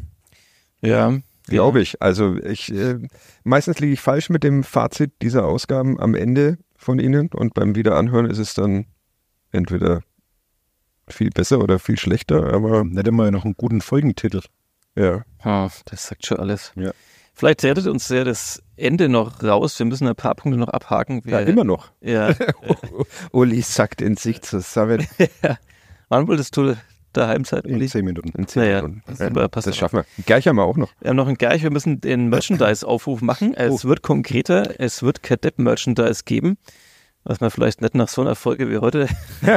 [0.81, 1.17] Ja.
[1.47, 2.01] glaube ich.
[2.01, 2.99] Also ich äh,
[3.43, 7.75] meistens liege ich falsch mit dem Fazit dieser Ausgaben am Ende von Ihnen und beim
[7.75, 8.85] Wiederanhören ist es dann
[9.51, 10.01] entweder
[11.07, 14.41] viel besser oder viel schlechter, aber Nicht einmal noch einen guten Folgentitel.
[14.95, 15.23] ja.
[15.43, 16.71] Ja, das sagt schon alles.
[16.75, 16.91] Ja.
[17.33, 19.77] Vielleicht rettet uns ja das Ende noch raus.
[19.79, 21.25] Wir müssen ein paar Punkte noch abhaken.
[21.25, 21.91] Wir, Ja, immer noch.
[21.99, 22.33] Ja.
[23.31, 25.05] Uli sackt in sich zusammen
[26.09, 26.75] Wann wolltest du
[27.13, 28.29] daheim sein, In zehn Minuten.
[28.37, 29.03] in zehn Naja, Minuten.
[29.05, 30.23] das Ja, super, passt das schaffen wir.
[30.25, 30.91] Gleich haben wir auch noch.
[31.01, 33.53] Wir haben noch ein Gerch, wir müssen den Merchandise-Aufruf machen.
[33.53, 36.57] Es wird konkreter, es wird Kadepp-Merchandise geben,
[37.23, 39.07] was man vielleicht nicht nach so einer Folge wie heute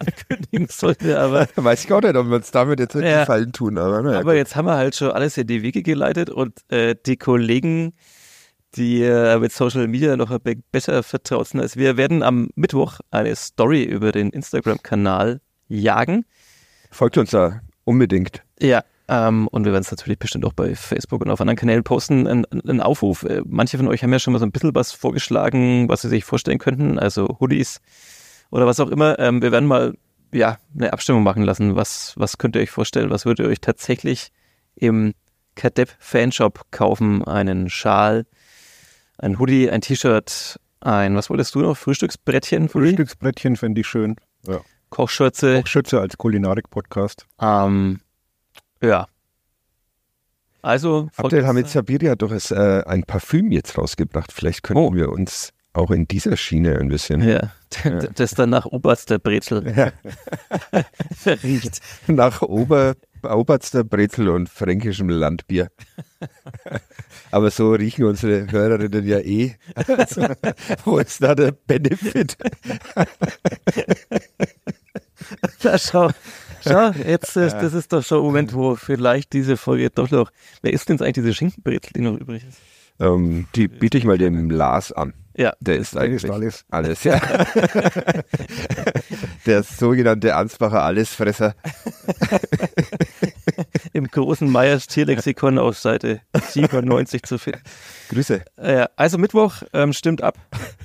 [0.00, 3.20] ankündigen sollte, aber, Weiß ich auch nicht, ob wir uns damit jetzt wirklich Ja.
[3.20, 4.20] Gefallen tun, aber naja.
[4.20, 7.92] aber jetzt haben wir halt schon alles in die Wege geleitet und äh, die Kollegen,
[8.76, 12.48] die äh, mit Social Media noch ein bisschen besser vertraut sind als wir, werden am
[12.54, 16.24] Mittwoch eine Story über den Instagram-Kanal jagen.
[16.94, 18.44] Folgt uns da unbedingt.
[18.60, 21.82] Ja, ähm, und wir werden es natürlich bestimmt auch bei Facebook und auf anderen Kanälen
[21.82, 22.28] posten.
[22.28, 23.24] Ein, ein Aufruf.
[23.24, 26.08] Äh, Manche von euch haben ja schon mal so ein bisschen was vorgeschlagen, was sie
[26.08, 27.80] sich vorstellen könnten, also Hoodies
[28.52, 29.18] oder was auch immer.
[29.18, 29.94] Ähm, wir werden mal
[30.32, 31.74] ja, eine Abstimmung machen lassen.
[31.74, 33.10] Was, was könnt ihr euch vorstellen?
[33.10, 34.30] Was würdet ihr euch tatsächlich
[34.76, 35.14] im
[35.56, 37.24] Kadepp Fanshop kaufen?
[37.24, 38.24] Einen Schal,
[39.18, 41.76] ein Hoodie, ein T-Shirt, ein, was wolltest du noch?
[41.76, 42.68] Frühstücksbrettchen?
[42.68, 44.14] Frühstücksbrettchen fände ich schön.
[44.46, 44.60] Ja.
[44.94, 45.60] Kochschürze.
[45.60, 47.26] Kochschürze als Kulinarik-Podcast.
[47.40, 48.00] Ähm,
[48.82, 49.06] ja.
[50.62, 54.32] Also, Abdel Hamid Sabiri hat doch es, äh, ein Parfüm jetzt rausgebracht.
[54.32, 54.94] Vielleicht könnten Oh.
[54.94, 57.50] wir uns auch in dieser Schiene ein bisschen Ja,
[58.14, 59.90] das dann nach oberster Brezel Ja.
[61.42, 61.80] riecht.
[62.06, 62.94] nach Ober,
[63.24, 65.68] Oberster Brezel und fränkischem Landbier.
[67.32, 69.56] Aber so riechen unsere Hörerinnen ja eh.
[69.74, 70.26] Also,
[70.84, 72.36] wo ist da der Benefit?
[75.62, 76.10] Ja, schau,
[76.62, 80.30] schau, jetzt ist, das ist doch schon ein Moment, wo vielleicht diese Folge doch noch.
[80.62, 82.58] Wer ist denn jetzt eigentlich diese Schinkenbrezel, die noch übrig ist?
[83.00, 85.14] Ähm, die biete ich mal dem Lars an.
[85.36, 86.64] Ja, Der ist eigentlich alles.
[86.70, 87.20] alles, ja.
[89.46, 91.56] Der sogenannte Ansbacher Allesfresser.
[93.92, 96.20] im großen Meyers Tierlexikon auf Seite
[96.50, 97.62] 97 zu finden.
[98.10, 98.44] Grüße.
[98.56, 100.38] Äh, also Mittwoch ähm, stimmt ab,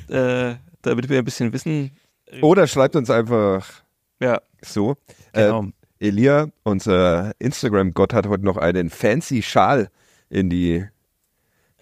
[0.09, 1.91] äh, damit wir ein bisschen wissen.
[2.41, 3.67] Oder schreibt uns einfach
[4.19, 4.97] Ja, so.
[5.33, 5.63] genau.
[5.99, 9.89] Äh, Elia, unser Instagram-Gott, hat heute noch einen fancy Schal
[10.29, 10.85] in die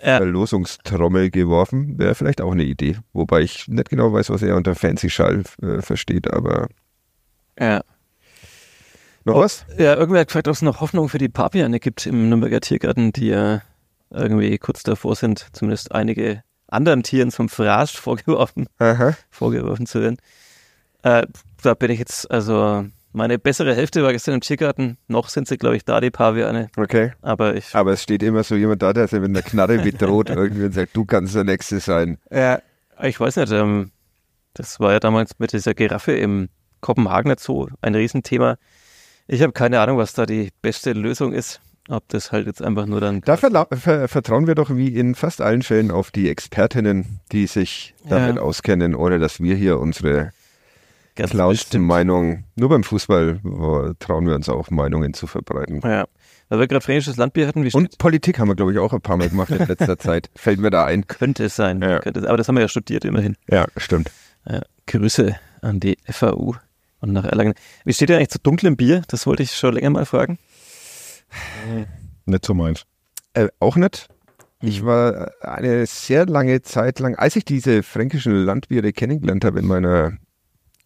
[0.04, 0.18] Ja.
[0.18, 1.98] Verlosungstrommel geworfen.
[2.00, 2.98] Wäre vielleicht auch eine Idee.
[3.14, 6.68] Wobei ich nicht genau weiß, was er unter fancy Schal äh, versteht, aber
[7.60, 7.82] ja.
[9.24, 9.40] noch Oh.
[9.42, 9.66] was?
[9.78, 13.12] Ja, irgendwer hat gefragt, ob es noch Hoffnung für die Paviane gibt im Nürnberger Tiergarten,
[13.12, 13.62] die ja
[14.10, 19.16] irgendwie kurz davor sind, zumindest einige anderen Tieren zum Fraß vorgeworfen, Aha.
[19.30, 20.18] vorgeworfen zu werden.
[21.08, 21.28] Äh,
[21.64, 24.98] da bin ich jetzt, also meine bessere Hälfte war gestern im Tiergarten.
[25.08, 26.70] Noch sind sie, glaube ich, da, die Paviane.
[26.76, 27.14] Okay.
[27.22, 27.74] Aber ich.
[27.74, 30.74] Aber es steht immer so jemand da, der sie mit einer Knarre bedroht irgendwie und
[30.74, 32.18] sagt, du kannst der Nächste sein.
[32.32, 32.60] Ja.
[33.02, 33.92] Ich weiß nicht, ähm,
[34.54, 36.50] das war ja damals mit dieser Giraffe im
[36.82, 38.58] Kopenhagener Zoo ein Riesenthema.
[39.28, 41.62] Ich habe keine Ahnung, was da die beste Lösung ist.
[41.90, 43.22] Ob das halt jetzt einfach nur dann.
[43.22, 47.94] Da ver vertrauen wir doch wie in fast allen Fällen auf die Expertinnen, die sich
[48.10, 48.42] damit Ja.
[48.42, 50.32] auskennen, ohne dass wir hier unsere
[51.18, 55.82] ganz bestimmt- Meinung, nur beim Fußball äh, trauen wir uns auch Meinungen zu verbreiten.
[55.84, 56.06] Ja.
[56.50, 59.02] Weil wir gerade fränkisches Landbier hatten, wie Und Politik haben wir, glaube ich, auch ein
[59.02, 60.30] paar Mal gemacht in letzter Zeit.
[60.36, 61.06] Fällt mir da ein.
[61.08, 61.82] könnte es sein.
[61.82, 62.00] Ja.
[62.00, 63.36] Könnte es, aber das haben wir ja studiert immerhin.
[63.50, 64.12] Ja, stimmt.
[64.48, 64.62] Ja.
[64.86, 66.54] Grüße an die FAU
[67.02, 67.54] und nach Erlangen.
[67.84, 69.02] Wie steht ihr eigentlich zu dunklem Bier?
[69.10, 70.38] Das wollte ich schon länger mal fragen.
[72.26, 72.84] Nicht so meins.
[73.34, 74.08] Äh, auch nicht.
[74.62, 74.68] Mhm.
[74.70, 79.66] Ich war eine sehr lange Zeit lang, als ich diese fränkischen Landbiere kennengelernt habe in
[79.68, 80.14] meiner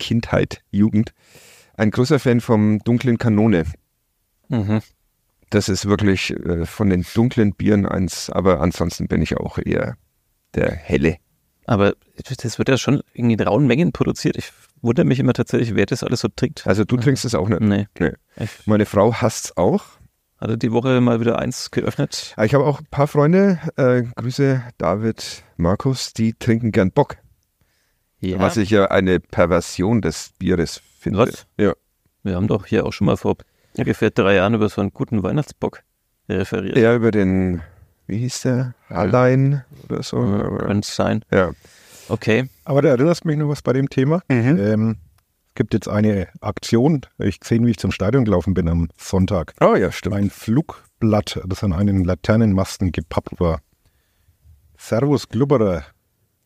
[0.01, 1.13] Kindheit, Jugend,
[1.75, 3.65] ein großer Fan vom dunklen Kanone.
[4.49, 4.81] Mhm.
[5.51, 9.95] Das ist wirklich äh, von den dunklen Bieren eins, aber ansonsten bin ich auch eher
[10.55, 11.17] der helle.
[11.65, 11.93] Aber
[12.41, 14.37] das wird ja schon in rauen Mengen produziert.
[14.37, 14.51] Ich
[14.81, 16.65] wundere mich immer tatsächlich, wer das alles so trinkt.
[16.65, 17.61] Also du trinkst es auch nicht.
[17.61, 17.85] Nee.
[17.99, 18.13] Nee.
[18.65, 19.83] Meine Frau hasst es auch.
[20.39, 22.35] hatte die Woche mal wieder eins geöffnet.
[22.43, 27.17] Ich habe auch ein paar Freunde, äh, Grüße David, Markus, die trinken gern Bock.
[28.21, 28.39] Ja.
[28.39, 31.19] Was ich ja eine Perversion des Bieres finde.
[31.19, 31.47] Was?
[31.57, 31.73] Ja.
[32.23, 33.35] Wir haben doch hier auch schon mal vor
[33.77, 35.81] ungefähr drei Jahren über so einen guten Weihnachtsbock
[36.29, 36.77] referiert.
[36.77, 37.61] Ja, über den,
[38.07, 38.75] wie hieß der?
[38.89, 40.17] Allein oder so.
[40.59, 41.25] Könnte sein.
[41.31, 41.51] ja.
[42.09, 42.49] Okay.
[42.65, 44.21] Aber du erinnerst mich noch was bei dem Thema.
[44.27, 44.97] Ähm,
[45.49, 47.01] es gibt jetzt eine Aktion.
[47.19, 49.53] Ich gesehen, wie ich zum Stadion gelaufen bin am Sonntag.
[49.61, 50.15] Oh ja, stimmt.
[50.15, 53.61] Ein Flugblatt, das an einen Laternenmasten gepappt war.
[54.77, 55.83] Servus Glubberer,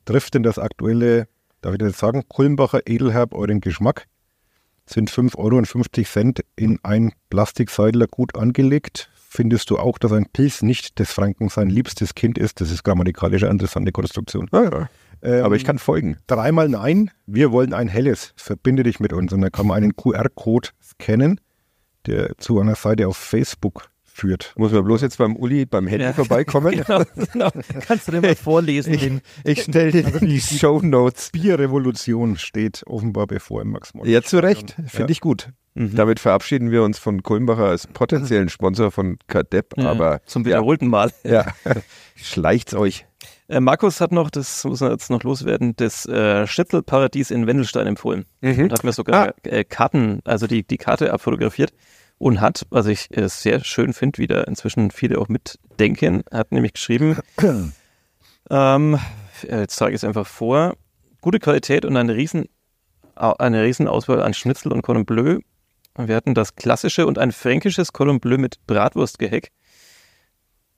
[0.05, 1.27] trifft denn das aktuelle,
[1.65, 4.05] darf ich das jetzt sagen, Kulmbacher Edelherb euren Geschmack?
[4.85, 9.09] Sind 5,50 Euro in ein Plastikseidler gut angelegt?
[9.15, 12.61] Findest du auch, dass ein Pilz nicht des Franken sein liebstes Kind ist?
[12.61, 14.47] Das ist grammatikalisch eine interessante Konstruktion.
[14.51, 14.89] Ah, ja.
[15.23, 16.17] Ähm, Aber ich kann folgen.
[16.27, 19.33] dreimal nein, wir wollen ein helles, verbinde dich mit uns.
[19.33, 21.41] Und dann kann man einen QR-Code scannen,
[22.05, 24.53] der zu einer Seite auf Facebook führt.
[24.55, 26.13] Muss man bloß jetzt beim Uli beim Handy Ja.
[26.13, 26.71] vorbeikommen?
[26.71, 27.49] Genau, genau.
[27.85, 28.97] Kannst du den mal vorlesen?
[28.97, 31.31] Den, Ich stelle dir die Show Notes.
[31.31, 34.75] Bierrevolution steht offenbar bevor im max Ja, zu Recht.
[34.87, 35.49] Finde ich gut.
[35.73, 35.95] Mhm.
[35.95, 39.73] Damit verabschieden wir uns von Kulmbacher als potenziellen Sponsor von Kadepp.
[39.77, 41.11] Ja, Aber zum wiederholten Mal.
[41.25, 41.45] ja,
[42.15, 43.05] schleicht's euch.
[43.49, 47.85] Äh, Markus hat noch, das muss er jetzt noch loswerden, das äh, Schnitzelparadies in Wendelstein
[47.87, 48.25] empfohlen.
[48.41, 51.73] Und hat mir sogar äh, Karten, also die, die Karte abfotografiert
[52.17, 56.51] und hat, was ich äh, sehr schön finde, wie da inzwischen viele auch mitdenken, hat
[56.51, 57.17] nämlich geschrieben,
[58.49, 58.99] ähm,
[59.43, 60.75] äh, jetzt sage ich es einfach vor,
[61.21, 62.45] gute Qualität und eine riesen,
[63.15, 65.39] eine riesen Auswahl an Schnitzel und Cordon Bleu.
[65.97, 69.51] Wir hatten das klassische und ein fränkisches Cordon Bleu mit Bratwurstgeheck.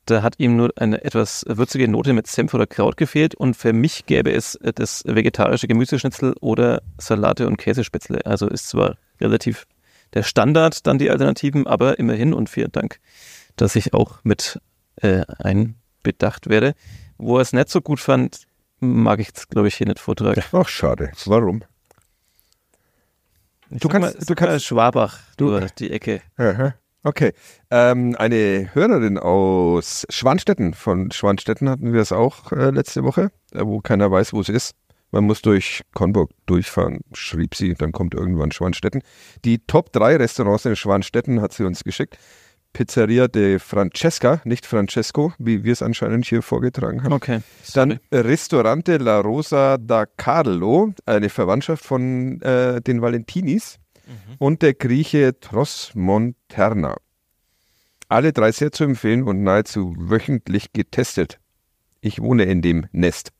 [0.05, 3.73] Da hat ihm nur eine etwas würzige Note mit Senf oder Kraut gefehlt und für
[3.73, 8.26] mich gäbe es äh, das vegetarische Gemüseschnitzel oder Salate und Käsespätzle.
[8.26, 9.65] Also ist zwar relativ
[10.13, 12.99] der Standard dann die Alternativen, aber immerhin und vielen Dank,
[13.55, 14.59] dass ich auch mit
[15.01, 16.73] äh, einbedacht werde.
[17.17, 18.45] Wo er es nicht so gut fand,
[18.79, 20.41] mag ich jetzt, glaube ich, hier nicht vortragen.
[20.51, 21.11] Ach, schade.
[21.25, 21.63] Warum?
[23.69, 26.21] Ich Du kannst- mal, du kannst- Schwabach Du- durch die Ecke.
[26.38, 26.75] Aha.
[27.03, 27.34] Okay.
[27.71, 33.61] Ähm, eine Hörerin aus Schwanstetten, von Schwanstetten hatten wir es auch äh, letzte Woche, äh,
[33.65, 34.75] wo keiner weiß, wo es ist.
[35.11, 39.01] Man muss durch Konburg durchfahren, schrieb sie, dann kommt irgendwann Schwanstetten.
[39.45, 42.17] Die Top 3 Restaurants in Schwanstetten hat sie uns geschickt.
[42.73, 47.13] Pizzeria de Francesca, nicht Francesco, wie wir es anscheinend hier vorgetragen haben.
[47.13, 47.39] Okay.
[47.73, 53.79] Dann Ristorante La Rosa da Carlo, eine Verwandtschaft von äh, den Valentinis.
[54.39, 56.95] Und der Grieche Tros Monterna.
[58.09, 61.39] Alle drei sehr zu empfehlen und nahezu wöchentlich getestet.
[61.99, 63.34] Ich wohne in dem Nest.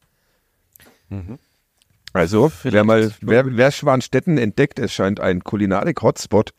[2.18, 6.52] Also, wer mal, wer, wer Schwanstetten entdeckt, es scheint ein Kulinarik-Hotspot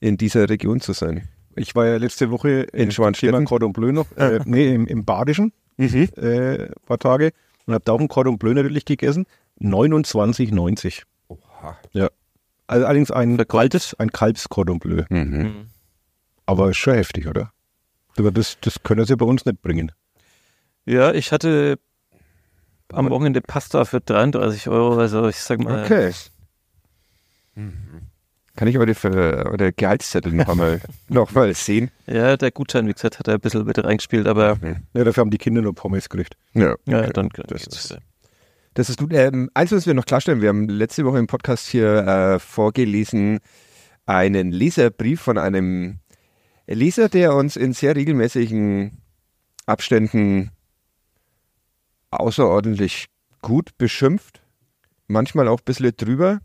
[0.00, 1.28] in dieser Region zu sein.
[1.54, 3.34] Ich war ja letzte Woche In äh, Schwanstetten?
[3.34, 7.32] Thema Cordon Bleu noch, äh, nee, im, im Badischen, äh, ein paar Tage
[7.66, 9.26] und habe da auch ein Cordon Bleu natürlich gegessen.
[9.60, 11.02] 29,90.
[11.28, 11.78] Oha.
[11.92, 12.08] Ja.
[12.66, 13.94] Also allerdings ein, Vergoldet?
[13.98, 15.04] ein Kalbs-Cordon Bleu.
[15.10, 15.68] Mhm.
[16.46, 17.52] Aber ist schon heftig, oder?
[18.16, 19.92] Aber das, das können sie bei uns nicht bringen.
[20.86, 21.78] Ja, ich hatte
[22.92, 26.12] am Wochenende Pasta für 33 Euro, also ich sag mal, Okay.
[28.56, 31.90] Kann ich eure, Ver- eure Gehaltszettel noch einmal, noch mal sehen?
[32.06, 34.58] ja, der Gutschein, wie gesagt, hat er ein bisschen mit reingespielt, aber
[34.94, 36.36] Ja, dafür haben die Kinder nur Pommes gekriegt.
[36.54, 37.10] Ja, ja, okay.
[37.14, 37.98] dann das ist,
[38.74, 39.12] das ist gut.
[39.12, 40.40] Ähm, eins müssen wir noch klarstellen.
[40.40, 43.40] Wir haben letzte Woche im Podcast hier äh, vorgelesen
[44.06, 45.98] einen Leserbrief von einem
[46.66, 48.98] Leser, der uns in sehr regelmäßigen
[49.66, 50.50] Abständen
[52.10, 53.06] außerordentlich
[53.42, 54.42] gut beschimpft,
[55.06, 56.40] manchmal auch ein bisschen drüber,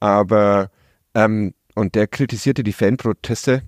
[0.00, 0.70] aber
[1.14, 3.62] ähm, und der kritisierte die Fanproteste.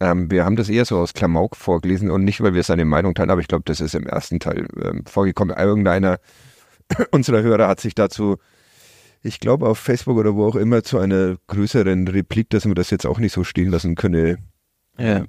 [0.00, 3.14] Ähm, wir haben das eher so aus Klamauk vorgelesen und nicht, weil wir seine Meinung
[3.14, 5.56] teilen, aber ich glaube, das ist im ersten Teil ähm, vorgekommen.
[5.56, 6.18] Irgendeiner
[7.10, 8.38] unserer Hörer hat sich dazu,
[9.22, 12.90] ich glaube auf Facebook oder wo auch immer, zu einer größeren Replik, dass man das
[12.90, 14.38] jetzt auch nicht so stehen lassen könne.
[14.96, 15.24] Ja.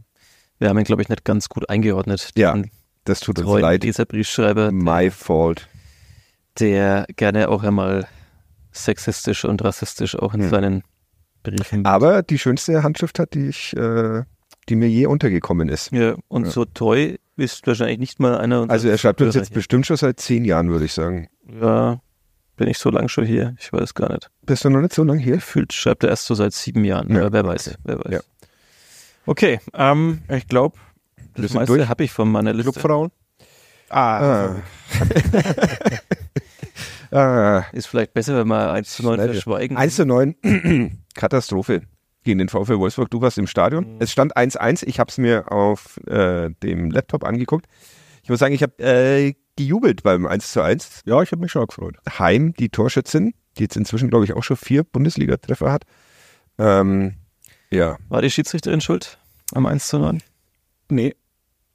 [0.57, 2.29] Wir haben ihn, glaube ich, nicht ganz gut eingeordnet.
[2.37, 2.71] Ja, den
[3.05, 3.83] Das tut uns leid.
[3.83, 5.67] Leserbriefschreiber, My fault.
[6.59, 8.07] der gerne auch einmal
[8.71, 10.49] sexistisch und rassistisch auch in Hm.
[10.49, 10.83] seinen
[11.43, 11.85] Briefen.
[11.85, 14.23] Aber die schönste Handschrift hat, die ich, äh,
[14.69, 15.91] die mir je untergekommen ist.
[15.91, 16.51] Ja, und Ja.
[16.51, 19.97] so treu ist wahrscheinlich nicht mal einer unserer Also er schreibt uns jetzt bestimmt schon
[19.97, 21.27] seit zehn Jahren, würde ich sagen.
[21.59, 21.99] Ja,
[22.57, 23.55] bin ich so lange schon hier?
[23.59, 24.29] Ich weiß gar nicht.
[24.45, 25.35] Bist du noch nicht so lange hier?
[25.35, 27.09] Gefühlt schreibt er erst so seit sieben Jahren.
[27.15, 28.11] Ja, aber wer weiß, wer weiß.
[28.13, 28.19] Ja.
[29.25, 30.77] Okay, ähm, ich glaube,
[31.35, 32.71] das meiste habe ich von meiner Liste.
[32.71, 33.11] Clubfrauen?
[33.89, 34.55] Ah.
[37.11, 37.65] ah.
[37.73, 39.33] Ist vielleicht besser, wenn wir 1 zu 9 Schneide.
[39.33, 39.75] verschweigen.
[39.77, 41.81] 1 zu 9, Katastrophe
[42.23, 43.09] gegen den VfL Wolfsburg.
[43.09, 43.97] Du warst im Stadion.
[43.99, 44.85] Es stand 1-1.
[44.87, 47.65] Ich habe es mir auf äh, dem Laptop angeguckt.
[48.23, 51.01] Ich muss sagen, ich habe äh, gejubelt beim 1 zu 1.
[51.05, 51.97] Ja, ich habe mich schon gefreut.
[52.19, 55.83] Heim, die Torschützin, die jetzt inzwischen, glaube ich, auch schon vier Bundesliga-Treffer hat.
[56.57, 57.15] Ähm,
[57.71, 59.17] ja, War die Schiedsrichterin schuld
[59.53, 60.21] am 1 zu 9?
[60.89, 61.15] Nee.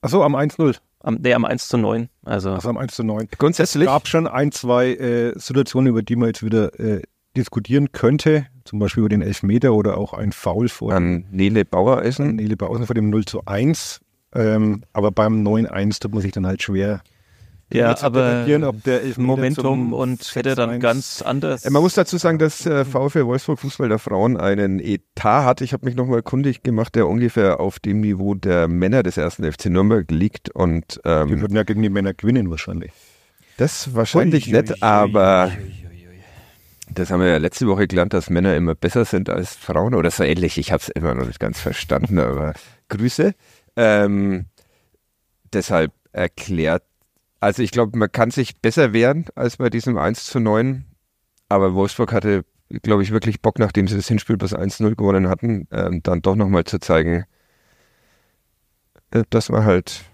[0.07, 0.77] Achso, am 1-0.
[1.01, 2.09] Am, nee, am 1 zu 9.
[2.25, 3.29] Also, Also am 1 zu 9.
[3.39, 3.85] grundsätzlich.
[3.85, 7.03] Es gab schon ein, zwei äh, Situationen, über die man jetzt wieder äh,
[7.37, 8.47] diskutieren könnte.
[8.65, 12.37] Zum Beispiel über den Elfmeter oder auch ein Foul vor an Nele Bauereisen.
[12.37, 14.01] Nele Bausen vor dem 0 zu 1.
[14.33, 17.03] Ähm, aber beim 9-1 tut man sich dann halt schwer.
[17.73, 18.47] Ja, aber
[19.17, 21.69] Momentum und hätte dann 6-1 ganz anders.
[21.69, 25.61] Man muss dazu sagen, dass äh, VfL Wolfsburg Fußball der Frauen einen Etat hat.
[25.61, 29.51] Ich habe mich nochmal kundig gemacht, der ungefähr auf dem Niveau der Männer des ersten
[29.51, 30.51] FC Nürnberg liegt.
[30.51, 32.93] Und Wir ähm, würden ja gegen die Männer gewinnen wahrscheinlich.
[33.57, 35.51] das wahrscheinlich Ui, nicht, ui, ui, aber
[36.89, 40.11] das haben wir ja letzte Woche gelernt, dass Männer immer besser sind als Frauen oder
[40.13, 40.57] so ähnlich.
[40.59, 42.55] Ich habe es immer noch nicht ganz verstanden, aber
[42.89, 43.35] Grüße.
[43.75, 44.47] Ähm,
[45.53, 46.85] deshalb erklärt,
[47.47, 50.85] also ich glaube, man kann sich besser wehren als bei diesem 1 zu 9,
[51.49, 52.45] aber Wolfsburg hatte,
[52.83, 56.35] glaube ich, wirklich Bock, nachdem sie das Hinspiel bis 1-0 gewonnen hatten, ähm, dann doch
[56.35, 57.25] nochmal zu zeigen,
[59.13, 60.07] äh, dass man halt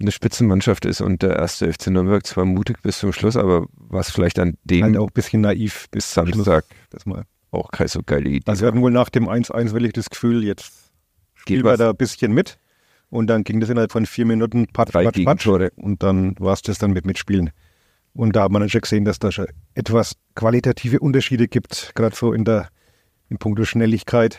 [0.00, 4.10] eine Spitzenmannschaft ist und der erste FC Nürnberg zwar mutig bis zum Schluss, aber was
[4.10, 6.14] vielleicht an dem Halt auch ein bisschen naiv bis.
[6.14, 7.24] Samstag Das mal.
[7.50, 8.50] auch keine so geile Idee.
[8.50, 10.72] Also wir hatten wohl nach dem 1-1 wirklich das Gefühl, jetzt
[11.46, 11.78] wir was.
[11.78, 12.58] da ein bisschen mit.
[13.10, 15.46] Und dann ging das innerhalb von vier Minuten patsch, Drei patsch, patsch.
[15.76, 17.50] Und dann war es das dann mit Mitspielen.
[18.12, 22.14] Und da hat man dann schon gesehen, dass da schon etwas qualitative Unterschiede gibt, gerade
[22.14, 22.68] so in der
[23.28, 24.38] in puncto Schnelligkeit.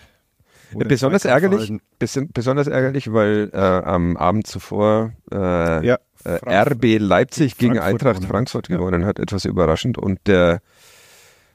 [0.75, 7.57] Besonders ärgerlich, bisschen, besonders ärgerlich, weil äh, am Abend zuvor äh, Ja, äh, RB Leipzig
[7.57, 8.29] gegen Frankfurt Eintracht gewonnen.
[8.31, 8.77] Frankfurt Ja.
[8.77, 9.97] gewonnen hat, etwas überraschend.
[9.97, 10.61] Und der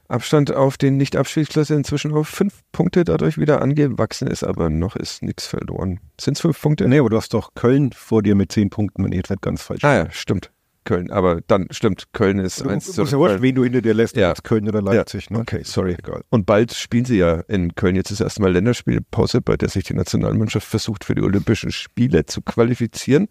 [0.08, 5.22] Abstand auf den Nicht-Abstiegsplatz inzwischen auf fünf Punkte dadurch wieder angewachsen ist, aber noch ist
[5.22, 6.00] nichts verloren.
[6.20, 6.86] Sind es fünf Punkte?
[6.88, 9.62] Nee, aber du hast doch Köln vor dir mit zehn Punkten, wenn ich jetzt ganz
[9.62, 10.50] falsch Ah ja, stimmt.
[10.84, 12.72] Köln, aber dann stimmt, Köln ist bin.
[12.72, 14.32] eins Ist ja wurscht, wen du hinter dir lässt, Ja.
[14.32, 15.30] es Köln oder Leipzig.
[15.30, 15.38] Ne?
[15.38, 15.94] Okay, sorry.
[15.98, 16.22] Egal.
[16.28, 19.84] Und bald spielen sie ja in Köln jetzt das erste Mal Länderspielpause, bei der sich
[19.84, 23.28] die Nationalmannschaft versucht, für die Olympischen Spiele zu qualifizieren.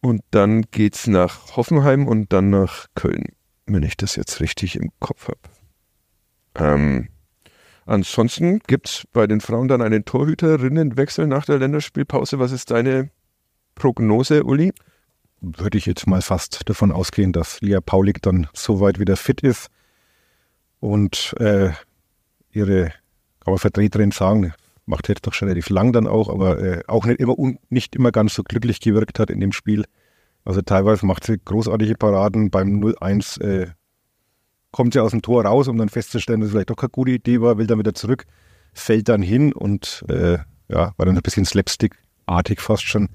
[0.00, 3.24] Und dann geht's nach Hoffenheim und dann nach Köln,
[3.66, 5.40] wenn ich das jetzt richtig im Kopf habe.
[6.58, 7.08] Ähm,
[7.84, 12.38] ansonsten gibt's bei den Frauen dann einen Torhüterinnenwechsel nach der Länderspielpause.
[12.38, 13.10] Was ist deine
[13.74, 14.72] Prognose, Uli?
[15.40, 19.68] Würde ich jetzt mal fast davon ausgehen, dass Lia Paulik dann soweit wieder fit ist
[20.80, 21.70] und äh,
[22.50, 22.92] ihre,
[23.44, 24.54] kann Vertreterin sagen,
[24.86, 27.94] macht jetzt doch schon relativ lang dann auch, aber äh, auch nicht immer, un, nicht
[27.94, 29.84] immer ganz so glücklich gewirkt hat in dem Spiel.
[30.44, 32.50] Also teilweise macht sie großartige Paraden.
[32.50, 33.66] Beim 0-1 äh,
[34.70, 37.12] kommt sie aus dem Tor raus, um dann festzustellen, dass es vielleicht doch keine gute
[37.12, 38.24] Idee war, will dann wieder zurück,
[38.72, 40.38] fällt dann hin und äh,
[40.68, 43.08] ja, war dann ein bisschen slapstick-artig fast schon.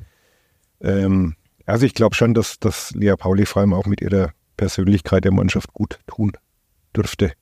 [0.82, 5.23] Ähm, also ich glaube schon, dass, dass Lea Pauli vor allem auch mit ihrer Persönlichkeit
[5.23, 6.34] der Mannschaft gut tun
[6.95, 7.34] dürfte.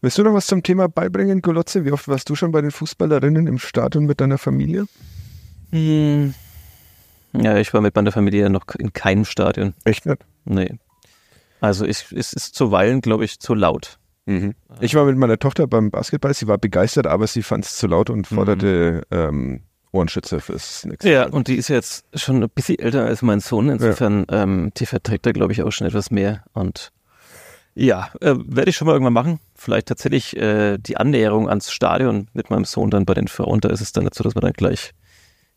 [0.00, 1.84] Willst du noch was zum Thema beibringen, Golotze?
[1.84, 4.86] Wie oft warst du schon bei den Fußballerinnen im Stadion mit deiner Familie?
[5.72, 6.34] Hm.
[7.34, 9.74] Ja, ich war mit meiner Familie noch in keinem Stadion.
[9.84, 10.24] Echt nicht?
[10.44, 10.78] Nee.
[11.60, 13.98] Also ich, es ist zuweilen, glaube ich, zu laut.
[14.26, 14.54] Mhm.
[14.80, 17.86] Ich war mit meiner Tochter beim Basketball, sie war begeistert, aber sie fand es zu
[17.86, 19.62] laut und forderte ähm,
[19.92, 21.30] Ohrenschützer fürs nächste Ja, Mal.
[21.34, 23.68] und die ist jetzt schon ein bisschen älter als mein Sohn.
[23.68, 26.44] Insofern, ähm, die verträgt da, glaube ich, auch schon etwas mehr.
[26.52, 26.92] Und
[27.74, 29.40] ja, äh, werde ich schon mal irgendwann machen.
[29.54, 33.60] Vielleicht tatsächlich äh, die Annäherung ans Stadion mit meinem Sohn dann bei den Frauen.
[33.60, 34.92] Da ist es dann so, dass man dann gleich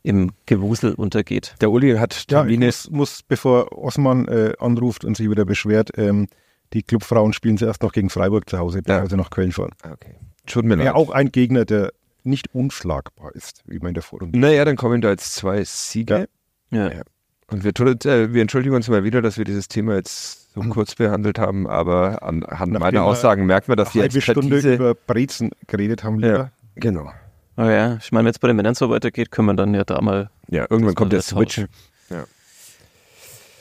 [0.03, 1.55] im Gewusel untergeht.
[1.61, 2.65] Der Uli hat Ja, ich Termine.
[2.67, 6.27] muss, muss bevor Osman äh, anruft und sich wieder beschwert, ähm,
[6.73, 9.09] die Clubfrauen spielen zuerst noch gegen Freiburg zu Hause, bevor Ja.
[9.09, 9.71] sie nach Köln fahren.
[9.84, 10.15] Ah, okay.
[10.45, 10.85] Tut mir leid.
[10.88, 11.93] Ja, auch ein Gegner, der
[12.23, 14.38] nicht unschlagbar ist, wie man in der Vorrunde.
[14.38, 16.27] Naja, dann kommen da jetzt zwei Siege.
[16.71, 16.89] Ja.
[16.91, 17.01] Ja.
[17.47, 17.71] Und wir,
[18.05, 21.67] äh, wir entschuldigen uns mal wieder, dass wir dieses Thema jetzt so kurz behandelt haben,
[21.67, 26.03] aber anhand meiner wir Aussagen merkt man, dass die Eine halbe Stunde über Brezen geredet
[26.03, 26.34] haben, lieber.
[26.38, 27.11] ja, genau.
[27.55, 29.84] Aber ja, ich meine, wenn es bei den Männern so weitergeht, können wir dann ja
[29.84, 30.30] da mal.
[30.49, 31.55] Ja, irgendwann kommt der Switch.
[31.55, 31.69] tauschen.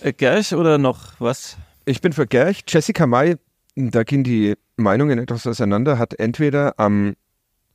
[0.02, 1.56] Äh, Gerch oder noch was?
[1.84, 2.64] Ich bin für Gerch.
[2.66, 3.36] Jessica May,
[3.76, 7.14] da gehen die Meinungen etwas auseinander, hat entweder am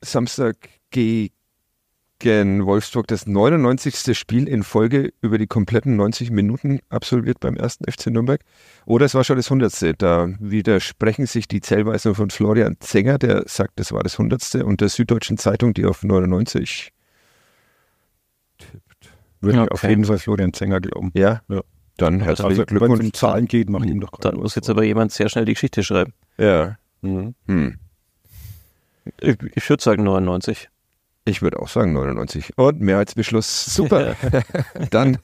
[0.02, 0.58] Samstag
[0.92, 1.34] gegen
[2.24, 4.18] Wolfsburg das 99.
[4.18, 8.42] Spiel in Folge über die kompletten 90 Minuten absolviert beim ersten FC Nürnberg
[8.86, 10.02] oder es war schon das 100.
[10.02, 14.56] Da widersprechen sich die Zählweisen von Florian Zenger, der sagt, das war das 100.
[14.64, 16.92] und der Süddeutschen Zeitung, die auf 99
[19.42, 19.72] Würde ich Okay.
[19.74, 21.12] auf jeden Fall Florian Zenger glauben.
[21.14, 21.62] Ja, Ja.
[21.98, 24.84] dann herzlichen Also, wenn es um Zahlen geht, macht ihm doch Dann muss jetzt aber
[24.84, 26.14] jemand sehr schnell die Geschichte schreiben.
[26.40, 26.78] Ja.
[27.02, 27.36] Mhm.
[27.46, 27.78] Hm.
[29.22, 30.70] Ich, ich würde sagen 99.
[31.28, 32.58] Ich würde auch sagen 99.
[32.58, 33.66] Und Mehrheitsbeschluss.
[33.66, 34.16] Super.
[34.92, 35.18] Dann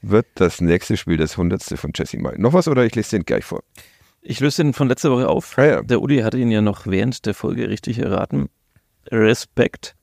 [0.00, 1.62] wird das nächste Spiel das 100.
[1.76, 2.38] von Jesse May.
[2.38, 3.62] Noch was oder ich lese den gleich vor?
[4.20, 5.58] Ich löse den von letzter Woche auf.
[5.58, 5.82] Ah ja.
[5.82, 8.48] Der Uli hatte ihn ja noch während der Folge richtig erraten.
[9.10, 9.96] Respekt.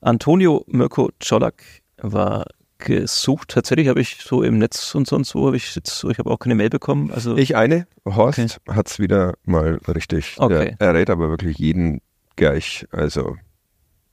[0.00, 1.62] Antonio Mirko Czolak
[1.98, 2.46] war
[2.78, 3.50] gesucht.
[3.50, 6.30] Tatsächlich habe ich so im Netz und sonst wo habe ich jetzt so, ich habe
[6.30, 7.10] auch keine Mail bekommen.
[7.10, 7.86] Also Ich eine.
[8.06, 10.36] Horst hat es wieder mal richtig.
[10.38, 10.76] Okay.
[10.78, 12.00] Der, er rät aber wirklich jeden
[12.36, 12.86] gleich.
[12.90, 13.36] Also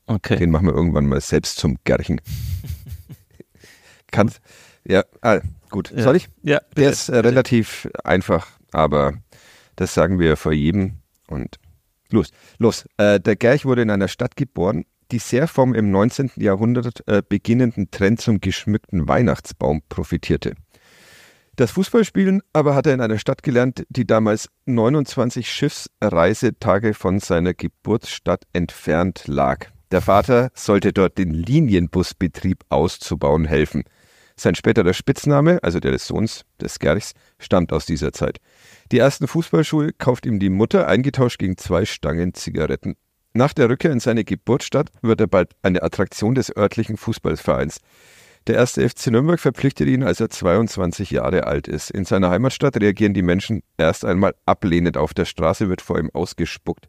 [0.07, 0.37] okay.
[0.37, 2.21] den machen wir irgendwann mal selbst zum Gerchen.
[4.11, 4.39] Kannst.
[4.87, 5.91] Ja, ah, gut.
[5.91, 6.03] Ja.
[6.03, 6.29] Soll ich?
[6.43, 6.89] Ja, Der bitte.
[6.89, 9.13] ist äh, relativ einfach, aber
[9.75, 10.99] das sagen wir vor jedem.
[11.27, 11.57] Und
[12.09, 12.29] los,
[12.59, 12.85] los.
[12.97, 16.31] Äh, der Gerch wurde in einer Stadt geboren, die sehr vom im 19.
[16.35, 20.53] Jahrhundert äh, beginnenden Trend zum geschmückten Weihnachtsbaum profitierte.
[21.55, 27.53] Das Fußballspielen aber hat er in einer Stadt gelernt, die damals 29 Schiffsreisetage von seiner
[27.53, 29.67] Geburtsstadt entfernt lag.
[29.91, 33.83] Der Vater sollte dort den Linienbusbetrieb auszubauen helfen.
[34.37, 38.39] Sein späterer Spitzname, also der des Sohns des Gerchs, stammt aus dieser Zeit.
[38.91, 42.95] Die ersten Fußballschuhe kauft ihm die Mutter, eingetauscht gegen zwei Stangen Zigaretten.
[43.33, 47.79] Nach der Rückkehr in seine Geburtsstadt wird er bald eine Attraktion des örtlichen Fußballvereins.
[48.47, 51.89] Der erste FC Nürnberg verpflichtet ihn, als er 22 Jahre alt ist.
[51.89, 54.97] In seiner Heimatstadt reagieren die Menschen erst einmal ablehnend.
[54.97, 56.87] Auf der Straße wird vor ihm ausgespuckt.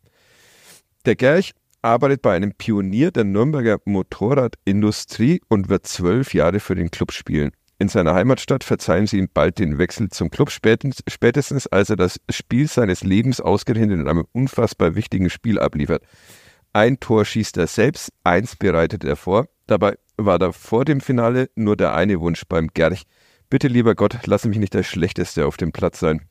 [1.07, 1.53] Der Gerch
[1.87, 7.53] arbeitet bei einem Pionier der Nürnberger Motorradindustrie und wird zwölf Jahre für den Club spielen.
[7.79, 12.19] In seiner Heimatstadt verzeihen sie ihm bald den Wechsel zum Club, spätestens, als er das
[12.29, 16.03] Spiel seines Lebens ausgerechnet in einem unfassbar wichtigen Spiel abliefert.
[16.73, 19.47] Ein Tor schießt er selbst, eins bereitet er vor.
[19.67, 23.05] Dabei war da vor dem Finale nur der eine Wunsch beim Gerch.
[23.49, 26.23] Bitte, lieber Gott, lass mich nicht der Schlechteste auf dem Platz sein.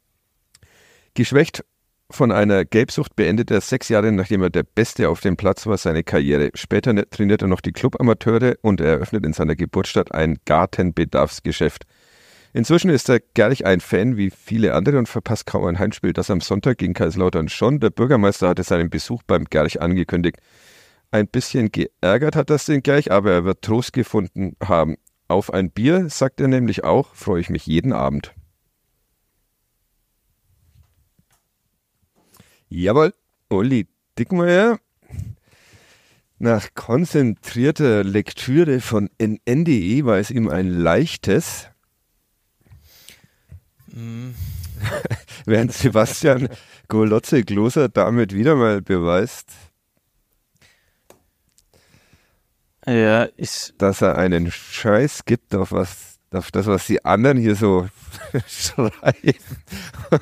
[1.13, 1.63] Geschwächt
[2.11, 5.77] von einer Gelbsucht beendet er sechs Jahre, nachdem er der Beste auf dem Platz war,
[5.77, 6.51] seine Karriere.
[6.53, 11.85] Später ne- trainiert er noch die Clubamateure und eröffnet in seiner Geburtsstadt ein Gartenbedarfsgeschäft.
[12.53, 16.13] Inzwischen ist der Gerlich ein Fan wie viele andere und verpasst kaum ein Heimspiel.
[16.13, 17.79] Das am Sonntag gegen Kaiserslautern schon.
[17.79, 20.37] Der Bürgermeister hatte seinen Besuch beim Gerlich angekündigt.
[21.11, 24.95] Ein bisschen geärgert hat das den Gerlich, aber er wird Trost gefunden haben.
[25.27, 28.33] Auf ein Bier, sagt er nämlich auch, freue ich mich jeden Abend.
[32.77, 33.13] Jawohl,
[33.47, 33.87] Uli
[34.19, 34.81] Dickmeyer.
[36.39, 41.69] Nach konzentrierter Lektüre von NNDE war es ihm ein leichtes,
[45.45, 46.49] während Sebastian
[46.89, 49.53] Golotze-Gloser damit wieder mal beweist,
[52.85, 53.29] Ja,
[53.77, 57.87] dass er einen Scheiß gibt auf was, auf das, was die anderen hier so
[58.47, 59.33] schreiben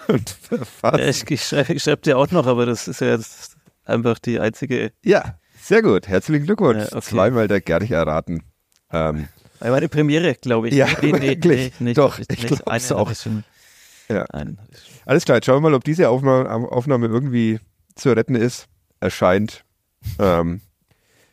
[0.08, 1.00] und verfassen.
[1.00, 4.40] ja, ich, ich schreibe schreib dir auch noch, aber das ist ja jetzt einfach die
[4.40, 6.08] einzige, Ja, sehr gut.
[6.08, 6.80] Herzlichen Glückwunsch.
[6.92, 7.02] Ja, okay.
[7.02, 8.44] Zweimal der Gerlich erraten.
[8.92, 9.28] Ähm,
[9.60, 10.74] meine Premiere, glaube ich.
[10.76, 11.74] Ja, nee, nee, wirklich.
[11.80, 13.14] Nee, nicht, Doch, ich glaub's Eine auch.
[13.16, 13.44] schon-
[14.10, 14.24] Ja.
[14.26, 14.60] Einen
[15.06, 17.60] alles klar, schauen wir mal, ob diese Aufnahme, Aufnahme irgendwie
[17.96, 18.68] zu retten ist.
[19.00, 19.64] Erscheint.
[20.20, 20.62] Ähm,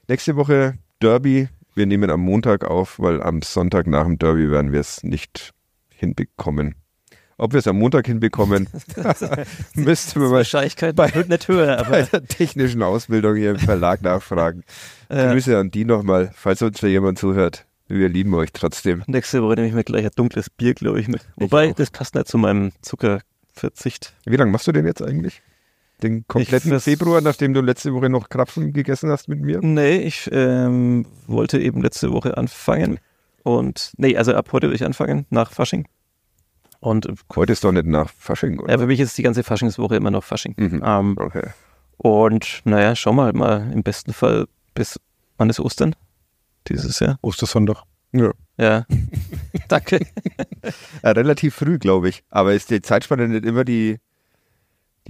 [0.08, 1.48] nächste Woche Derby.
[1.74, 5.52] Wir nehmen am Montag auf, weil am Sonntag nach dem Derby werden wir es nicht
[5.94, 6.74] hinbekommen.
[7.38, 8.68] Ob wir es am Montag hinbekommen,
[9.74, 13.58] müssten wir mal Wahrscheinlichkeit bei- wird nicht höher, bei aber der technischen Ausbildung hier im
[13.58, 14.62] Verlag nachfragen.
[15.08, 17.66] äh, Grüße an die nochmal, falls uns da jemand zuhört.
[17.88, 19.02] Wir lieben euch trotzdem.
[19.08, 21.22] nächste Woche nehme ich mir gleich ein dunkles Bier, glaube ich, mit.
[21.36, 21.74] Wobei, auch.
[21.74, 24.14] das passt nicht zu meinem Zuckerverzicht.
[24.26, 25.42] Wie lange machst du denn jetzt eigentlich?
[26.02, 29.60] Den kompletten vers- Februar, nachdem du letzte Woche noch Krapfen gegessen hast mit mir?
[29.62, 32.98] Nee, ich ähm, wollte eben letzte Woche anfangen.
[33.42, 35.86] Und, nee, also ab heute will ich anfangen, nach Fasching.
[36.80, 38.72] Und Heute ist doch nicht nach Fasching, oder?
[38.72, 40.54] ja, für mich ist die ganze Faschingswoche immer noch Fasching.
[40.56, 40.82] Mhm.
[40.84, 41.48] Ähm, Okay.
[41.98, 44.98] und naja, schau mal, mal im besten Fall bis,
[45.36, 45.94] wann ist Ostern?
[46.68, 47.18] Dieses Jahr?
[47.22, 47.82] Ostersonntag.
[48.12, 48.30] Ja.
[48.58, 48.86] Ja.
[49.68, 50.00] Danke.
[51.04, 52.22] Relativ früh, glaube ich.
[52.30, 53.98] Aber ist die Zeitspanne nicht immer die,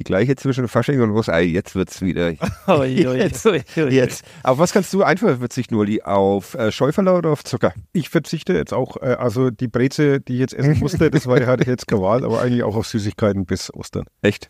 [0.01, 1.35] die gleiche zwischen Fasching und Ostern?
[1.35, 2.31] Ah, jetzt wird's wieder.
[2.89, 3.47] Jetzt.
[3.77, 4.25] Jetzt.
[4.43, 6.01] Auf was kannst du einfach verzichten, Uli?
[6.03, 7.73] Auf äh, Schäuferler oder auf Zucker?
[7.93, 11.39] Ich verzichte jetzt auch, äh, also die Breze, die ich jetzt essen musste, das war,
[11.47, 14.05] hatte ich jetzt Wahl, aber eigentlich auch auf Süßigkeiten bis Ostern.
[14.23, 14.49] Echt?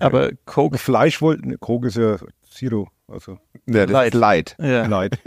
[0.00, 2.16] Aber Coke, Fleisch wollten, Krog ist ja
[2.50, 4.14] Zero, also Ja, das Light.
[4.14, 4.56] ist Light.
[4.60, 5.18] ja, Leid.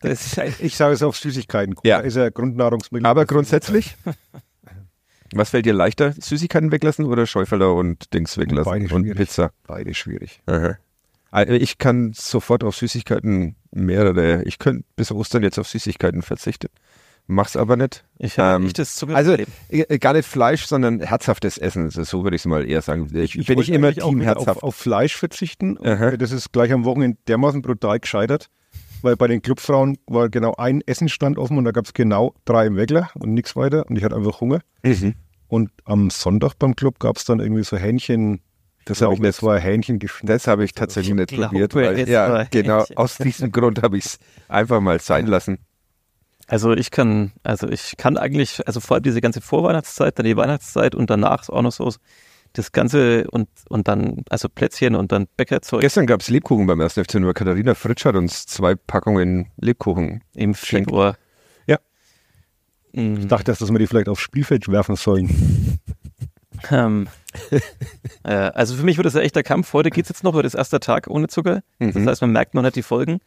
[0.00, 1.74] das ist ein- Ich sage es auf Süßigkeiten.
[1.74, 1.98] Cola Ja.
[2.00, 3.06] ist ja Grundnahrungsmittel.
[3.06, 3.96] Aber grundsätzlich?
[5.34, 6.12] Was fällt dir leichter?
[6.18, 8.70] Süßigkeiten weglassen oder Schäuferler und Dings weglassen?
[8.70, 9.16] Beide und schwierig.
[9.18, 9.50] Pizza?
[9.66, 10.40] Beide schwierig.
[10.46, 10.76] Aha.
[11.30, 14.42] Also Ich kann sofort auf Süßigkeiten mehrere.
[14.44, 16.68] Ich könnte bis Ostern jetzt auf Süßigkeiten verzichten.
[17.28, 18.04] Mach's aber nicht.
[18.18, 19.14] ich habe Ähm, nicht das Zucker.
[19.14, 19.36] Also
[19.68, 21.84] äh, gar nicht Fleisch, sondern herzhaftes Essen.
[21.84, 23.08] Also so würde ich es mal eher sagen.
[23.14, 24.48] Ich, bin ich immer Team herzhaft.
[24.58, 25.76] Auf, auf Fleisch verzichten.
[25.76, 26.16] Und Aha.
[26.16, 28.50] Das ist gleich am Wochenende dermaßen brutal gescheitert,
[29.02, 32.66] weil bei den Clubfrauen war genau ein Essenstand offen und da gab es genau drei
[32.66, 34.60] im Weckler und nichts weiter und ich hatte einfach Hunger.
[34.82, 35.14] Mhm.
[35.48, 38.40] Und am Sonntag beim Club gab es dann irgendwie so Hähnchen.
[38.84, 39.28] Das habe ich nicht.
[39.28, 40.28] Das war Hähnchen geschnitten.
[40.28, 41.74] Das habe ich tatsächlich nicht glaube, probiert.
[41.74, 42.80] Weil, ja, genau.
[42.80, 42.96] Hähnchen.
[42.96, 44.18] Aus diesem Grund habe ich es
[44.48, 45.58] einfach mal sein lassen.
[46.46, 50.36] Also ich kann, also ich kann eigentlich, also vor allem diese ganze Vorweihnachtszeit, dann die
[50.36, 51.92] Weihnachtszeit und danach ist auch noch so
[52.54, 56.80] das Ganze und, und dann, also Plätzchen und dann Bäckerzeug Gestern gab es Lebkuchen beim
[56.80, 56.94] 1.
[56.94, 60.22] FC nur Katharina Fritsch hat uns zwei Packungen Lebkuchen.
[60.34, 60.54] im.
[60.54, 61.16] Februar.
[61.66, 61.78] Ja.
[62.92, 63.18] Mhm.
[63.20, 65.78] Ich dachte, dass wir die vielleicht aufs Spielfeld werfen sollen.
[66.70, 67.08] Ähm,
[68.22, 69.72] äh, also für mich wird das ein echter Kampf.
[69.72, 71.62] Heute geht's jetzt noch, heute ist erster Tag ohne Zucker.
[71.78, 72.06] Das Mhm.
[72.06, 73.20] heißt, man merkt noch nicht die Folgen.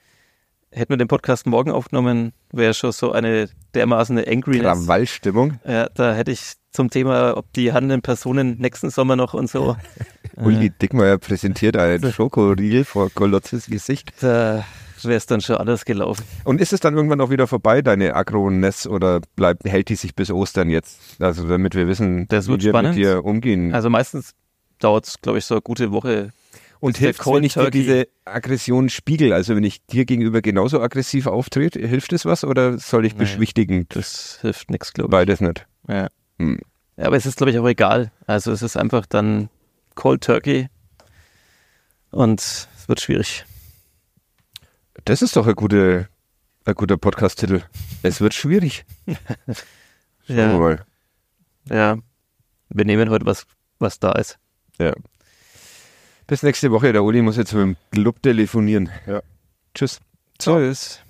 [0.72, 4.62] Hätten wir den Podcast morgen aufgenommen, wäre schon so eine dermaßen eine Angriness.
[4.62, 5.60] Krawallstimmung.
[5.66, 9.78] Ja, da hätte ich zum Thema, ob die handelnden Personen nächsten Sommer noch und so.
[10.36, 14.12] Uli Dickmeyer präsentiert einen Schokoriegel vor Golotzes Gesicht.
[14.22, 14.66] Da
[15.04, 16.24] wäre es dann schon alles gelaufen.
[16.45, 20.16] Und ist es dann irgendwann auch wieder vorbei, deine Agroness, oder bleibt, hält die sich
[20.16, 21.22] bis Ostern jetzt?
[21.22, 22.95] Also damit wir wissen, Das wie wir spannend.
[22.95, 23.74] mit dir umgehen.
[23.74, 24.32] Also meistens
[24.80, 26.30] dauert es, glaube ich, so eine gute Woche.
[26.80, 29.32] Und hilft wenn ich dir diese Aggression spiegel?
[29.34, 33.20] Also wenn ich dir gegenüber genauso aggressiv auftrete, hilft das was oder soll ich Nee.
[33.20, 33.95] beschwichtigend?
[33.95, 35.12] Das hilft nichts, glaube ich.
[35.12, 35.66] Beides nicht.
[35.88, 36.08] Ja.
[36.40, 36.60] Hm.
[36.98, 37.06] ja.
[37.06, 38.12] Aber es ist, glaube ich, auch egal.
[38.28, 39.50] Also es ist einfach dann
[39.96, 40.68] Cold Turkey
[42.12, 43.46] und es wird schwierig.
[45.06, 46.08] Das ist doch ein, gute,
[46.66, 47.62] ein guter Podcast-Titel.
[48.04, 48.86] Es wird schwierig.
[49.06, 49.16] Schauen
[50.28, 50.86] wir Ja, mal.
[51.70, 51.98] ja.
[52.70, 53.46] Wir nehmen heute was,
[53.80, 54.40] was da ist.
[54.80, 54.94] Ja.
[56.26, 56.94] Bis nächste Woche.
[56.94, 58.90] Der Uli muss jetzt mit dem Club telefonieren.
[59.06, 59.22] Ja.
[59.76, 60.00] Tschüss.
[60.40, 61.02] Tschüss.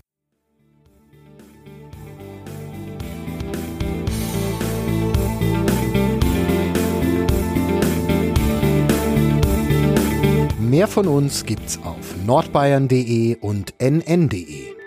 [10.74, 14.82] Mehr von uns gibt's auf nordbayern.de und nn.de.